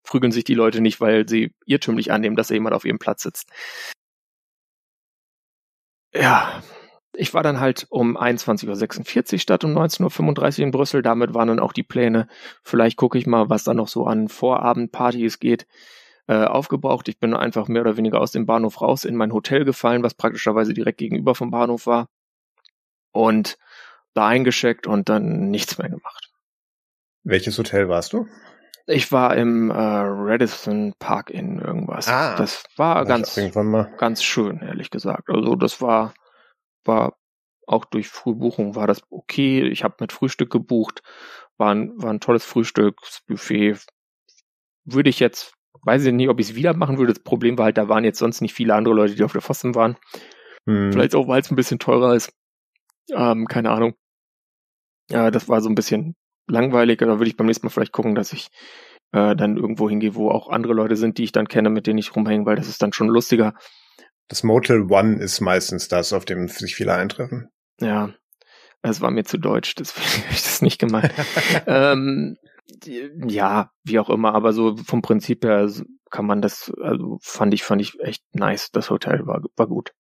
[0.03, 3.23] prügeln sich die Leute nicht, weil sie irrtümlich annehmen, dass da jemand auf ihrem Platz
[3.23, 3.51] sitzt.
[6.15, 6.63] Ja,
[7.17, 11.03] ich war dann halt um 21.46 Uhr statt um 19.35 Uhr in Brüssel.
[11.03, 12.29] Damit waren dann auch die Pläne,
[12.63, 15.67] vielleicht gucke ich mal, was da noch so an Vorabendpartys geht,
[16.29, 17.09] äh, aufgebraucht.
[17.09, 20.15] Ich bin einfach mehr oder weniger aus dem Bahnhof raus in mein Hotel gefallen, was
[20.15, 22.09] praktischerweise direkt gegenüber vom Bahnhof war.
[23.13, 23.59] Und
[24.15, 26.31] da eingeschickt und dann nichts mehr gemacht.
[27.25, 28.27] Welches Hotel warst du?
[28.87, 32.07] Ich war im äh, Radisson Park in irgendwas.
[32.07, 33.39] Ah, das war ganz,
[33.99, 35.29] ganz schön, ehrlich gesagt.
[35.29, 36.15] Also das war
[36.87, 37.17] war
[37.67, 39.67] auch durch Frühbuchung war das okay.
[39.69, 41.03] Ich habe mit Frühstück gebucht,
[41.57, 43.79] war ein, war ein tolles Frühstücksbuffet.
[44.85, 47.13] Würde ich jetzt, weiß ich nicht, ob ich es wieder machen würde.
[47.13, 49.43] Das Problem war halt, da waren jetzt sonst nicht viele andere Leute, die auf der
[49.43, 49.97] Pfosten waren.
[50.67, 50.93] Hm.
[50.93, 52.33] Vielleicht auch, weil es ein bisschen teurer ist.
[53.11, 53.95] Ähm, keine Ahnung.
[55.11, 56.15] Ja, das war so ein bisschen
[56.49, 56.99] langweilig.
[56.99, 58.49] Da würde ich beim nächsten Mal vielleicht gucken, dass ich
[59.13, 61.99] äh, dann irgendwo hingehe, wo auch andere Leute sind, die ich dann kenne, mit denen
[61.99, 63.55] ich rumhänge, weil das ist dann schon lustiger.
[64.29, 67.49] Das Motel One ist meistens das, auf dem sich viele eintreffen.
[67.81, 68.11] Ja,
[68.83, 71.13] es war mir zu deutsch, deswegen habe ich das nicht gemeint.
[71.67, 72.37] ähm,
[72.85, 75.71] ja, wie auch immer, aber so vom Prinzip her
[76.11, 78.71] kann man das, also fand ich, fand ich echt nice.
[78.71, 79.93] Das Hotel war, war gut.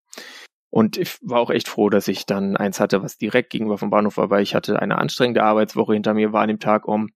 [0.70, 3.90] Und ich war auch echt froh, dass ich dann eins hatte, was direkt gegenüber vom
[3.90, 7.08] Bahnhof war, weil ich hatte eine anstrengende Arbeitswoche hinter mir, war an dem Tag um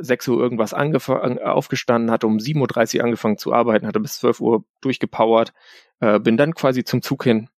[0.00, 4.64] 6 Uhr irgendwas aufgestanden, hatte um 7.30 Uhr angefangen zu arbeiten, hatte bis 12 Uhr
[4.80, 5.52] durchgepowert,
[6.00, 7.48] äh, bin dann quasi zum Zug hin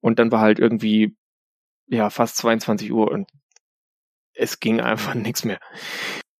[0.00, 1.16] und dann war halt irgendwie
[1.88, 3.28] ja fast 22 Uhr und
[4.34, 5.60] es ging einfach nichts mehr.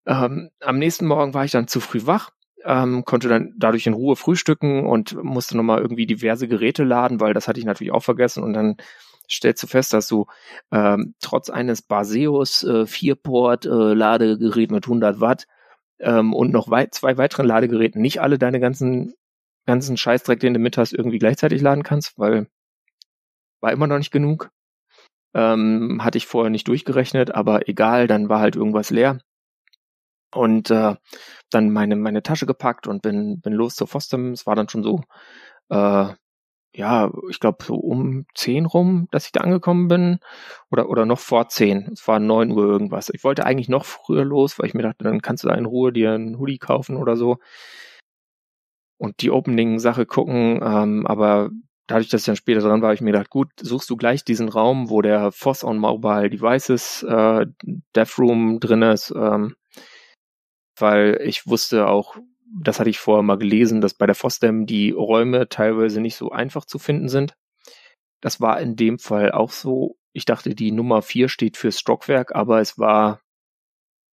[0.06, 2.30] Ähm, am nächsten Morgen war ich dann zu früh wach,
[2.64, 7.34] ähm, konnte dann dadurch in Ruhe frühstücken und musste nochmal irgendwie diverse Geräte laden, weil
[7.34, 8.76] das hatte ich natürlich auch vergessen und dann
[9.30, 10.26] stellst du fest, dass du
[10.72, 15.46] ähm, trotz eines Baseus äh, 4-Port äh, mit 100 Watt
[16.00, 19.14] ähm, und noch wei zwei weiteren Ladegeräten nicht alle deine ganzen
[19.66, 22.48] ganzen Scheißdreck, den du mit hast, irgendwie gleichzeitig laden kannst, weil
[23.60, 24.50] war immer noch nicht genug.
[25.34, 29.18] Ähm, hatte ich vorher nicht durchgerechnet, aber egal, dann war halt irgendwas leer.
[30.34, 30.94] Und äh,
[31.50, 34.32] dann meine, meine Tasche gepackt und bin, bin los zur Fostem.
[34.32, 35.02] Es war dann schon so,
[35.70, 36.08] äh,
[36.76, 40.18] ja, ich glaube so um zehn rum, dass ich da angekommen bin.
[40.70, 41.90] Oder, oder noch vor zehn.
[41.92, 43.10] Es war neun Uhr irgendwas.
[43.12, 45.66] Ich wollte eigentlich noch früher los, weil ich mir dachte, dann kannst du da in
[45.66, 47.38] Ruhe dir einen Hoodie kaufen oder so
[48.98, 51.50] und die Opening-Sache gucken, ähm, aber
[51.86, 54.24] dadurch, dass ich dann später dran war, habe ich mir gedacht, gut, suchst du gleich
[54.24, 57.46] diesen Raum, wo der FOSS on Mobile Devices äh,
[57.94, 59.56] Dev Room drin ist, ähm,
[60.78, 62.16] weil ich wusste auch,
[62.54, 66.30] das hatte ich vorher mal gelesen, dass bei der FOSDEM die Räume teilweise nicht so
[66.30, 67.34] einfach zu finden sind.
[68.20, 69.96] Das war in dem Fall auch so.
[70.12, 73.20] Ich dachte, die Nummer vier steht fürs Stockwerk, aber es war,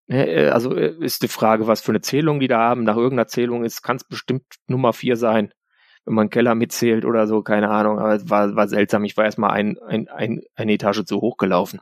[0.07, 2.84] äh, also äh, ist die Frage, was für eine Zählung die da haben.
[2.84, 5.53] Nach irgendeiner Zählung ist, kann es bestimmt Nummer vier sein,
[6.05, 7.99] wenn man Keller mitzählt oder so, keine Ahnung.
[7.99, 9.05] Aber es war, war seltsam.
[9.05, 11.80] Ich war erstmal ein, ein, ein, eine Etage zu hoch gelaufen.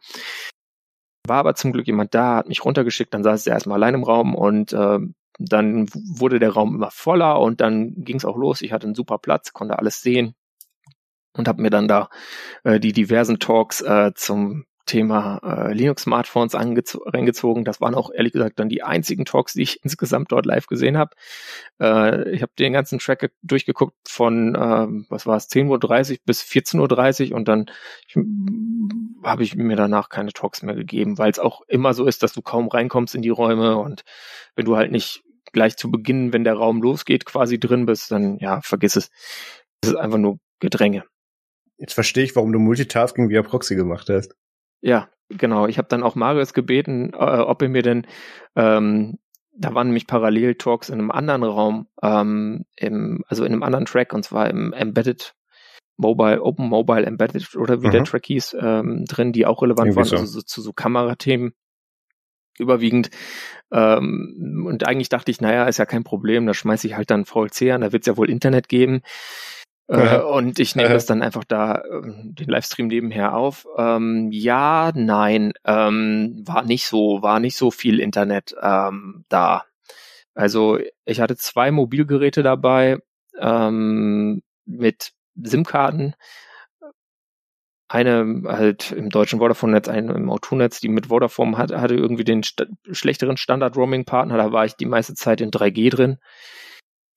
[1.27, 4.03] War aber zum Glück jemand da, hat mich runtergeschickt, dann saß er erstmal allein im
[4.03, 4.99] Raum und äh,
[5.39, 8.61] dann wurde der Raum immer voller und dann ging es auch los.
[8.61, 10.35] Ich hatte einen super Platz, konnte alles sehen
[11.33, 12.09] und habe mir dann da
[12.63, 17.65] äh, die diversen Talks äh, zum Thema äh, Linux-Smartphones reingezogen.
[17.65, 20.97] Das waren auch ehrlich gesagt dann die einzigen Talks, die ich insgesamt dort live gesehen
[20.97, 21.15] habe.
[21.79, 26.41] Äh, ich habe den ganzen Track durchgeguckt von, äh, was war es, 10.30 Uhr bis
[26.43, 27.65] 14.30 Uhr und dann
[29.23, 32.33] habe ich mir danach keine Talks mehr gegeben, weil es auch immer so ist, dass
[32.33, 34.03] du kaum reinkommst in die Räume und
[34.55, 38.37] wenn du halt nicht gleich zu Beginn, wenn der Raum losgeht, quasi drin bist, dann
[38.39, 39.09] ja, vergiss es.
[39.81, 41.03] Es ist einfach nur Gedränge.
[41.77, 44.35] Jetzt verstehe ich, warum du Multitasking via Proxy gemacht hast.
[44.81, 45.67] Ja, genau.
[45.67, 48.07] Ich habe dann auch Marius gebeten, äh, ob er mir denn,
[48.55, 49.19] ähm,
[49.53, 54.13] da waren nämlich Parallel-Talks in einem anderen Raum, ähm, im, also in einem anderen Track,
[54.13, 55.35] und zwar im Embedded
[55.97, 57.91] Mobile, Open Mobile Embedded oder wie mhm.
[57.91, 60.15] der Track hieß, ähm, drin, die auch relevant Irgendwie waren, so.
[60.17, 61.53] also so, zu so Kamerathemen
[62.57, 63.09] überwiegend.
[63.71, 67.25] Ähm, und eigentlich dachte ich, naja, ist ja kein Problem, da schmeiße ich halt dann
[67.25, 69.01] VLC an, da wird es ja wohl Internet geben.
[69.91, 73.67] Äh, und ich nehme das dann einfach da, ähm, den Livestream nebenher auf.
[73.77, 79.65] Ähm, ja, nein, ähm, war nicht so, war nicht so viel Internet ähm, da.
[80.33, 82.99] Also ich hatte zwei Mobilgeräte dabei
[83.37, 86.15] ähm, mit SIM-Karten.
[87.89, 92.43] Eine halt im deutschen Vodafone-Netz, eine im O2-Netz, die mit Vodafone hat, hatte irgendwie den
[92.43, 94.37] st schlechteren Standard-Roaming-Partner.
[94.37, 96.17] Da war ich die meiste Zeit in 3G drin.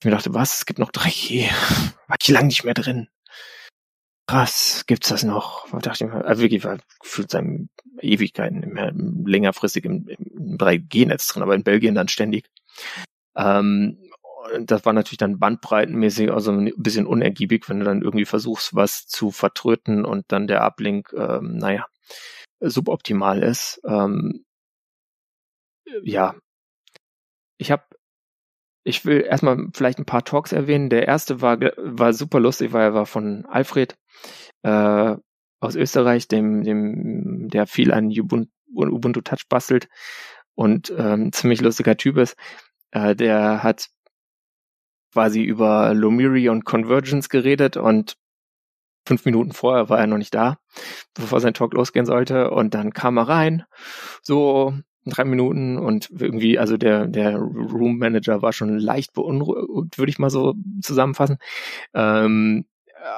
[0.04, 0.56] Ich mir dachte, was?
[0.56, 1.48] Es gibt noch 3G.
[2.08, 3.08] War ich lang nicht mehr drin.
[4.26, 5.66] Krass, gibt's das noch?
[5.70, 7.70] Da dachte ich mir, also wirklich war gefühlt seinem
[8.02, 12.50] Ewigkeiten immer längerfristig im, im 3G-Netz drin, aber in Belgien dann ständig.
[13.34, 13.96] Ähm,
[14.60, 19.06] das war natürlich dann bandbreitenmäßig, also ein bisschen unergiebig, wenn du dann irgendwie versuchst, was
[19.06, 21.86] zu vertröten und dann der Uplink, ähm, naja,
[22.60, 23.80] suboptimal ist.
[23.86, 24.44] Ähm,
[26.02, 26.34] ja,
[27.56, 27.84] ich habe
[28.84, 30.90] ich will erstmal vielleicht ein paar Talks erwähnen.
[30.90, 33.96] Der erste war, war super lustig, weil er war von Alfred
[34.62, 35.16] äh,
[35.60, 39.88] aus Österreich, dem, dem, der viel an Ubuntu, Ubuntu Touch bastelt
[40.54, 42.36] und ähm, ziemlich lustiger Typ ist.
[42.90, 43.88] Äh, der hat
[45.12, 48.16] quasi über Lomiri und Convergence geredet und
[49.06, 50.58] fünf Minuten vorher war er noch nicht da,
[51.14, 52.50] bevor sein Talk losgehen sollte.
[52.50, 53.64] Und dann kam er rein,
[54.22, 54.74] so
[55.04, 60.18] drei Minuten und irgendwie, also der, der Room Manager war schon leicht beunruhigt, würde ich
[60.18, 61.38] mal so zusammenfassen.
[61.94, 62.64] Ähm,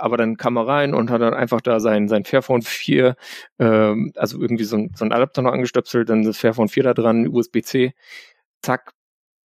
[0.00, 3.16] aber dann kam er rein und hat dann einfach da sein, sein Fairphone 4,
[3.58, 6.94] ähm, also irgendwie so ein, so ein Adapter noch angestöpselt, dann das Fairphone 4 da
[6.94, 7.94] dran, USB-C,
[8.62, 8.92] zack,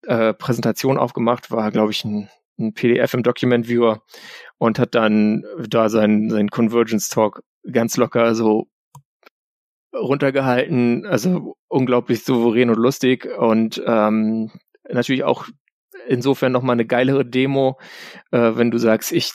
[0.07, 4.03] äh, Präsentation aufgemacht, war, glaube ich, ein, ein PDF im Document Viewer
[4.59, 8.69] und hat dann da sein, sein Convergence Talk ganz locker so
[9.93, 14.51] runtergehalten, also unglaublich souverän und lustig und ähm,
[14.89, 15.47] natürlich auch
[16.07, 17.79] insofern nochmal eine geilere Demo,
[18.31, 19.33] äh, wenn du sagst, ich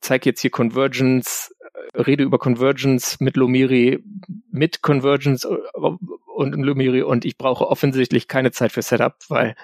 [0.00, 1.54] zeige jetzt hier Convergence,
[1.94, 4.02] äh, rede über Convergence mit Lumiri,
[4.50, 5.78] mit Convergence äh,
[6.34, 9.56] und Lumiri und ich brauche offensichtlich keine Zeit für Setup, weil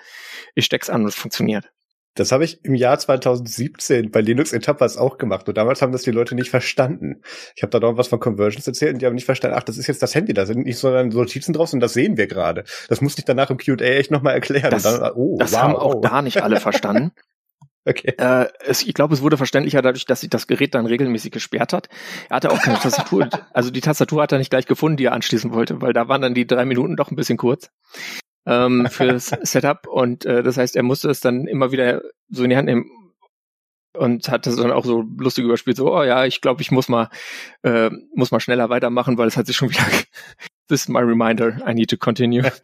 [0.55, 1.71] ich steck's an und es funktioniert.
[2.17, 5.49] Das habe ich im Jahr 2017 bei Linux in Tapas auch gemacht.
[5.49, 7.23] Und damals haben das die Leute nicht verstanden.
[7.55, 9.77] Ich habe da noch was von Conversions erzählt und die haben nicht verstanden, ach, das
[9.77, 12.65] ist jetzt das Handy, da sind nicht so Notizen drauf und das sehen wir gerade.
[12.89, 14.71] Das musste ich danach im Q&A echt nochmal erklären.
[14.71, 15.61] Das, dann, oh, das wow.
[15.61, 17.13] haben auch da nicht alle verstanden.
[17.89, 18.15] Okay.
[18.19, 21.73] Äh, es, ich glaube, es wurde verständlicher dadurch, dass sich das Gerät dann regelmäßig gesperrt
[21.73, 21.89] hat.
[22.29, 25.13] Er hatte auch keine Tastatur, also die Tastatur hat er nicht gleich gefunden, die er
[25.13, 27.71] anschließen wollte, weil da waren dann die drei Minuten doch ein bisschen kurz
[28.47, 32.51] ähm, fürs Setup und äh, das heißt, er musste es dann immer wieder so in
[32.51, 32.91] die Hand nehmen
[33.97, 36.89] und hat das dann auch so lustig überspielt, so, oh ja, ich glaube, ich muss
[36.89, 37.09] mal,
[37.63, 39.83] äh, muss mal schneller weitermachen, weil es hat sich schon wieder,
[40.69, 42.43] this is my reminder, I need to continue.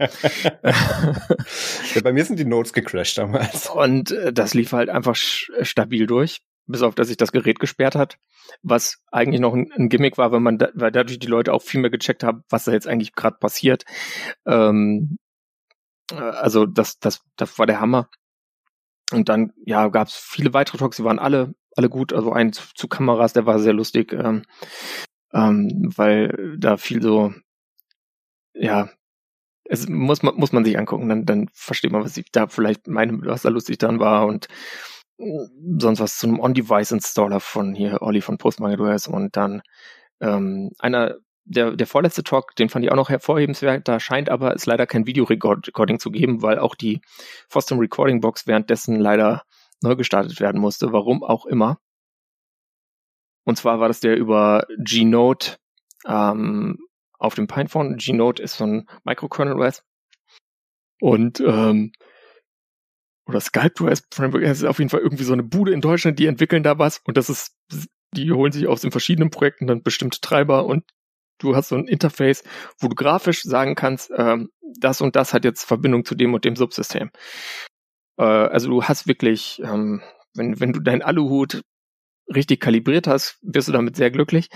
[0.62, 3.68] ja, bei mir sind die Notes gecrashed damals.
[3.70, 7.94] Und äh, das lief halt einfach stabil durch, bis auf, dass sich das Gerät gesperrt
[7.94, 8.18] hat,
[8.62, 11.62] was eigentlich noch ein, ein Gimmick war, weil man, da, weil dadurch die Leute auch
[11.62, 13.84] viel mehr gecheckt haben, was da jetzt eigentlich gerade passiert.
[14.46, 15.21] Ähm, äh,
[16.18, 18.08] also das, das, das war der Hammer.
[19.12, 22.12] Und dann, ja, gab es viele weitere Talks, die waren alle, alle gut.
[22.12, 24.44] Also ein zu, zu Kameras, der war sehr lustig, ähm,
[25.32, 27.34] ähm, weil da viel so,
[28.54, 28.88] ja,
[29.64, 32.88] es muss man, muss man sich angucken, dann, dann versteht man, was ich da vielleicht
[32.88, 34.48] meine, was da lustig dran war und
[35.78, 39.62] sonst was zu einem On-Device-Installer von hier, Olli von PostMyOS und dann
[40.20, 44.54] ähm, einer der, der vorletzte Talk, den fand ich auch noch hervorhebenswert, da scheint aber
[44.54, 47.00] es leider kein Video-Recording zu geben, weil auch die
[47.48, 49.42] Fostum Recording Box währenddessen leider
[49.82, 51.78] neu gestartet werden musste, warum auch immer.
[53.44, 55.56] Und zwar war das der über G-Note
[56.06, 56.78] ähm,
[57.18, 57.96] auf dem Pinephone.
[57.96, 59.82] G-Note ist so ein Microkernel OS.
[61.00, 61.92] Und ähm,
[63.26, 66.26] oder Sculptor OS Framework ist auf jeden Fall irgendwie so eine Bude in Deutschland, die
[66.26, 67.56] entwickeln da was und das ist,
[68.14, 70.84] die holen sich aus den verschiedenen Projekten dann bestimmte Treiber und
[71.42, 72.44] du hast so ein Interface,
[72.78, 76.44] wo du grafisch sagen kannst, ähm, das und das hat jetzt Verbindung zu dem und
[76.44, 77.10] dem Subsystem.
[78.18, 80.02] Äh, also du hast wirklich, ähm,
[80.34, 81.62] wenn, wenn du deinen Aluhut
[82.34, 84.48] richtig kalibriert hast, wirst du damit sehr glücklich.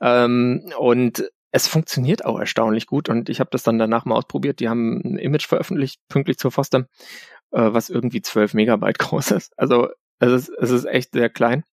[0.00, 4.60] Ähm, und es funktioniert auch erstaunlich gut und ich habe das dann danach mal ausprobiert.
[4.60, 6.86] Die haben ein Image veröffentlicht, pünktlich zur Foster,
[7.52, 9.52] äh, was irgendwie 12 Megabyte groß ist.
[9.56, 9.88] Also
[10.20, 11.64] es ist, es ist echt sehr klein.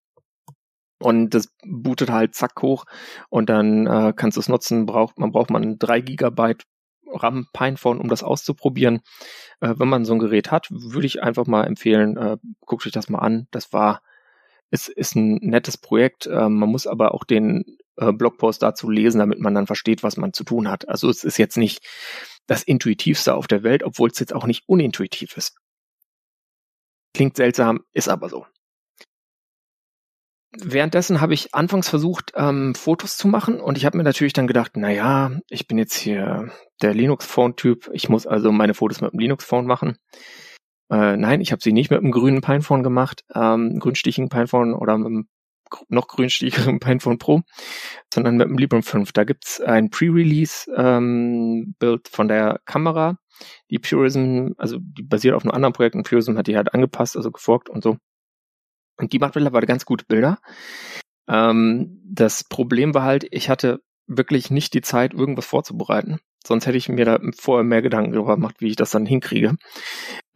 [0.98, 2.86] Und das bootet halt zack hoch
[3.28, 4.86] und dann äh, kannst du es nutzen.
[4.86, 6.64] Braucht, man braucht man 3 Gigabyte
[7.12, 9.00] RAM Pinephone, um das auszuprobieren.
[9.60, 12.92] Äh, wenn man so ein Gerät hat, würde ich einfach mal empfehlen, äh, guckt euch
[12.92, 13.46] das mal an.
[13.50, 14.02] Das war,
[14.70, 16.26] es ist ein nettes Projekt.
[16.26, 20.16] Äh, man muss aber auch den äh, Blogpost dazu lesen, damit man dann versteht, was
[20.16, 20.88] man zu tun hat.
[20.88, 21.84] Also es ist jetzt nicht
[22.46, 25.56] das intuitivste auf der Welt, obwohl es jetzt auch nicht unintuitiv ist.
[27.12, 28.46] Klingt seltsam, ist aber so
[30.62, 34.46] währenddessen habe ich anfangs versucht, ähm, Fotos zu machen und ich habe mir natürlich dann
[34.46, 36.50] gedacht, na ja, ich bin jetzt hier
[36.82, 39.98] der Linux-Phone-Typ, ich muss also meine Fotos mit dem Linux-Phone machen.
[40.90, 44.96] Äh, nein, ich habe sie nicht mit einem grünen Pinephone gemacht, ähm, grünstichigen Pinephone oder
[44.98, 45.28] mit einem
[45.88, 47.42] noch grünsticheren Pinephone Pro,
[48.12, 49.12] sondern mit dem Librem 5.
[49.12, 51.74] Da gibt's ein Pre-Release-Bild ähm,
[52.10, 53.18] von der Kamera.
[53.70, 57.16] Die Purism, also die basiert auf einem anderen Projekt und Purism hat die halt angepasst,
[57.16, 57.96] also geforkt und so.
[58.96, 60.38] Und die macht mittlerweile ganz gute Bilder.
[61.28, 66.20] Ähm, das Problem war halt, ich hatte wirklich nicht die Zeit, irgendwas vorzubereiten.
[66.46, 69.56] Sonst hätte ich mir da vorher mehr Gedanken darüber gemacht, wie ich das dann hinkriege.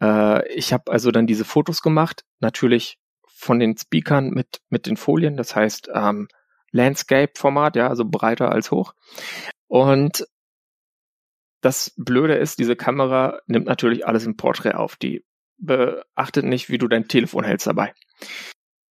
[0.01, 2.97] Äh, ich habe also dann diese Fotos gemacht, natürlich
[3.27, 6.27] von den Speakern mit, mit den Folien, das heißt ähm,
[6.71, 8.93] Landscape-Format, ja, also breiter als hoch.
[9.67, 10.27] Und
[11.61, 14.95] das Blöde ist, diese Kamera nimmt natürlich alles im Portrait auf.
[14.95, 15.23] Die
[15.57, 17.93] beachtet nicht, wie du dein Telefon hältst dabei.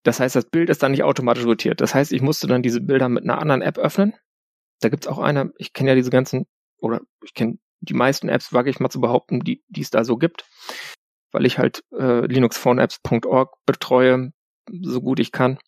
[0.02, 1.80] Das heißt, das Bild ist dann nicht automatisch rotiert.
[1.80, 4.14] Das heißt, ich musste dann diese Bilder mit einer anderen App öffnen.
[4.80, 6.46] Da gibt's auch eine, ich kenne ja diese ganzen,
[6.78, 10.04] oder ich kenne die meisten Apps, wage ich mal zu behaupten, die, die es da
[10.04, 10.48] so gibt,
[11.32, 14.32] weil ich halt äh, linuxphoneapps.org betreue,
[14.70, 15.58] so gut ich kann.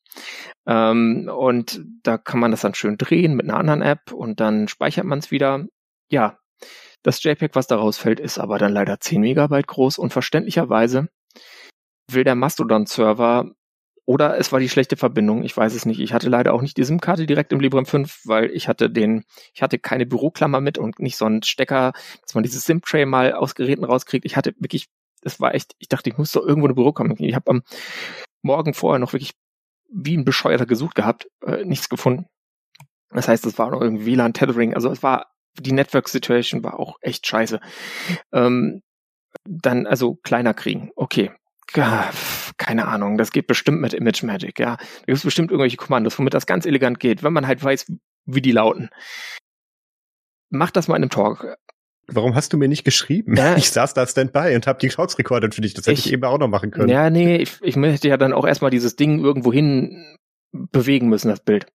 [0.67, 4.69] Ähm, und da kann man das dann schön drehen mit einer anderen App und dann
[4.69, 5.67] speichert man es wieder.
[6.11, 6.39] Ja,
[7.03, 11.09] das JPEG, was da rausfällt, ist aber dann leider 10 Megabyte groß und verständlicherweise
[12.11, 13.51] will der Mastodon-Server
[14.13, 15.99] oder es war die schlechte Verbindung, ich weiß es nicht.
[15.99, 19.25] Ich hatte leider auch nicht die SIM-Karte direkt im Librem 5, weil ich hatte den,
[19.55, 23.33] ich hatte keine Büroklammer mit und nicht so einen Stecker, dass man dieses SIM-Tray mal
[23.33, 24.27] aus Geräten rauskriegt.
[24.27, 24.89] Ich hatte wirklich,
[25.23, 27.15] das war echt, ich dachte, ich muss doch irgendwo eine Büroklammer.
[27.21, 27.63] Ich habe am
[28.43, 29.33] Morgen vorher noch wirklich
[29.89, 32.27] wie ein Bescheuerter gesucht gehabt, äh, nichts gefunden.
[33.09, 37.27] Das heißt, es war noch irgendwie WLAN-Tethering, also es war, die Network-Situation war auch echt
[37.27, 37.61] scheiße.
[38.33, 38.83] Ähm,
[39.45, 40.91] dann also kleiner kriegen.
[40.97, 41.31] Okay,
[41.73, 44.77] keine Ahnung, das geht bestimmt mit Image Magic, ja.
[44.77, 47.93] Da gibt es bestimmt irgendwelche Kommandos, womit das ganz elegant geht, wenn man halt weiß,
[48.27, 48.91] wie die lauten.
[50.51, 51.57] Mach das mal in einem Talk.
[52.09, 53.37] Warum hast du mir nicht geschrieben?
[53.37, 55.73] Ja, ich saß da Standby und habe die Talks recorded für dich.
[55.75, 56.89] Das hätte ich, ich, eben auch noch machen können.
[56.89, 60.19] Ja, nee, ich, ich möchte ja dann auch erstmal dieses Ding irgendwo hin
[60.53, 61.67] bewegen müssen, das Bild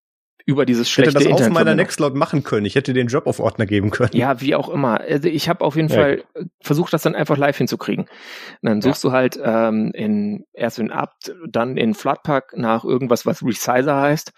[0.46, 2.64] über dieses schlechte Ich hätte das auf meiner Nextcloud machen können.
[2.66, 4.10] Ich hätte den Job auf Ordner geben können.
[4.14, 5.00] Ja, wie auch immer.
[5.00, 5.96] Also ich habe auf jeden ja.
[5.96, 6.24] Fall
[6.62, 8.04] versucht, das dann einfach live hinzukriegen.
[8.04, 9.10] Und dann suchst ja.
[9.10, 14.32] du halt ähm, in erst in apt, dann in Flatpak nach irgendwas, was Resizer heißt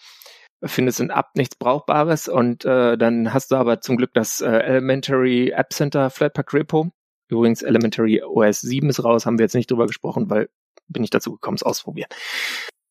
[0.64, 4.48] findest in apt nichts Brauchbares und äh, dann hast du aber zum Glück das äh,
[4.48, 6.90] Elementary App Center Flatpak Repo.
[7.28, 10.48] Übrigens Elementary OS 7 ist raus, haben wir jetzt nicht drüber gesprochen, weil
[10.88, 12.08] bin ich dazu gekommen, es ausprobieren.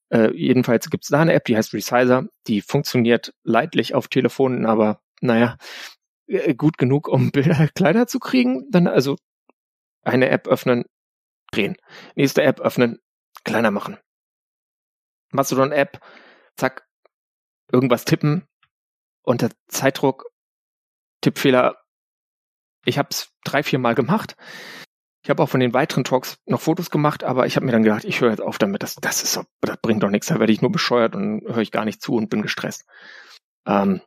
[0.10, 2.28] Äh, jedenfalls gibt es da eine App, die heißt Resizer.
[2.48, 5.58] Die funktioniert leidlich auf Telefonen, aber naja,
[6.28, 8.70] äh, gut genug, um Bilder kleiner zu kriegen.
[8.72, 9.18] Dann also
[10.04, 10.86] eine App öffnen,
[11.52, 11.78] drehen.
[12.16, 13.00] Nächste App öffnen,
[13.44, 13.98] kleiner machen.
[15.32, 16.00] Mastodon-App,
[16.56, 16.88] zack,
[17.72, 18.48] irgendwas tippen,
[19.24, 20.26] unter Zeitdruck,
[21.22, 21.78] Tippfehler.
[22.86, 24.38] Ich habe es drei, vier Mal gemacht.
[25.28, 27.84] Ich habe auch von den weiteren Talks noch Fotos gemacht, aber ich habe mir dann
[27.84, 28.82] gedacht, ich höre jetzt auf damit.
[28.82, 30.28] Das, das, ist, das bringt doch nichts.
[30.28, 32.86] Da werde ich nur bescheuert und höre ich gar nicht zu und bin gestresst.
[33.68, 34.00] Ähm,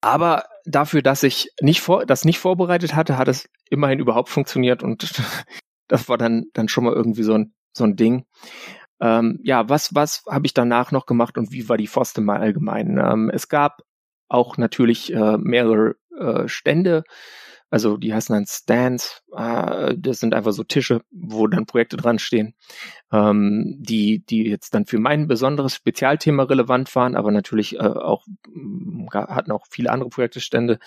[0.00, 4.82] aber dafür, dass ich nicht vor, das nicht vorbereitet hatte, hat es immerhin überhaupt funktioniert
[4.82, 5.08] und
[5.86, 8.26] das war dann, dann schon mal irgendwie so ein, so ein Ding.
[9.00, 12.40] Ähm, ja, was, was habe ich danach noch gemacht und wie war die Forste mal
[12.40, 12.98] allgemein?
[12.98, 13.82] Ähm, es gab
[14.28, 17.04] auch natürlich äh, mehrere äh, Stände,
[17.74, 22.20] also die heißen dann Stands, äh, das sind einfach so Tische, wo dann Projekte dran
[22.20, 22.54] stehen,
[23.12, 28.26] ähm, die, die jetzt dann für mein besonderes Spezialthema relevant waren, aber natürlich äh, auch
[28.46, 30.78] mm, hatten auch viele andere Projekte Stände.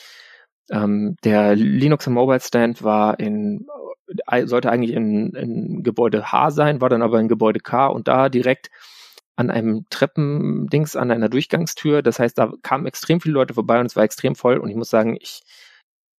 [0.72, 3.68] Ähm, der Linux Mobile Stand war in
[4.46, 8.30] sollte eigentlich in, in Gebäude H sein, war dann aber in Gebäude K und da
[8.30, 8.70] direkt
[9.36, 12.02] an einem Treppendings, an einer Durchgangstür.
[12.02, 14.58] Das heißt, da kamen extrem viele Leute vorbei und es war extrem voll.
[14.60, 15.42] Und ich muss sagen, ich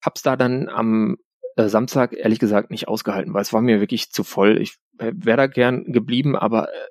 [0.03, 1.17] hab's da dann am
[1.57, 4.61] äh, Samstag ehrlich gesagt nicht ausgehalten, weil es war mir wirklich zu voll.
[4.61, 6.87] Ich äh, wäre da gern geblieben, aber äh,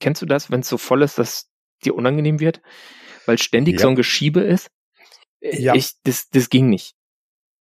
[0.00, 1.50] kennst du das, wenn es so voll ist, dass
[1.84, 2.60] dir unangenehm wird?
[3.26, 3.80] Weil ständig ja.
[3.80, 4.70] so ein Geschiebe ist?
[5.40, 5.74] Äh, ja.
[5.74, 6.94] Ich, das, das ging nicht.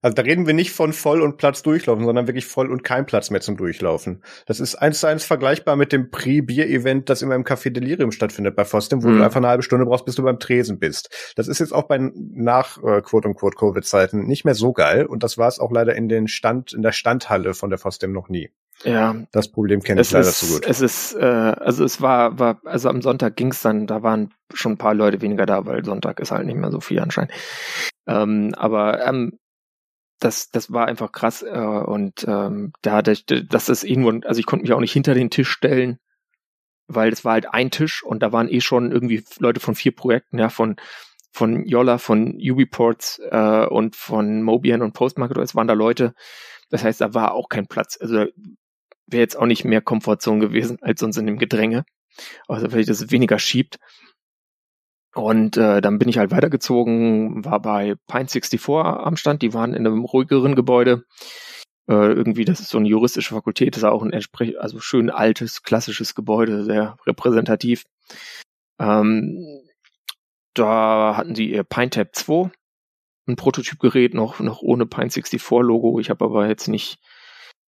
[0.01, 3.05] Also da reden wir nicht von voll und Platz durchlaufen, sondern wirklich voll und kein
[3.05, 4.23] Platz mehr zum Durchlaufen.
[4.45, 8.55] Das ist eins zu eins vergleichbar mit dem Pre-Bier-Event, das immer im Café Delirium stattfindet
[8.55, 9.19] bei Fostem, wo mhm.
[9.19, 11.33] du einfach eine halbe Stunde brauchst, bis du beim Tresen bist.
[11.35, 15.23] Das ist jetzt auch bei nach äh, quote unquote Covid-Zeiten nicht mehr so geil und
[15.23, 18.29] das war es auch leider in den Stand, in der Standhalle von der Fostem noch
[18.29, 18.49] nie.
[18.83, 19.15] Ja.
[19.31, 20.65] Das Problem kenne ich leider ist, zu gut.
[20.65, 24.73] Es ist, äh, also es war, war, also am Sonntag ging's dann, da waren schon
[24.73, 27.31] ein paar Leute weniger da, weil Sonntag ist halt nicht mehr so viel anscheinend.
[28.07, 29.37] Ähm, aber ähm,
[30.21, 31.41] das, das war einfach krass.
[31.43, 34.93] Äh, und ähm, da hatte ich, das ist irgendwo, also ich konnte mich auch nicht
[34.93, 35.99] hinter den Tisch stellen,
[36.87, 39.95] weil das war halt ein Tisch und da waren eh schon irgendwie Leute von vier
[39.95, 40.77] Projekten, ja, von
[41.33, 46.13] von Yola, von Ubiports äh, und von Mobian und Postmarket, es waren da Leute.
[46.69, 47.97] Das heißt, da war auch kein Platz.
[48.01, 48.25] Also
[49.07, 51.85] wäre jetzt auch nicht mehr Komfortzone gewesen als sonst in dem Gedränge.
[52.49, 53.79] Also vielleicht, dass es weniger schiebt.
[55.13, 59.73] Und äh, dann bin ich halt weitergezogen, war bei Pine 64 am Stand, die waren
[59.73, 61.03] in einem ruhigeren Gebäude.
[61.87, 65.09] Äh, irgendwie, das ist so eine juristische Fakultät, das ist auch ein entsprechend, also schön
[65.09, 67.83] altes, klassisches Gebäude, sehr repräsentativ.
[68.79, 69.61] Ähm,
[70.53, 72.51] da hatten sie ihr PineTap 2,
[73.27, 75.99] ein Prototypgerät, noch, noch ohne Pine 64 Logo.
[75.99, 76.99] Ich habe aber jetzt nicht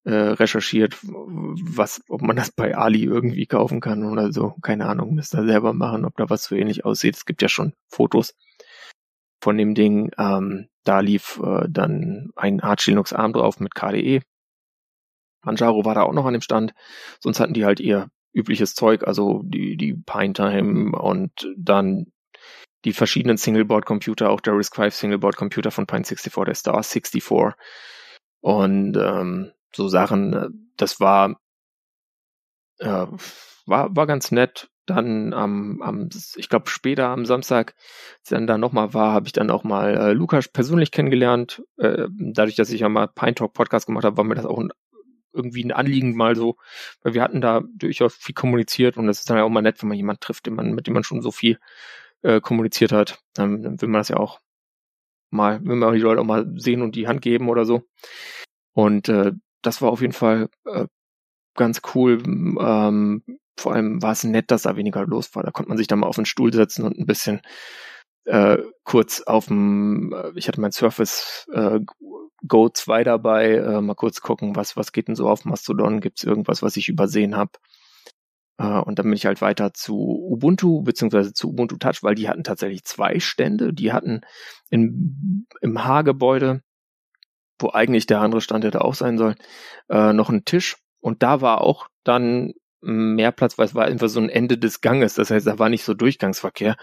[0.06, 4.56] äh, recherchiert, was, ob man das bei Ali irgendwie kaufen kann oder so.
[4.62, 7.16] Keine Ahnung, müsst ihr selber machen, ob da was so ähnlich aussieht.
[7.16, 8.36] Es gibt ja schon Fotos
[9.42, 10.12] von dem Ding.
[10.18, 14.22] Ähm, da lief äh, dann ein Arch Linux Arm drauf mit KDE.
[15.44, 16.74] Manjaro war da auch noch an dem Stand.
[17.20, 22.08] Sonst hatten die halt ihr übliches Zeug, also die, die Pinetime und dann
[22.86, 27.24] die verschiedenen Singleboard-Computer, auch der RISC-V Singleboard-Computer von Pine64, der Star 64.
[28.42, 31.40] Und ähm, so Sachen, äh, das war,
[32.80, 33.08] äh,
[33.66, 34.70] war, war ganz nett.
[34.86, 37.74] Dann am, am ich glaube später am Samstag,
[38.20, 41.64] als ich dann da nochmal war, habe ich dann auch mal äh, Lukas persönlich kennengelernt.
[41.78, 44.60] Äh, dadurch, dass ich ja mal Pine Talk Podcast gemacht habe, war mir das auch
[44.60, 44.72] ein,
[45.32, 46.58] irgendwie ein Anliegen mal so,
[47.02, 49.82] weil wir hatten da durchaus viel kommuniziert und das ist dann ja auch mal nett,
[49.82, 51.60] wenn man jemanden trifft, den man, mit dem man schon so viel
[52.22, 53.20] äh, kommuniziert hat.
[53.38, 54.40] Ähm, dann will man das ja auch
[55.30, 57.84] mal, will man die Leute auch mal sehen und die Hand geben oder so.
[58.74, 59.34] Und äh,
[59.64, 60.88] das war auf jeden Fall äh,
[61.56, 62.22] ganz cool.
[62.24, 63.24] Ähm,
[63.58, 65.44] vor allem war es nett, dass da weniger los war.
[65.44, 67.42] Da konnte man sich dann mal auf den Stuhl setzen und ein bisschen
[68.26, 71.80] äh, kurz auf dem, äh, ich hatte mein Surface äh,
[72.48, 76.02] Go 2 dabei, äh, mal kurz gucken, was, was geht denn so auf Mastodon?
[76.02, 77.52] Gibt es irgendwas, was ich übersehen habe?
[78.58, 82.30] Äh, und dann bin ich halt weiter zu Ubuntu, beziehungsweise zu Ubuntu Touch, weil die
[82.30, 83.74] hatten tatsächlich zwei Stände.
[83.74, 84.22] Die hatten
[84.70, 86.62] in, im H-Gebäude
[87.64, 89.36] wo eigentlich der andere Stand hätte auch sein sollen,
[89.90, 90.78] äh, noch ein Tisch.
[91.00, 92.54] Und da war auch dann
[92.84, 95.16] mehr Platz, weil es war einfach so ein Ende des Ganges.
[95.16, 96.76] Das heißt, da war nicht so Durchgangsverkehr.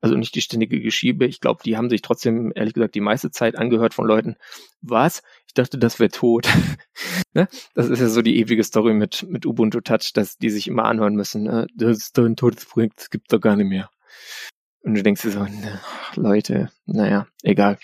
[0.00, 1.26] Also nicht die ständige Geschiebe.
[1.26, 4.36] Ich glaube, die haben sich trotzdem, ehrlich gesagt, die meiste Zeit angehört von Leuten.
[4.80, 5.22] Was?
[5.48, 6.48] Ich dachte, das wäre tot.
[7.34, 7.48] ne?
[7.74, 10.84] Das ist ja so die ewige Story mit, mit Ubuntu Touch, dass die sich immer
[10.84, 11.42] anhören müssen.
[11.42, 11.66] Ne?
[11.74, 13.90] Das ist doch ein totes Projekt, das gibt's doch gar nicht mehr.
[14.82, 15.80] Und du denkst dir so, ne,
[16.14, 17.78] Leute, naja, egal.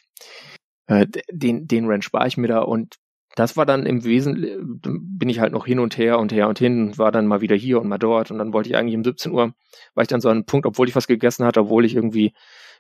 [0.87, 2.97] Äh, den, den Rent spare ich mir da und
[3.37, 6.59] das war dann im Wesentlichen, bin ich halt noch hin und her und her und
[6.59, 8.97] hin und war dann mal wieder hier und mal dort und dann wollte ich eigentlich
[8.97, 9.55] um 17 Uhr,
[9.95, 12.33] war ich dann so an einem Punkt, obwohl ich was gegessen hatte, obwohl ich irgendwie,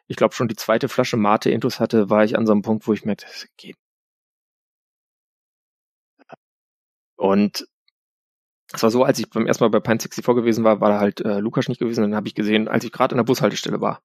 [0.06, 2.86] ich glaube schon die zweite Flasche Mate Intus hatte, war ich an so einem Punkt,
[2.86, 3.76] wo ich merkte, das geht.
[7.16, 7.66] Und
[8.72, 10.98] es war so, als ich beim ersten Mal bei Pine 64 gewesen war, war da
[11.00, 12.02] halt äh, Lukas nicht gewesen.
[12.02, 14.02] Dann habe ich gesehen, als ich gerade an der Bushaltestelle war,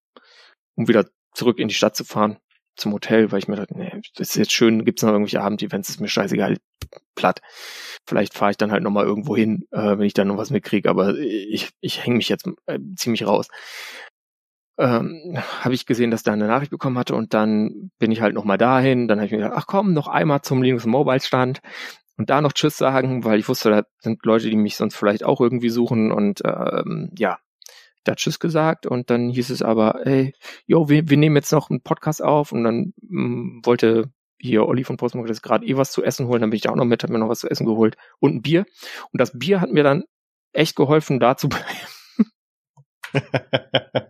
[0.75, 2.37] um wieder zurück in die Stadt zu fahren,
[2.79, 5.89] zum Hotel, weil ich mir dachte, nee, das ist jetzt schön, gibt's noch irgendwelche Abendevents,
[5.89, 6.57] ist mir scheißegal,
[7.15, 7.41] platt.
[8.07, 10.89] Vielleicht fahre ich dann halt nochmal irgendwo hin, äh, wenn ich dann noch was mitkriege,
[10.89, 13.47] aber ich, ich hänge mich jetzt äh, ziemlich raus.
[14.77, 18.33] ähm, habe ich gesehen, dass da eine Nachricht bekommen hatte und dann bin ich halt
[18.33, 19.07] nochmal dahin.
[19.07, 21.59] Dann habe ich mir gedacht, ach komm, noch einmal zum Linux Mobile Stand
[22.17, 25.23] und da noch Tschüss sagen, weil ich wusste, da sind Leute, die mich sonst vielleicht
[25.23, 27.39] auch irgendwie suchen und ähm, ja,
[28.09, 30.33] da Tschüss gesagt und dann hieß es aber, ey,
[30.65, 34.11] yo, wir, wir nehmen jetzt noch einen Podcast auf und dann mh, mm, wollte
[34.41, 36.71] hier Olli von Postmark das gerade eh was zu essen holen, dann bin ich da
[36.71, 38.65] auch noch mit, hab mir noch was zu essen geholt und ein Bier
[39.11, 40.03] und das Bier hat mir dann
[40.53, 41.65] echt geholfen, da zu bleiben.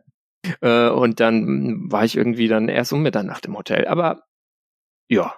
[0.62, 3.88] Äh, und dann war ich irgendwie dann erst um Mitternacht im Hotel.
[3.88, 4.24] Aber
[5.10, 5.36] ja,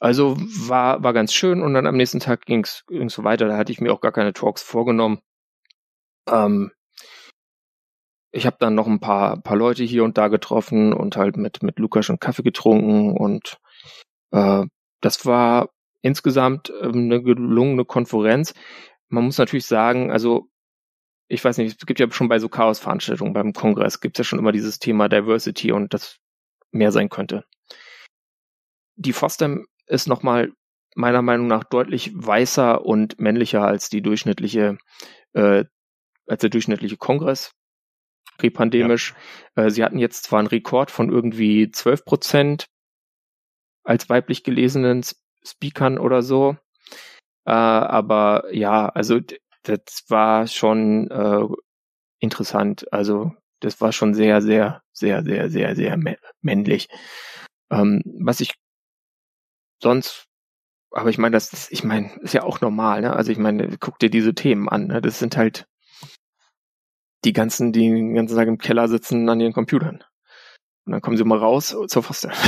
[0.00, 3.48] also war, war ganz schön und dann am nächsten Tag ging's ging's so weiter.
[3.48, 5.20] Da hatte ich mir auch gar keine Talks vorgenommen.
[6.28, 6.72] Ähm,
[8.36, 11.62] ich habe dann noch ein paar, paar Leute hier und da getroffen und halt mit,
[11.62, 13.58] mit Lukas und Kaffee getrunken und
[14.30, 14.64] äh,
[15.00, 15.70] das war
[16.02, 18.52] insgesamt ähm, eine gelungene Konferenz.
[19.08, 20.48] Man muss natürlich sagen, also
[21.28, 24.28] ich weiß nicht, es gibt ja schon bei so Chaos-Veranstaltungen beim Kongress, gibt es ja
[24.28, 26.18] schon immer dieses Thema Diversity und das
[26.70, 27.44] mehr sein könnte.
[28.96, 30.52] Die FOSDEM ist nochmal
[30.94, 34.76] meiner Meinung nach deutlich weißer und männlicher als die durchschnittliche,
[35.32, 35.64] äh,
[36.26, 37.52] als der durchschnittliche Kongress
[38.38, 39.14] präpandemisch.
[39.56, 39.64] Ja.
[39.64, 42.66] Äh, sie hatten jetzt zwar einen Rekord von irgendwie 12 Prozent
[43.84, 45.04] als weiblich gelesenen
[45.44, 46.56] Speakern oder so,
[47.46, 49.20] äh, aber ja, also
[49.62, 51.46] das war schon äh,
[52.20, 52.92] interessant.
[52.92, 55.96] Also das war schon sehr, sehr, sehr, sehr, sehr, sehr
[56.42, 56.88] männlich.
[57.70, 58.54] Ähm, was ich
[59.82, 60.26] sonst,
[60.90, 63.14] aber ich meine, das ist, ich meine, ist ja auch normal, ne?
[63.14, 65.00] Also ich meine, guck dir diese Themen an, ne?
[65.00, 65.66] Das sind halt
[67.26, 70.04] die ganzen, die den ganzen Tag im Keller sitzen an ihren Computern.
[70.86, 72.32] Und dann kommen sie mal raus zur Foster.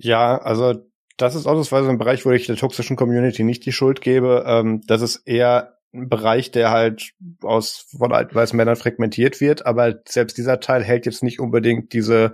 [0.00, 0.74] Ja, also
[1.16, 4.44] das ist ausnahmsweise ein Bereich, wo ich der toxischen Community nicht die Schuld gebe.
[4.46, 7.12] Ähm, das ist eher ein Bereich, der halt
[7.42, 11.92] aus von alten weißen Männern fragmentiert wird, aber selbst dieser Teil hält jetzt nicht unbedingt
[11.94, 12.32] diese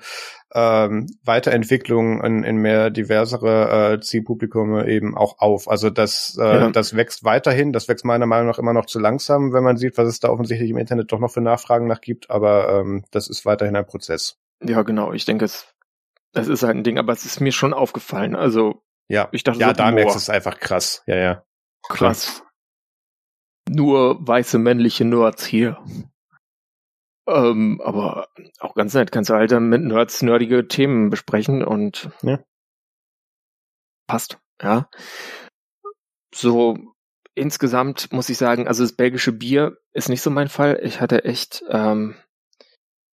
[0.52, 5.68] ähm, Weiterentwicklung in, in mehr diversere äh, Zielpublikume eben auch auf.
[5.68, 6.70] Also das, äh, ja.
[6.70, 9.98] das wächst weiterhin, das wächst meiner Meinung nach immer noch zu langsam, wenn man sieht,
[9.98, 13.28] was es da offensichtlich im Internet doch noch für Nachfragen nach gibt, aber ähm, das
[13.28, 14.38] ist weiterhin ein Prozess.
[14.64, 15.12] Ja, genau.
[15.12, 15.74] Ich denke, es,
[16.32, 18.34] es ist halt ein Ding, aber es ist mir schon aufgefallen.
[18.34, 21.02] Also ja, ich dachte, ja, so, da merkst du es einfach krass.
[21.06, 21.44] Ja, ja.
[21.88, 22.44] Krass
[23.68, 25.78] nur weiße männliche Nerds hier.
[27.26, 28.28] Ähm, aber
[28.60, 32.38] auch ganz nett, kannst du halt dann mit Nerds nerdige Themen besprechen und ja.
[34.06, 34.90] passt, ja.
[36.34, 36.76] So
[37.34, 40.80] insgesamt muss ich sagen, also das belgische Bier ist nicht so mein Fall.
[40.82, 42.16] Ich hatte echt ähm,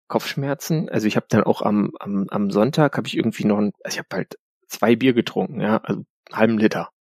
[0.07, 0.89] Kopfschmerzen.
[0.89, 3.95] Also ich habe dann auch am, am, am Sonntag habe ich irgendwie noch ein, also
[3.95, 4.37] ich habe halt
[4.67, 6.91] zwei Bier getrunken, ja, also einen halben Liter.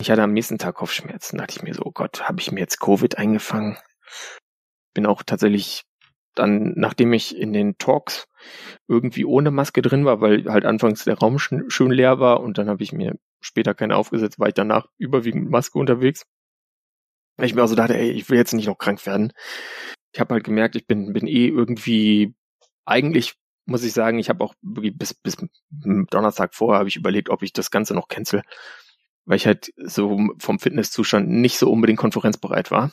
[0.00, 1.36] Ich hatte am nächsten Tag Kopfschmerzen.
[1.36, 3.76] Da dachte ich mir so, oh Gott, habe ich mir jetzt Covid eingefangen?
[4.94, 5.84] Bin auch tatsächlich
[6.34, 8.28] dann, nachdem ich in den Talks
[8.86, 12.58] irgendwie ohne Maske drin war, weil halt anfangs der Raum sch schön leer war und
[12.58, 16.26] dann habe ich mir später keine aufgesetzt, war ich danach überwiegend mit Maske unterwegs.
[17.36, 19.32] Weil ich mir also dachte, ey, ich will jetzt nicht noch krank werden.
[20.12, 22.34] Ich habe halt gemerkt, ich bin, bin eh irgendwie,
[22.84, 23.34] eigentlich
[23.66, 25.36] muss ich sagen, ich habe auch bis, bis
[25.70, 28.42] Donnerstag vorher habe ich überlegt, ob ich das Ganze noch cancel
[29.28, 32.90] weil ich halt so vom Fitnesszustand nicht so unbedingt konferenzbereit war.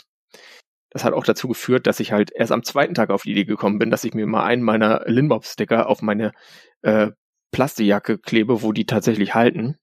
[0.90, 3.46] Das hat auch dazu geführt, dass ich halt erst am zweiten Tag auf die Idee
[3.46, 6.34] gekommen bin, dass ich mir mal einen meiner Linbob-Sticker auf meine
[6.82, 7.12] äh,
[7.52, 9.78] Plastejacke klebe, wo die tatsächlich halten,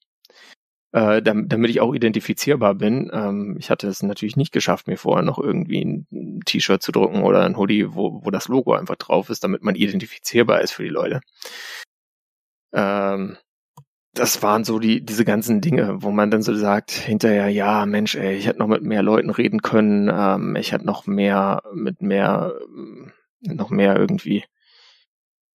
[0.93, 3.11] äh, damit, damit ich auch identifizierbar bin.
[3.15, 7.23] Ähm, ich hatte es natürlich nicht geschafft, mir vorher noch irgendwie ein T-Shirt zu drucken
[7.23, 10.83] oder ein Hoodie, wo, wo das Logo einfach drauf ist, damit man identifizierbar ist für
[10.83, 11.21] die Leute.
[12.75, 13.39] Ähm,
[14.15, 18.15] das waren so die, diese ganzen Dinge, wo man dann so sagt, hinterher, ja, Mensch,
[18.15, 22.03] ey, ich hätte noch mit mehr Leuten reden können, ähm, ich hätte noch mehr, mit
[22.03, 22.55] mehr,
[23.41, 24.45] noch mehr irgendwie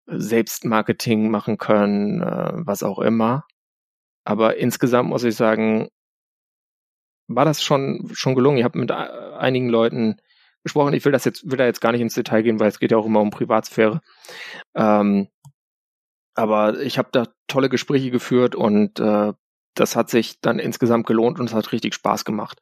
[0.08, 3.46] Selbstmarketing machen können, äh, was auch immer.
[4.24, 5.90] Aber insgesamt muss ich sagen,
[7.28, 8.58] war das schon, schon gelungen.
[8.58, 10.18] Ich habe mit einigen Leuten
[10.64, 10.94] gesprochen.
[10.94, 12.92] Ich will das jetzt, will da jetzt gar nicht ins Detail gehen, weil es geht
[12.92, 14.02] ja auch immer um Privatsphäre.
[14.76, 15.28] Ähm,
[16.38, 19.34] aber ich habe da tolle Gespräche geführt und äh,
[19.74, 22.62] das hat sich dann insgesamt gelohnt und es hat richtig Spaß gemacht,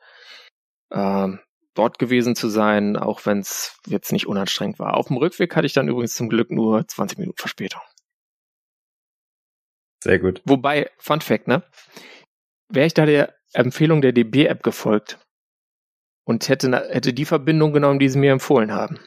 [0.91, 1.27] äh,
[1.73, 4.95] dort gewesen zu sein, auch wenn es jetzt nicht unanstrengend war.
[4.95, 7.81] Auf dem Rückweg hatte ich dann übrigens zum Glück nur 20 Minuten Verspätung.
[10.01, 10.41] Sehr gut.
[10.45, 11.63] Wobei, Fun Fact, ne?
[12.69, 15.19] Wäre ich da der Empfehlung der DB-App gefolgt
[16.25, 18.99] und hätte, hätte die Verbindung genommen, die sie mir empfohlen haben.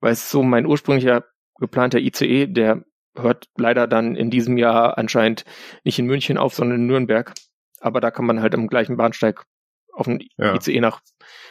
[0.00, 1.24] Weil es so mein ursprünglicher
[1.58, 2.84] geplanter ICE, der
[3.16, 5.44] hört leider dann in diesem Jahr anscheinend
[5.84, 7.34] nicht in München auf, sondern in Nürnberg.
[7.80, 9.44] Aber da kann man halt im gleichen Bahnsteig
[9.92, 10.54] auf den ja.
[10.54, 11.00] ICE nach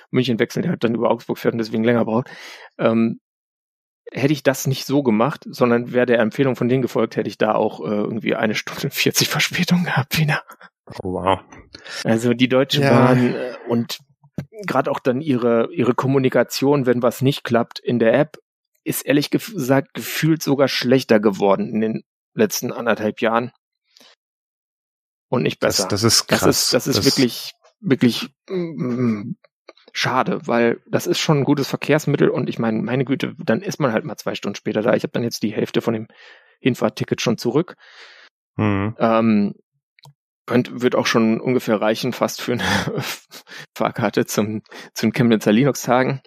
[0.09, 2.29] München wechseln, der halt dann über Augsburg fährt und deswegen länger braucht.
[2.77, 3.19] Ähm,
[4.11, 7.37] hätte ich das nicht so gemacht, sondern wäre der Empfehlung von denen gefolgt, hätte ich
[7.37, 10.43] da auch äh, irgendwie eine Stunde 40 Verspätung gehabt wieder.
[11.03, 11.39] Oh, wow.
[12.03, 12.89] Also die Deutsche Ja.
[12.89, 13.99] Bahn äh, und
[14.65, 18.37] gerade auch dann ihre, ihre Kommunikation, wenn was nicht klappt in der App,
[18.83, 22.03] ist ehrlich gesagt gefühlt sogar schlechter geworden in den
[22.33, 23.51] letzten anderthalb Jahren.
[25.29, 25.87] Und nicht Das, besser.
[25.89, 26.41] das ist krass.
[26.41, 29.33] Das ist, das ist wirklich, wirklich mm,
[29.93, 33.79] schade, weil das ist schon ein gutes Verkehrsmittel und ich meine, meine Güte, dann ist
[33.79, 34.93] man halt mal zwei Stunden später da.
[34.93, 36.07] Ich habe dann jetzt die Hälfte von dem
[36.59, 37.75] Hinfahrtticket schon zurück.
[38.57, 38.95] Mhm.
[38.99, 39.55] Ähm,
[40.51, 42.63] könnt, wird auch schon ungefähr reichen, fast für eine
[43.75, 44.61] Fahrkarte zum,
[44.93, 46.21] zum Chemnitzer Linux-Tagen.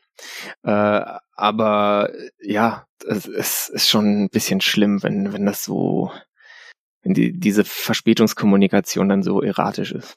[0.63, 1.03] Äh,
[1.37, 2.11] aber
[2.41, 6.11] ja, es, es ist schon ein bisschen schlimm, wenn, wenn das so,
[7.03, 10.15] wenn die, diese Verspätungskommunikation dann so erratisch ist.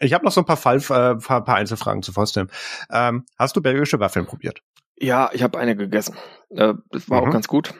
[0.00, 2.48] Ich habe noch so ein paar Fall, äh, paar, paar Einzelfragen zu Frostem.
[2.90, 4.60] Ähm, hast du belgische Waffeln probiert?
[5.00, 6.16] Ja, ich habe eine gegessen.
[6.50, 7.28] Äh, das war Mhm.
[7.28, 7.74] auch ganz gut.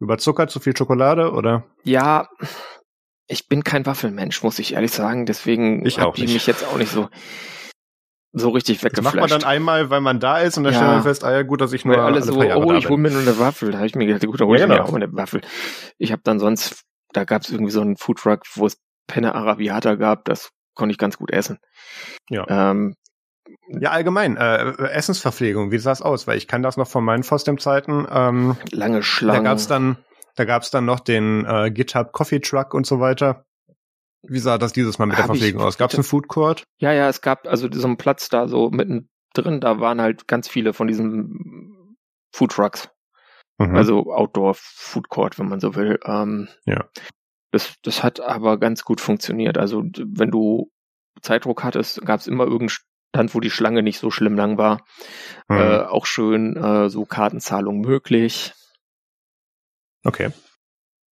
[0.00, 1.64] Überzuckert, zu viel Schokolade oder?
[1.82, 2.28] Ja,
[3.26, 5.26] ich bin kein Waffelmensch, muss ich ehrlich sagen.
[5.26, 7.08] Deswegen Ich auch die mich jetzt auch nicht so,
[8.32, 9.42] so richtig Das macht man weggeflasht.
[9.44, 10.78] dann einmal, weil man da ist und dann Ja.
[10.80, 12.60] stellt man fest, ah ja gut, dass ich nur Weil alle alle so, paar Jahre
[12.64, 13.70] oh, da ich hole mir nur eine Waffel.
[13.70, 14.88] Da habe ich mir gedacht, gut, dann hole ich Ja, mir genau.
[14.88, 15.40] auch eine Waffel.
[15.98, 16.82] Ich habe dann sonst,
[17.12, 18.76] da gab es irgendwie so einen Foodtruck, wo es
[19.06, 21.58] Penne Arabiata gab, das konnte ich ganz gut essen.
[22.30, 22.44] Ja.
[22.48, 22.96] Ähm,
[23.68, 26.26] Ja, allgemein, äh, Essensverpflegung, wie sah es aus?
[26.26, 28.06] Weil ich kann das noch von meinen Frostem-Zeiten.
[28.10, 29.44] Ähm, lange da Schlangen.
[29.44, 29.96] gab's dann,
[30.36, 33.44] da gab's dann noch den äh, GitHub Coffee Truck und so weiter.
[34.26, 35.76] Wie sah das dieses Mal mit der Hab ich- Verpflegung aus?
[35.78, 36.64] Gab's einen Food Court?
[36.78, 40.48] Ja, ja, es gab also so einen Platz da so mittendrin, da waren halt ganz
[40.48, 41.96] viele von diesen
[42.32, 42.88] Foodtrucks.
[43.58, 43.76] Mhm.
[43.76, 45.98] Also Outdoor Food Court, wenn man so will.
[46.04, 46.88] Ähm, Ja.
[47.52, 49.58] Das, das hat aber ganz gut funktioniert.
[49.58, 50.72] Also wenn du
[51.22, 54.84] Zeitdruck hattest, gab es immer irgendeinen Stand, wo die Schlange nicht so schlimm lang war.
[55.48, 55.56] Mhm.
[55.58, 58.52] Äh, auch schön äh, so Kartenzahlung möglich.
[60.04, 60.30] Okay.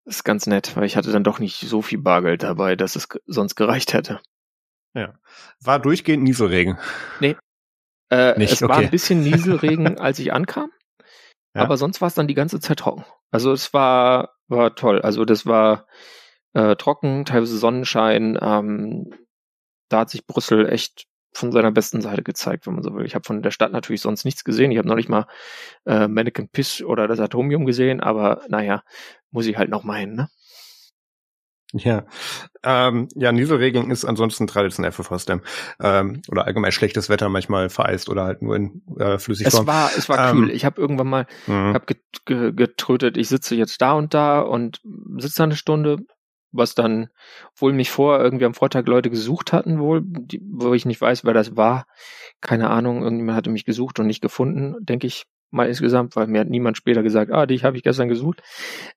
[0.05, 3.09] Ist ganz nett, weil ich hatte dann doch nicht so viel Bargeld dabei, dass es
[3.27, 4.20] sonst gereicht hätte.
[5.60, 6.78] War durchgehend Nieselregen.
[8.10, 8.85] Äh, Nicht, es war okay.
[8.85, 10.70] ein bisschen Nieselregen, als ich ankam.
[11.55, 11.62] Ja.
[11.62, 13.05] Aber sonst war es dann die ganze Zeit trocken.
[13.31, 15.01] Also es war, war toll.
[15.01, 15.86] Also das war
[16.55, 18.39] äh, trocken, teilweise Sonnenschein.
[18.40, 19.14] Ähm,
[19.89, 23.04] da hat sich Brüssel echt von seiner besten Seite gezeigt, wenn man so will.
[23.06, 24.70] Ich habe von der Stadt natürlich sonst nichts gesehen.
[24.70, 25.26] Ich habe noch nicht mal
[25.86, 28.82] äh, Mannequin Piss oder das Atomium gesehen, aber naja,
[29.30, 30.28] muss ich halt noch mal hin, ne?
[31.74, 32.04] Ja,
[32.64, 35.40] ähm, ja, Nieselregen ist ansonsten traditionell für Frostem.
[35.80, 39.66] Ähm, oder allgemein schlechtes Wetter, manchmal vereist oder halt nur in äh, Es Flüssigform.
[39.66, 40.50] war, es war Ähm, kühl.
[40.50, 41.72] Ich habe irgendwann mal Mhm.
[41.72, 44.82] habe get, ge, getrötet, ich sitze jetzt da und da und
[45.16, 45.96] sitze eine Stunde,
[46.52, 47.08] was dann
[47.56, 51.24] wohl mich vor irgendwie am Vortag Leute gesucht hatten, wohl, die, wo ich nicht weiß,
[51.24, 51.86] wer das war.
[52.40, 56.40] Keine Ahnung, irgendjemand hatte mich gesucht und nicht gefunden, denke ich mal insgesamt, weil mir
[56.40, 58.42] hat niemand später gesagt, ah, dich habe ich gestern gesucht.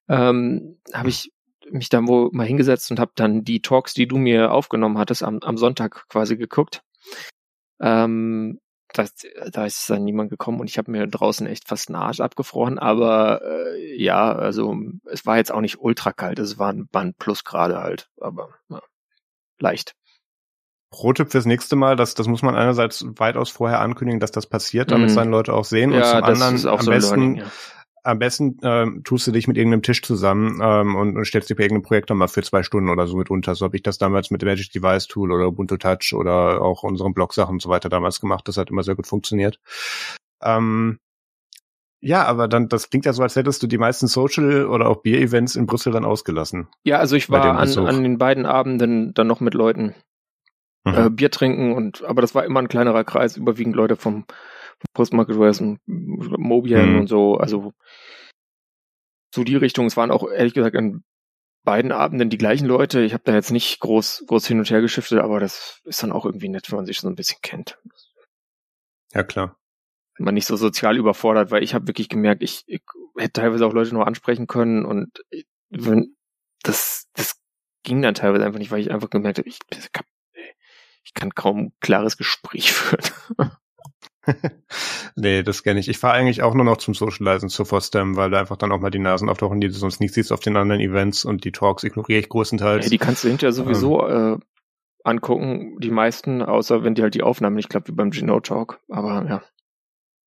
[0.07, 1.31] Ähm, habe ich
[1.69, 5.23] mich dann wohl mal hingesetzt und habe dann die Talks, die du mir aufgenommen hattest,
[5.23, 6.83] am, am Sonntag quasi geguckt.
[7.81, 8.59] Ähm,
[8.97, 9.13] das,
[9.51, 12.79] da ist dann niemand gekommen und ich habe mir draußen echt fast einen Arsch abgefroren,
[12.79, 17.77] aber äh, ja, also es war jetzt auch nicht ultra kalt, es waren, waren Plusgrade
[17.79, 18.81] halt, aber ja,
[19.59, 19.93] leicht.
[20.91, 24.91] Pro-Tipp fürs nächste Mal, das, das muss man einerseits weitaus vorher ankündigen, dass das passiert,
[24.91, 25.09] damit Mhm.
[25.09, 25.91] es dann Leute auch sehen.
[25.91, 27.51] und Ja, zum das anderen ist auch am so besten, Learning, ja.
[28.05, 31.55] Am besten ähm, tust du dich mit irgendeinem Tisch zusammen ähm, und, und stellst dir
[31.55, 33.55] bei irgendeinem Projekt dann mal für zwei Stunden oder so mit unter.
[33.55, 36.83] So habe ich das damals mit dem Magic Device Tool oder Ubuntu Touch oder auch
[36.83, 38.47] unseren Blog-Sachen und so weiter damals gemacht.
[38.47, 39.59] Das hat immer sehr gut funktioniert.
[40.43, 40.99] Ähm,
[41.99, 45.01] ja, aber dann, das klingt ja so, als hättest du die meisten Social- oder auch
[45.01, 46.67] Bier-Events in Brüssel dann ausgelassen.
[46.83, 49.95] Ja, also ich war an, an den beiden Abenden dann noch mit Leuten
[50.85, 50.93] Mhm.
[50.93, 54.25] äh, Bier trinken und aber das war immer ein kleinerer Kreis, überwiegend Leute vom
[54.93, 56.99] Postmarket Race und Mobian Mhm.
[57.01, 57.73] und so, also
[59.33, 59.85] so die Richtung.
[59.87, 61.03] Es waren auch ehrlich gesagt an
[61.63, 63.01] beiden Abenden die gleichen Leute.
[63.01, 66.11] Ich habe da jetzt nicht groß groß hin und her geschiftet, aber das ist dann
[66.11, 67.77] auch irgendwie nett, wenn man sich so ein bisschen kennt.
[69.13, 69.57] Ja, klar.
[70.17, 72.81] Wenn man nicht so sozial überfordert, weil ich habe wirklich gemerkt, ich, ich
[73.17, 75.23] hätte teilweise auch Leute nur ansprechen können und
[75.69, 76.15] wenn
[76.63, 77.41] das das
[77.83, 79.59] ging dann teilweise einfach nicht, weil ich einfach gemerkt habe, ich,
[81.03, 83.03] ich kann kaum ein klares Gespräch führen.
[85.15, 85.87] nee, das kenne ich.
[85.87, 88.79] Ich fahre eigentlich auch nur noch zum Socializen zu Fostem, weil da einfach dann auch
[88.79, 91.51] mal die Nasen auftauchen, die du sonst nicht siehst auf den anderen Events und die
[91.51, 92.85] Talks ignoriere ich größtenteils.
[92.85, 94.37] Ja, die kannst du hinterher sowieso äh,
[95.03, 98.79] angucken, die meisten, außer wenn die halt die Aufnahmen nicht klappt, wie beim Geno Talk.
[98.89, 99.41] Aber ja.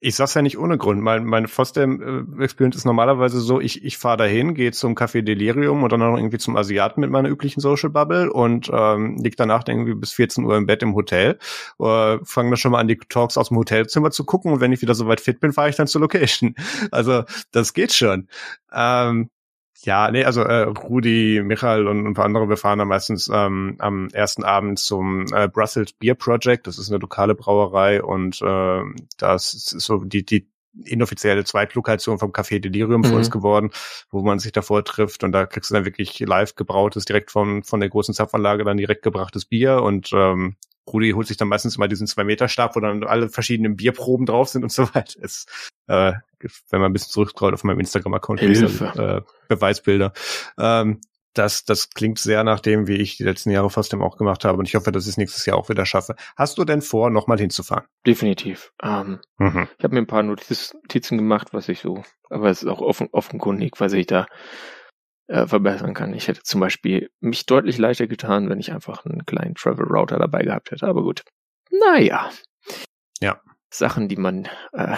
[0.00, 1.02] Ich sag's ja nicht ohne Grund.
[1.02, 5.90] Mein, meine Foster-Experience ist normalerweise so, ich, ich fahre dahin, gehe zum Café Delirium und
[5.90, 9.94] dann noch irgendwie zum Asiaten mit meiner üblichen Social Bubble und ähm, lieg danach irgendwie
[9.94, 11.38] bis 14 Uhr im Bett im Hotel.
[11.80, 14.72] Äh, Fange dann schon mal an, die Talks aus dem Hotelzimmer zu gucken und wenn
[14.72, 16.54] ich wieder soweit fit bin, fahre ich dann zur Location.
[16.90, 18.28] Also das geht schon.
[18.72, 19.30] Ähm,
[19.82, 23.76] ja, nee, also äh, Rudi, Michael und ein paar andere, wir fahren dann meistens ähm,
[23.78, 26.66] am ersten Abend zum äh, Brussels Beer Project.
[26.66, 28.82] Das ist eine lokale Brauerei und äh,
[29.18, 30.48] das ist so die, die
[30.84, 33.06] inoffizielle Zweitlokation vom Café Delirium mhm.
[33.06, 33.70] für uns geworden,
[34.10, 37.62] wo man sich davor trifft und da kriegst du dann wirklich live gebrautes, direkt von,
[37.62, 40.56] von der großen Zapfanlage dann direkt gebrachtes Bier und ähm,
[40.88, 44.26] Rudi holt sich dann meistens immer diesen zwei Meter Stab, wo dann alle verschiedenen Bierproben
[44.26, 45.20] drauf sind und so weiter.
[45.20, 46.12] Ist, äh,
[46.70, 50.12] wenn man ein bisschen zurückscrollt auf meinem Instagram-Account, äh, Beweisbilder.
[50.58, 51.00] Ähm,
[51.34, 54.58] das, das klingt sehr nach dem, wie ich die letzten Jahre fast auch gemacht habe.
[54.58, 56.16] Und ich hoffe, dass ich es nächstes Jahr auch wieder schaffe.
[56.36, 57.86] Hast du denn vor, nochmal hinzufahren?
[58.06, 58.72] Definitiv.
[58.82, 59.68] Ähm, mhm.
[59.78, 63.08] Ich habe mir ein paar Notizen gemacht, was ich so, aber es ist auch offen,
[63.12, 64.26] offenkundig, was ich da
[65.28, 66.14] äh, verbessern kann.
[66.14, 70.18] Ich hätte zum Beispiel mich deutlich leichter getan, wenn ich einfach einen kleinen Travel Router
[70.18, 70.86] dabei gehabt hätte.
[70.86, 71.22] Aber gut.
[71.70, 72.30] Naja.
[73.20, 73.40] Ja.
[73.70, 74.96] Sachen, die man äh,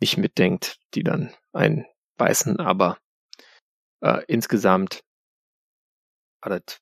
[0.00, 2.60] nicht mitdenkt, die dann einbeißen.
[2.60, 2.98] Aber
[4.00, 5.00] äh, insgesamt
[6.42, 6.80] hat es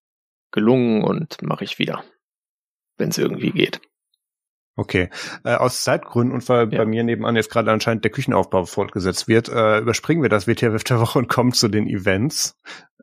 [0.52, 2.04] gelungen und mache ich wieder,
[2.96, 3.80] wenn es irgendwie geht.
[4.78, 5.08] Okay.
[5.42, 6.78] Äh, aus Zeitgründen und weil ja.
[6.78, 10.84] bei mir nebenan jetzt gerade anscheinend der Küchenaufbau fortgesetzt wird, äh, überspringen wir das WTF
[10.84, 12.56] der Woche und kommen zu den Events.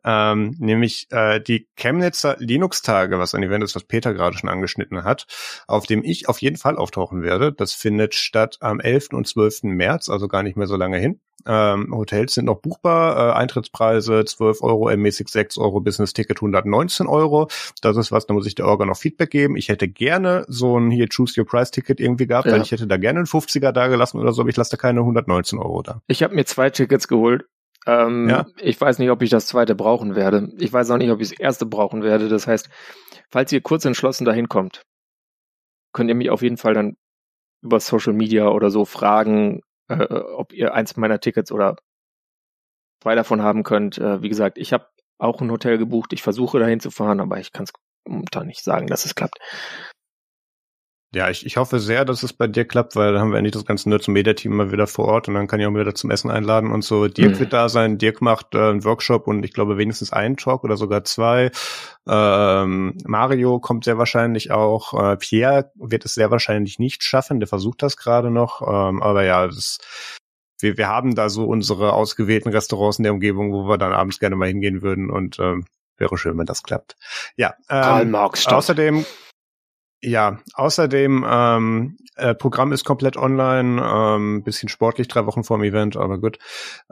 [0.04, 5.02] Ähm, nämlich äh, die Chemnitzer Linux-Tage, was ein Event ist, was Peter gerade schon angeschnitten
[5.02, 5.26] hat,
[5.66, 7.52] auf dem ich auf jeden Fall auftauchen werde.
[7.52, 9.08] Das findet statt am 11.
[9.12, 9.62] und 12.
[9.64, 11.20] März, also gar nicht mehr so lange hin.
[11.46, 17.48] Ähm, Hotels sind noch buchbar, äh, Eintrittspreise 12 Euro, ermäßig 6 Euro, Business-Ticket 119 Euro.
[17.82, 19.56] Das ist was, da muss ich der Orga noch Feedback geben.
[19.56, 22.52] Ich hätte gerne so ein hier Choose Your Price-Ticket irgendwie gehabt, ja.
[22.52, 24.76] weil ich hätte da gerne einen 50er da gelassen oder so, aber ich lasse da
[24.76, 26.00] keine 119 Euro da.
[26.06, 27.44] Ich habe mir zwei Tickets geholt.
[27.86, 28.46] Ähm, ja?
[28.60, 30.48] Ich weiß nicht, ob ich das zweite brauchen werde.
[30.58, 32.28] Ich weiß auch nicht, ob ich das erste brauchen werde.
[32.28, 32.70] Das heißt,
[33.30, 34.82] falls ihr kurz entschlossen dahin kommt,
[35.92, 36.96] könnt ihr mich auf jeden Fall dann
[37.62, 41.76] über Social Media oder so fragen, äh, ob ihr eins meiner Tickets oder
[43.02, 43.98] zwei davon haben könnt.
[43.98, 44.88] Äh, wie gesagt, ich habe
[45.18, 46.12] auch ein Hotel gebucht.
[46.12, 47.72] Ich versuche dahin zu fahren, aber ich kann es
[48.06, 49.38] momentan nicht sagen, dass es klappt.
[51.14, 53.52] Ja, ich, ich hoffe sehr, dass es bei dir klappt, weil dann haben wir endlich
[53.52, 55.94] das ganze Nerds Media Team mal wieder vor Ort und dann kann ich auch wieder
[55.94, 57.06] zum Essen einladen und so.
[57.06, 57.38] Dirk mhm.
[57.38, 57.98] wird da sein.
[57.98, 61.52] Dirk macht äh, einen Workshop und ich glaube wenigstens einen Talk oder sogar zwei.
[62.08, 64.92] Ähm, Mario kommt sehr wahrscheinlich auch.
[65.12, 67.38] Äh, Pierre wird es sehr wahrscheinlich nicht schaffen.
[67.38, 68.60] Der versucht das gerade noch.
[68.62, 69.78] Ähm, aber ja, das,
[70.58, 74.18] wir, wir haben da so unsere ausgewählten Restaurants in der Umgebung, wo wir dann abends
[74.18, 75.66] gerne mal hingehen würden und ähm,
[75.96, 76.96] wäre schön, wenn das klappt.
[77.36, 77.54] Ja.
[77.70, 78.46] Ähm, Karl Marx.
[78.48, 79.04] Außerdem
[80.04, 85.96] ja, außerdem ähm, äh, Programm ist komplett online, ähm, bisschen sportlich, drei Wochen vorm Event,
[85.96, 86.38] aber gut.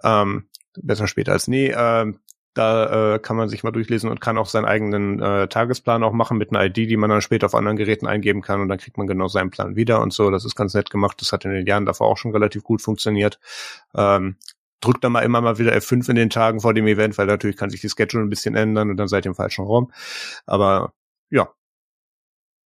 [0.02, 0.46] Ähm,
[0.80, 1.72] besser später als nie.
[1.76, 2.18] Ähm,
[2.54, 6.12] da äh, kann man sich mal durchlesen und kann auch seinen eigenen äh, Tagesplan auch
[6.12, 8.78] machen mit einer ID, die man dann später auf anderen Geräten eingeben kann und dann
[8.78, 10.30] kriegt man genau seinen Plan wieder und so.
[10.30, 11.16] Das ist ganz nett gemacht.
[11.20, 13.38] Das hat in den Jahren davor auch schon relativ gut funktioniert.
[13.94, 14.36] Ähm,
[14.80, 17.56] drückt dann mal immer mal wieder F5 in den Tagen vor dem Event, weil natürlich
[17.56, 19.90] kann sich die Schedule ein bisschen ändern und dann seid ihr im falschen Raum.
[20.44, 20.92] Aber
[21.30, 21.48] ja,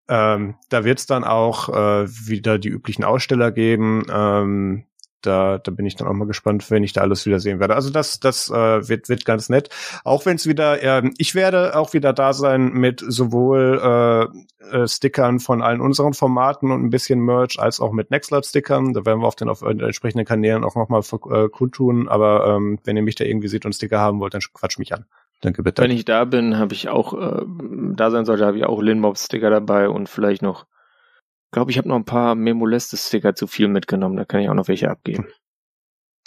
[0.09, 4.05] ähm, da wird es dann auch äh, wieder die üblichen Aussteller geben.
[4.11, 4.85] Ähm,
[5.21, 7.75] da, da bin ich dann auch mal gespannt, wenn ich da alles wieder sehen werde.
[7.75, 9.69] Also das, das äh, wird, wird ganz nett.
[10.03, 14.31] Auch wenn es wieder, äh, ich werde auch wieder da sein mit sowohl
[14.63, 18.93] äh, äh, Stickern von allen unseren Formaten und ein bisschen Merch, als auch mit Nextcloud-Stickern.
[18.93, 22.07] Da werden wir auf den auf entsprechenden Kanälen auch nochmal äh, kundtun.
[22.07, 24.93] Aber ähm, wenn ihr mich da irgendwie seht und Sticker haben wollt, dann quatsch mich
[24.93, 25.05] an.
[25.41, 25.81] Danke bitte.
[25.81, 27.45] Wenn ich da bin, habe ich auch, äh,
[27.95, 30.65] da sein sollte, habe ich auch Linmob-Sticker dabei und vielleicht noch,
[31.51, 34.17] glaube ich, habe noch ein paar Memoleste-Sticker zu viel mitgenommen.
[34.17, 35.27] Da kann ich auch noch welche abgeben.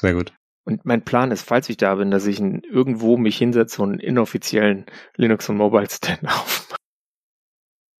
[0.00, 0.32] Sehr gut.
[0.64, 4.00] Und mein Plan ist, falls ich da bin, dass ich irgendwo mich hinsetze und einen
[4.00, 6.76] inoffiziellen Linux und Mobile Stand aufmache.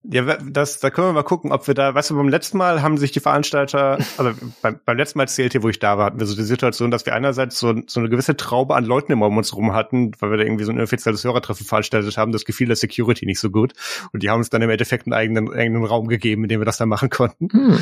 [0.03, 2.81] Ja, das, da können wir mal gucken, ob wir da, weißt du, beim letzten Mal
[2.81, 4.31] haben sich die Veranstalter, also
[4.63, 7.05] beim, beim letzten Mal zählte, wo ich da war, hatten wir so die Situation, dass
[7.05, 10.31] wir einerseits so, so eine gewisse Traube an Leuten immer um uns rum hatten, weil
[10.31, 13.51] wir da irgendwie so ein offizielles Hörertreffen veranstaltet haben, das gefiel der Security nicht so
[13.51, 13.73] gut.
[14.11, 16.65] Und die haben uns dann im Endeffekt einen eigenen, eigenen Raum gegeben, in dem wir
[16.65, 17.49] das dann machen konnten.
[17.51, 17.79] Hm.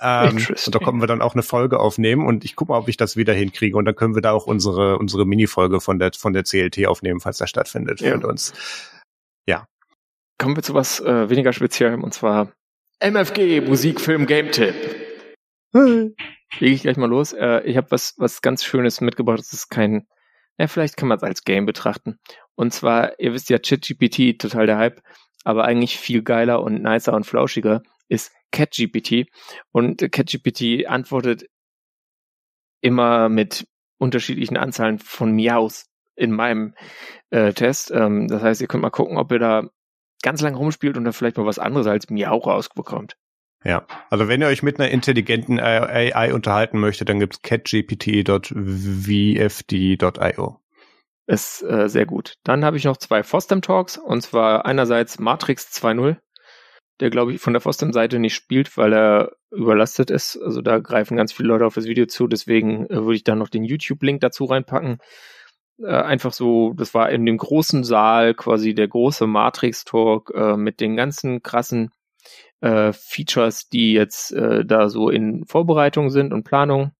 [0.00, 2.88] Ähm, und da konnten wir dann auch eine Folge aufnehmen und ich gucke mal, ob
[2.88, 6.10] ich das wieder hinkriege und dann können wir da auch unsere, unsere Mini-Folge von der,
[6.18, 8.18] von der CLT aufnehmen, falls das stattfindet ja.
[8.18, 8.52] für uns.
[10.40, 12.50] Kommen wir zu was äh, weniger Speziellem und zwar
[12.98, 14.74] MFG, Musik, Film, Game Tipp.
[15.74, 16.14] Lege
[16.60, 17.34] ich gleich mal los.
[17.34, 19.38] Äh, ich habe was, was ganz Schönes mitgebracht.
[19.38, 20.06] Das ist kein,
[20.56, 22.18] ja, vielleicht kann man es als Game betrachten.
[22.54, 25.02] Und zwar, ihr wisst ja, ChatGPT, total der Hype,
[25.44, 29.26] aber eigentlich viel geiler und nicer und flauschiger ist CatGPT.
[29.72, 31.44] Und CatGPT antwortet
[32.80, 33.66] immer mit
[33.98, 35.84] unterschiedlichen Anzahlen von Miaus
[36.16, 36.74] in meinem
[37.28, 37.90] äh, Test.
[37.90, 39.68] Ähm, das heißt, ihr könnt mal gucken, ob ihr da
[40.22, 43.16] ganz lang rumspielt und dann vielleicht mal was anderes als Miau rausbekommt.
[43.64, 48.50] Ja, also wenn ihr euch mit einer intelligenten AI unterhalten möchtet, dann gibt's catgpt.vfd.io.
[51.26, 52.38] Ist äh, sehr gut.
[52.42, 56.16] Dann habe ich noch zwei Fostem Talks und zwar einerseits Matrix 2.0,
[57.00, 60.38] der glaube ich von der Fostem Seite nicht spielt, weil er überlastet ist.
[60.42, 63.34] Also da greifen ganz viele Leute auf das Video zu, deswegen äh, würde ich da
[63.34, 64.98] noch den YouTube-Link dazu reinpacken.
[65.82, 70.56] Äh, einfach so, das war in dem großen Saal quasi der große Matrix Talk äh,
[70.56, 71.90] mit den ganzen krassen
[72.60, 76.92] äh, Features, die jetzt äh, da so in Vorbereitung sind und Planung.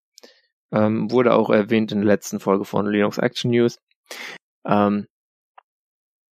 [0.72, 3.78] Ähm, wurde auch erwähnt in der letzten Folge von Linux Action News.
[4.64, 5.06] Ähm,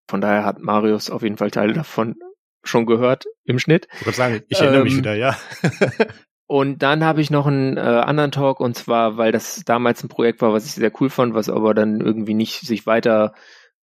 [0.08, 2.16] von daher hat Marius auf jeden Fall Teile davon
[2.62, 3.88] schon gehört im Schnitt.
[4.00, 5.36] Ich würde sagen, ich erinnere ähm, mich wieder, ja.
[6.48, 10.08] und dann habe ich noch einen äh, anderen Talk und zwar, weil das damals ein
[10.08, 13.34] Projekt war, was ich sehr cool fand, was aber dann irgendwie nicht sich weiter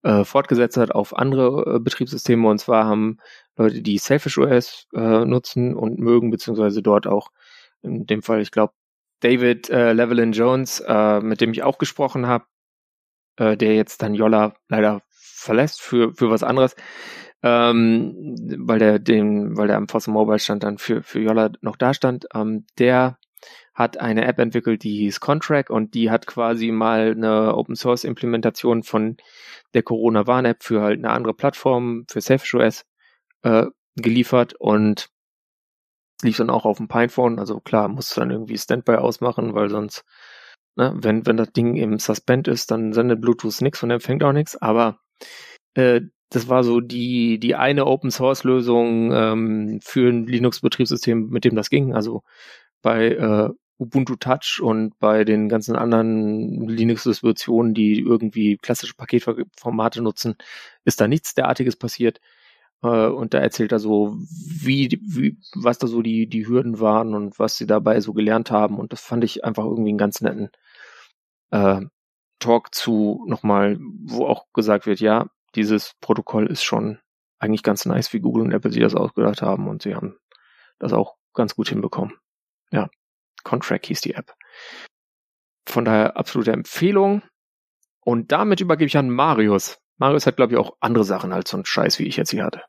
[0.01, 2.47] äh, fortgesetzt hat auf andere äh, Betriebssysteme.
[2.47, 3.19] Und zwar haben
[3.55, 7.29] Leute, die Selfish OS äh, nutzen und mögen, beziehungsweise dort auch
[7.83, 8.73] in dem Fall, ich glaube,
[9.19, 12.45] David äh, Levelin Jones, äh, mit dem ich auch gesprochen habe,
[13.37, 16.75] äh, der jetzt dann Yolla leider verlässt für, für was anderes,
[17.45, 21.75] ähm, weil der den, weil der am Fossil Mobile stand dann für, für Yolla noch
[21.75, 23.19] da stand, ähm, der
[23.75, 28.03] hat eine App entwickelt, die hieß Contract und die hat quasi mal eine Open Source
[28.03, 29.17] Implementation von
[29.75, 32.85] der Corona Warn App für halt eine andere Plattform für SafeOS
[33.43, 33.65] äh,
[33.95, 35.09] geliefert und
[36.23, 37.37] lief dann auch auf dem Pinephone.
[37.37, 40.03] Also klar, muss dann irgendwie Standby ausmachen, weil sonst,
[40.75, 44.33] ne, wenn, wenn das Ding im Suspend ist, dann sendet Bluetooth nichts und empfängt auch
[44.33, 44.59] nichts.
[44.59, 44.97] Aber
[45.75, 46.01] äh,
[46.35, 51.55] das war so die, die eine Open Source Lösung ähm, für ein Linux-Betriebssystem, mit dem
[51.55, 51.93] das ging.
[51.93, 52.23] Also
[52.81, 60.35] bei äh, Ubuntu Touch und bei den ganzen anderen Linux-Distributionen, die irgendwie klassische Paketformate nutzen,
[60.83, 62.19] ist da nichts derartiges passiert.
[62.83, 67.13] Äh, und da erzählt er so, wie, wie, was da so die, die Hürden waren
[67.13, 68.77] und was sie dabei so gelernt haben.
[68.77, 70.49] Und das fand ich einfach irgendwie einen ganz netten
[71.51, 71.81] äh,
[72.39, 76.99] Talk zu nochmal, wo auch gesagt wird, ja, dieses Protokoll ist schon
[77.39, 80.17] eigentlich ganz nice, wie Google und Apple sich das ausgedacht haben und sie haben
[80.79, 82.13] das auch ganz gut hinbekommen.
[82.71, 82.89] Ja,
[83.43, 84.33] Contract hieß die App.
[85.67, 87.23] Von daher absolute Empfehlung.
[88.01, 89.79] Und damit übergebe ich an Marius.
[89.97, 92.43] Marius hat, glaube ich, auch andere Sachen als so ein Scheiß, wie ich jetzt hier
[92.43, 92.61] hatte.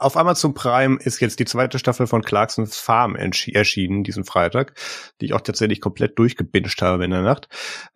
[0.00, 4.74] Auf Amazon Prime ist jetzt die zweite Staffel von Clarksons Farm erschienen, diesen Freitag,
[5.20, 7.48] die ich auch tatsächlich komplett durchgebinged habe in der Nacht.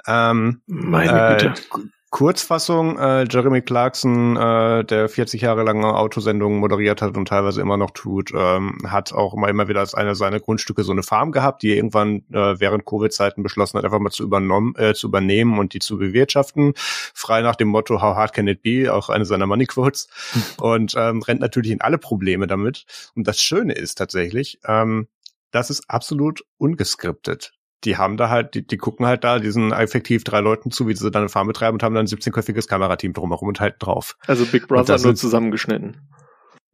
[0.07, 1.55] Ähm, Meine Güte.
[1.55, 1.79] Äh,
[2.13, 7.79] Kurzfassung, äh, Jeremy Clarkson, äh, der 40 Jahre lange Autosendungen moderiert hat und teilweise immer
[7.79, 11.33] noch tut, ähm, hat auch immer, immer wieder als eine seiner Grundstücke so eine Farm
[11.33, 15.07] gehabt, die er irgendwann äh, während Covid-Zeiten beschlossen hat, einfach mal zu, übernommen, äh, zu
[15.07, 16.75] übernehmen und die zu bewirtschaften.
[16.77, 18.93] Frei nach dem Motto How hard can it be?
[18.93, 20.09] Auch eine seiner Money Quotes.
[20.61, 22.85] und ähm, rennt natürlich in alle Probleme damit.
[23.17, 25.09] Und das Schöne ist tatsächlich, ähm,
[25.51, 30.25] das ist absolut ungeskriptet die haben da halt, die, die gucken halt da diesen effektiv
[30.25, 33.13] drei Leuten zu, wie sie dann eine Farm betreiben und haben dann ein 17-köpfiges Kamerateam
[33.13, 34.17] drumherum und halt drauf.
[34.27, 36.09] Also Big Brother nur zusammengeschnitten.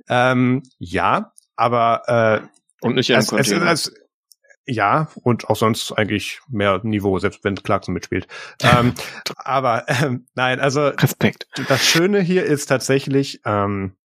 [0.09, 2.03] Ähm, ja, aber
[2.43, 3.93] äh, und nicht es, es, es,
[4.67, 8.29] ja, und auch sonst eigentlich mehr Niveau, selbst wenn Clarkson mitspielt.
[8.63, 8.95] ähm,
[9.37, 11.49] aber ähm, nein, also Respekt.
[11.69, 13.97] Das Schöne hier ist tatsächlich, ähm,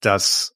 [0.00, 0.54] dass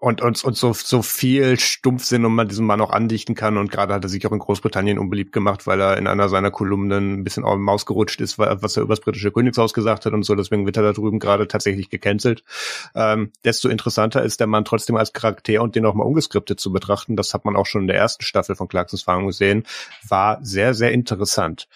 [0.00, 3.56] und, und, und so, so viel Stumpfsinn und man diesen Mann auch andichten kann.
[3.56, 6.52] Und gerade hat er sich auch in Großbritannien unbeliebt gemacht, weil er in einer seiner
[6.52, 10.06] Kolumnen ein bisschen auf die Maus gerutscht ist, was er über das britische Königshaus gesagt
[10.06, 10.36] hat und so.
[10.36, 12.44] Deswegen wird er da drüben gerade tatsächlich gecancelt.
[12.94, 16.70] Ähm, desto interessanter ist der Mann trotzdem als Charakter und den auch mal ungeskriptet zu
[16.70, 17.16] betrachten.
[17.16, 19.64] Das hat man auch schon in der ersten Staffel von Clarksons Farm gesehen.
[20.06, 21.66] War sehr, sehr interessant.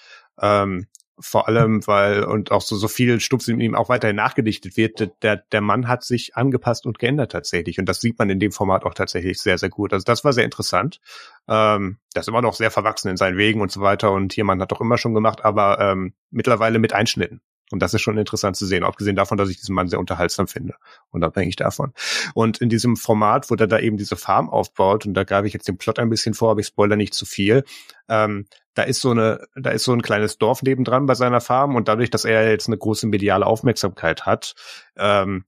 [0.41, 0.87] Ähm,
[1.19, 5.13] vor allem, weil und auch so, so viel Stumpf in ihm auch weiterhin nachgedichtet wird,
[5.23, 7.79] der, der Mann hat sich angepasst und geändert tatsächlich.
[7.79, 9.93] Und das sieht man in dem Format auch tatsächlich sehr, sehr gut.
[9.93, 11.01] Also das war sehr interessant.
[11.49, 14.13] Ähm, das ist immer noch sehr verwachsen in seinen Wegen und so weiter.
[14.13, 17.41] Und hier man hat doch immer schon gemacht, aber ähm, mittlerweile mit Einschnitten.
[17.73, 20.47] Und das ist schon interessant zu sehen, abgesehen davon, dass ich diesen Mann sehr unterhaltsam
[20.47, 20.75] finde,
[21.11, 21.93] unabhängig davon.
[22.35, 25.53] Und in diesem Format, wo der da eben diese Farm aufbaut, und da gab ich
[25.53, 27.65] jetzt den Plot ein bisschen vor, aber ich spoiler nicht zu viel,
[28.09, 31.77] ähm, da ist so eine, da ist so ein kleines Dorf nebendran bei seiner Farm
[31.77, 34.55] und dadurch, dass er jetzt eine große mediale Aufmerksamkeit hat,
[34.97, 35.45] ähm,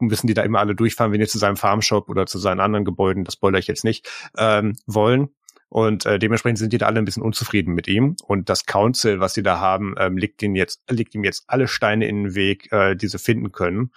[0.00, 2.84] müssen die da immer alle durchfahren, wenn die zu seinem Farmshop oder zu seinen anderen
[2.84, 5.30] Gebäuden, das spoiler ich jetzt nicht, ähm, wollen.
[5.68, 8.16] Und äh, dementsprechend sind die da alle ein bisschen unzufrieden mit ihm.
[8.26, 11.68] Und das Council, was sie da haben, ähm, legt ihm jetzt, legt ihm jetzt alle
[11.68, 13.92] Steine in den Weg, äh, die sie finden können.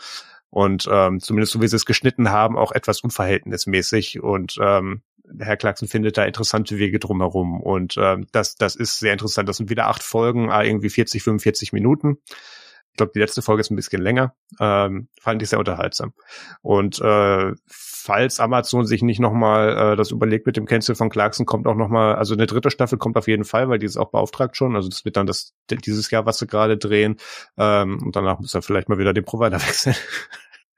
[0.49, 4.21] Und ähm, zumindest so wie sie es geschnitten haben, auch etwas unverhältnismäßig.
[4.21, 5.01] Und ähm,
[5.39, 9.47] Herr Clarkson findet da interessante Wege drumherum und äh, das, das ist sehr interessant.
[9.47, 12.17] Das sind wieder acht Folgen, irgendwie 40, 45 Minuten.
[12.91, 14.35] Ich glaube, die letzte Folge ist ein bisschen länger.
[14.59, 16.13] Ähm, fand ich sehr unterhaltsam.
[16.61, 21.45] Und äh, falls Amazon sich nicht nochmal äh, das überlegt mit dem Cancel von Clarkson,
[21.45, 24.11] kommt auch nochmal, also eine dritte Staffel kommt auf jeden Fall, weil die ist auch
[24.11, 24.75] beauftragt schon.
[24.75, 27.17] Also das wird dann das dieses Jahr, was sie gerade drehen.
[27.57, 29.95] Ähm, und danach muss er vielleicht mal wieder den Provider wechseln.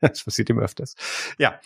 [0.01, 0.95] das passiert ihm öfters.
[1.37, 1.59] Ja.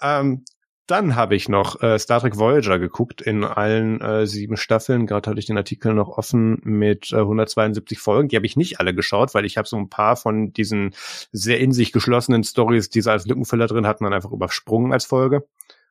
[0.00, 0.44] Ähm,
[0.90, 5.06] dann habe ich noch äh, Star Trek Voyager geguckt in allen äh, sieben Staffeln.
[5.06, 8.28] Gerade hatte ich den Artikel noch offen mit äh, 172 Folgen.
[8.28, 10.94] Die habe ich nicht alle geschaut, weil ich habe so ein paar von diesen
[11.32, 15.04] sehr in sich geschlossenen Stories, die sie als Lückenfüller drin hatten, dann einfach übersprungen als
[15.04, 15.46] Folge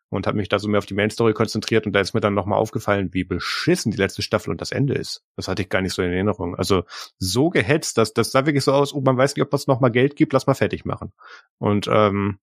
[0.10, 2.20] und habe mich da so mehr auf die Main Story konzentriert und da ist mir
[2.20, 5.24] dann nochmal aufgefallen, wie beschissen die letzte Staffel und das Ende ist.
[5.36, 6.56] Das hatte ich gar nicht so in Erinnerung.
[6.56, 6.84] Also
[7.20, 9.80] so gehetzt, dass das sah wirklich so aus, oh, man weiß nicht, ob es noch
[9.80, 11.14] mal Geld gibt, lass mal fertig machen.
[11.60, 12.40] Und ähm,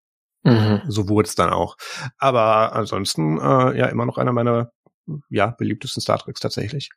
[0.47, 0.83] Mhm.
[0.87, 1.77] So wurde es dann auch.
[2.19, 4.71] Aber ansonsten äh, ja immer noch einer meiner
[5.29, 6.91] ja beliebtesten Star Treks tatsächlich.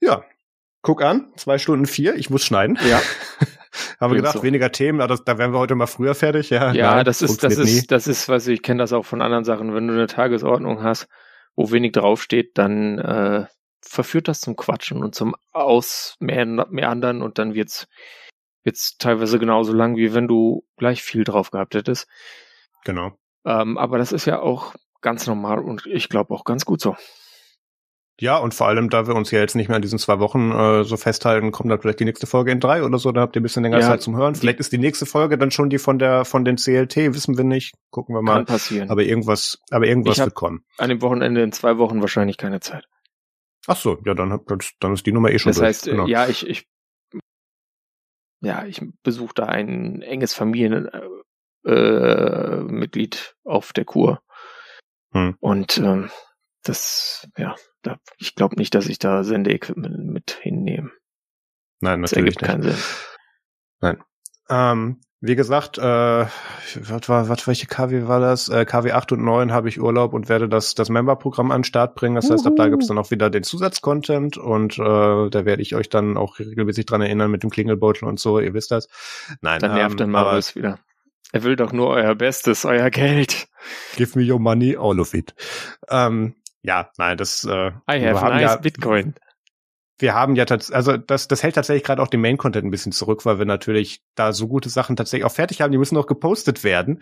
[0.00, 0.24] Ja,
[0.82, 2.14] guck an, zwei Stunden vier.
[2.16, 2.78] Ich muss schneiden.
[2.88, 3.00] Ja.
[4.00, 4.42] Haben wir gedacht, so.
[4.42, 6.50] weniger Themen, aber das, da wären wir heute mal früher fertig.
[6.50, 7.86] Ja, ja nein, das ist das ist nie.
[7.86, 9.74] das ist, was ich kenne das auch von anderen Sachen.
[9.74, 11.08] Wenn du eine Tagesordnung hast,
[11.56, 13.46] wo wenig draufsteht, dann äh,
[13.80, 17.86] verführt das zum Quatschen und zum Ausmeandern und dann wird's
[18.64, 22.06] wird's teilweise genauso lang, wie wenn du gleich viel drauf gehabt hättest.
[22.84, 23.12] Genau.
[23.44, 26.96] Ähm, aber das ist ja auch ganz normal und ich glaube auch ganz gut so.
[28.20, 30.52] Ja, und vor allem, da wir uns ja jetzt nicht mehr an diesen zwei Wochen
[30.52, 33.34] äh, so festhalten, kommt dann vielleicht die nächste Folge in drei oder so, dann habt
[33.34, 34.34] ihr ein bisschen länger ja, Zeit zum Hören.
[34.34, 37.44] Vielleicht ist die nächste Folge dann schon die von der von den CLT, wissen wir
[37.44, 37.74] nicht.
[37.90, 38.36] Gucken wir mal.
[38.36, 38.90] Kann passieren.
[38.90, 40.64] Aber irgendwas, aber irgendwas wird kommen.
[40.78, 42.84] An dem Wochenende in zwei Wochen wahrscheinlich keine Zeit.
[43.66, 44.38] Ach so, ja, dann,
[44.80, 45.68] dann ist die Nummer eh schon Das durch.
[45.68, 46.06] heißt, genau.
[46.06, 46.66] ja, ich, ich
[48.42, 54.22] ja, ich besuche da ein enges Familienmitglied äh, auf der Kur.
[55.12, 55.36] Hm.
[55.40, 56.10] Und ähm,
[56.64, 60.90] das, ja, da, ich glaube nicht, dass ich da Sendeequipment mit hinnehme.
[61.80, 62.50] Nein, natürlich das ergibt nicht.
[62.50, 62.76] keinen Sinn.
[63.80, 64.02] Nein.
[64.48, 68.48] Ähm, wie gesagt, äh, was war, was, welche KW war das?
[68.48, 71.64] Äh, KW 8 und 9 habe ich Urlaub und werde das, das Member-Programm an den
[71.64, 72.16] Start bringen.
[72.16, 75.76] Das heißt, ab da gibt's dann auch wieder den Zusatzcontent und äh, da werde ich
[75.76, 78.88] euch dann auch regelmäßig dran erinnern mit dem Klingelbeutel und so, ihr wisst das.
[79.40, 80.80] Nein, dann nervt ähm, der Marius wieder.
[81.30, 83.46] Er will doch nur euer Bestes, euer Geld.
[83.94, 85.36] Give me your money, all of it.
[85.88, 89.14] Ähm, ja, nein, das äh, I have nice ja, Bitcoin
[89.98, 92.92] wir haben ja tatsächlich, also das, das hält tatsächlich gerade auch den Main-Content ein bisschen
[92.92, 96.06] zurück, weil wir natürlich da so gute Sachen tatsächlich auch fertig haben, die müssen noch
[96.06, 97.00] gepostet werden,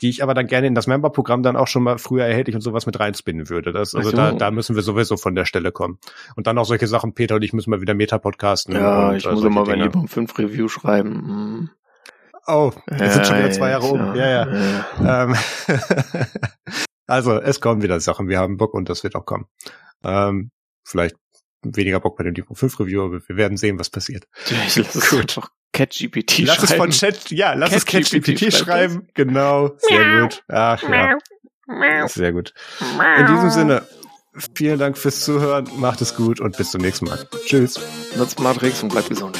[0.00, 2.62] die ich aber dann gerne in das Member-Programm dann auch schon mal früher erhältlich und
[2.62, 3.72] sowas mit reinspinnen würde.
[3.72, 4.16] Das, also so.
[4.16, 5.98] da, da müssen wir sowieso von der Stelle kommen.
[6.36, 8.74] Und dann auch solche Sachen, Peter und ich müssen mal wieder Meta-Podcasten.
[8.74, 11.10] Ja, und, ich äh, muss mal mein Liebum 5 Review schreiben.
[11.14, 11.70] Hm.
[12.46, 14.14] Oh, das ja, sind schon wieder zwei Jahre um.
[14.14, 14.54] Ja, ja.
[15.02, 15.24] ja.
[15.24, 15.34] Ähm,
[17.06, 18.28] also, es kommen wieder Sachen.
[18.28, 19.46] Wir haben Bock und das wird auch kommen.
[20.02, 20.50] Ähm,
[20.84, 21.16] vielleicht
[21.64, 24.24] weniger Bock bei dem Depot 5 Review, aber wir werden sehen, was passiert.
[24.50, 25.38] lass es Gut.
[25.72, 26.46] CatGPT schreiben.
[26.46, 29.08] Lass es von Chat, ja, lass Cat es CatGPT schreiben.
[29.14, 30.44] Genau, sehr gut.
[30.48, 31.16] Ach ja.
[32.08, 32.52] Sehr gut.
[33.18, 33.86] In diesem Sinne,
[34.54, 37.26] vielen Dank fürs Zuhören, macht es gut und bis zum nächsten Mal.
[37.46, 37.80] Tschüss.
[38.16, 39.38] Nutzt Matrix und bleibt gesund.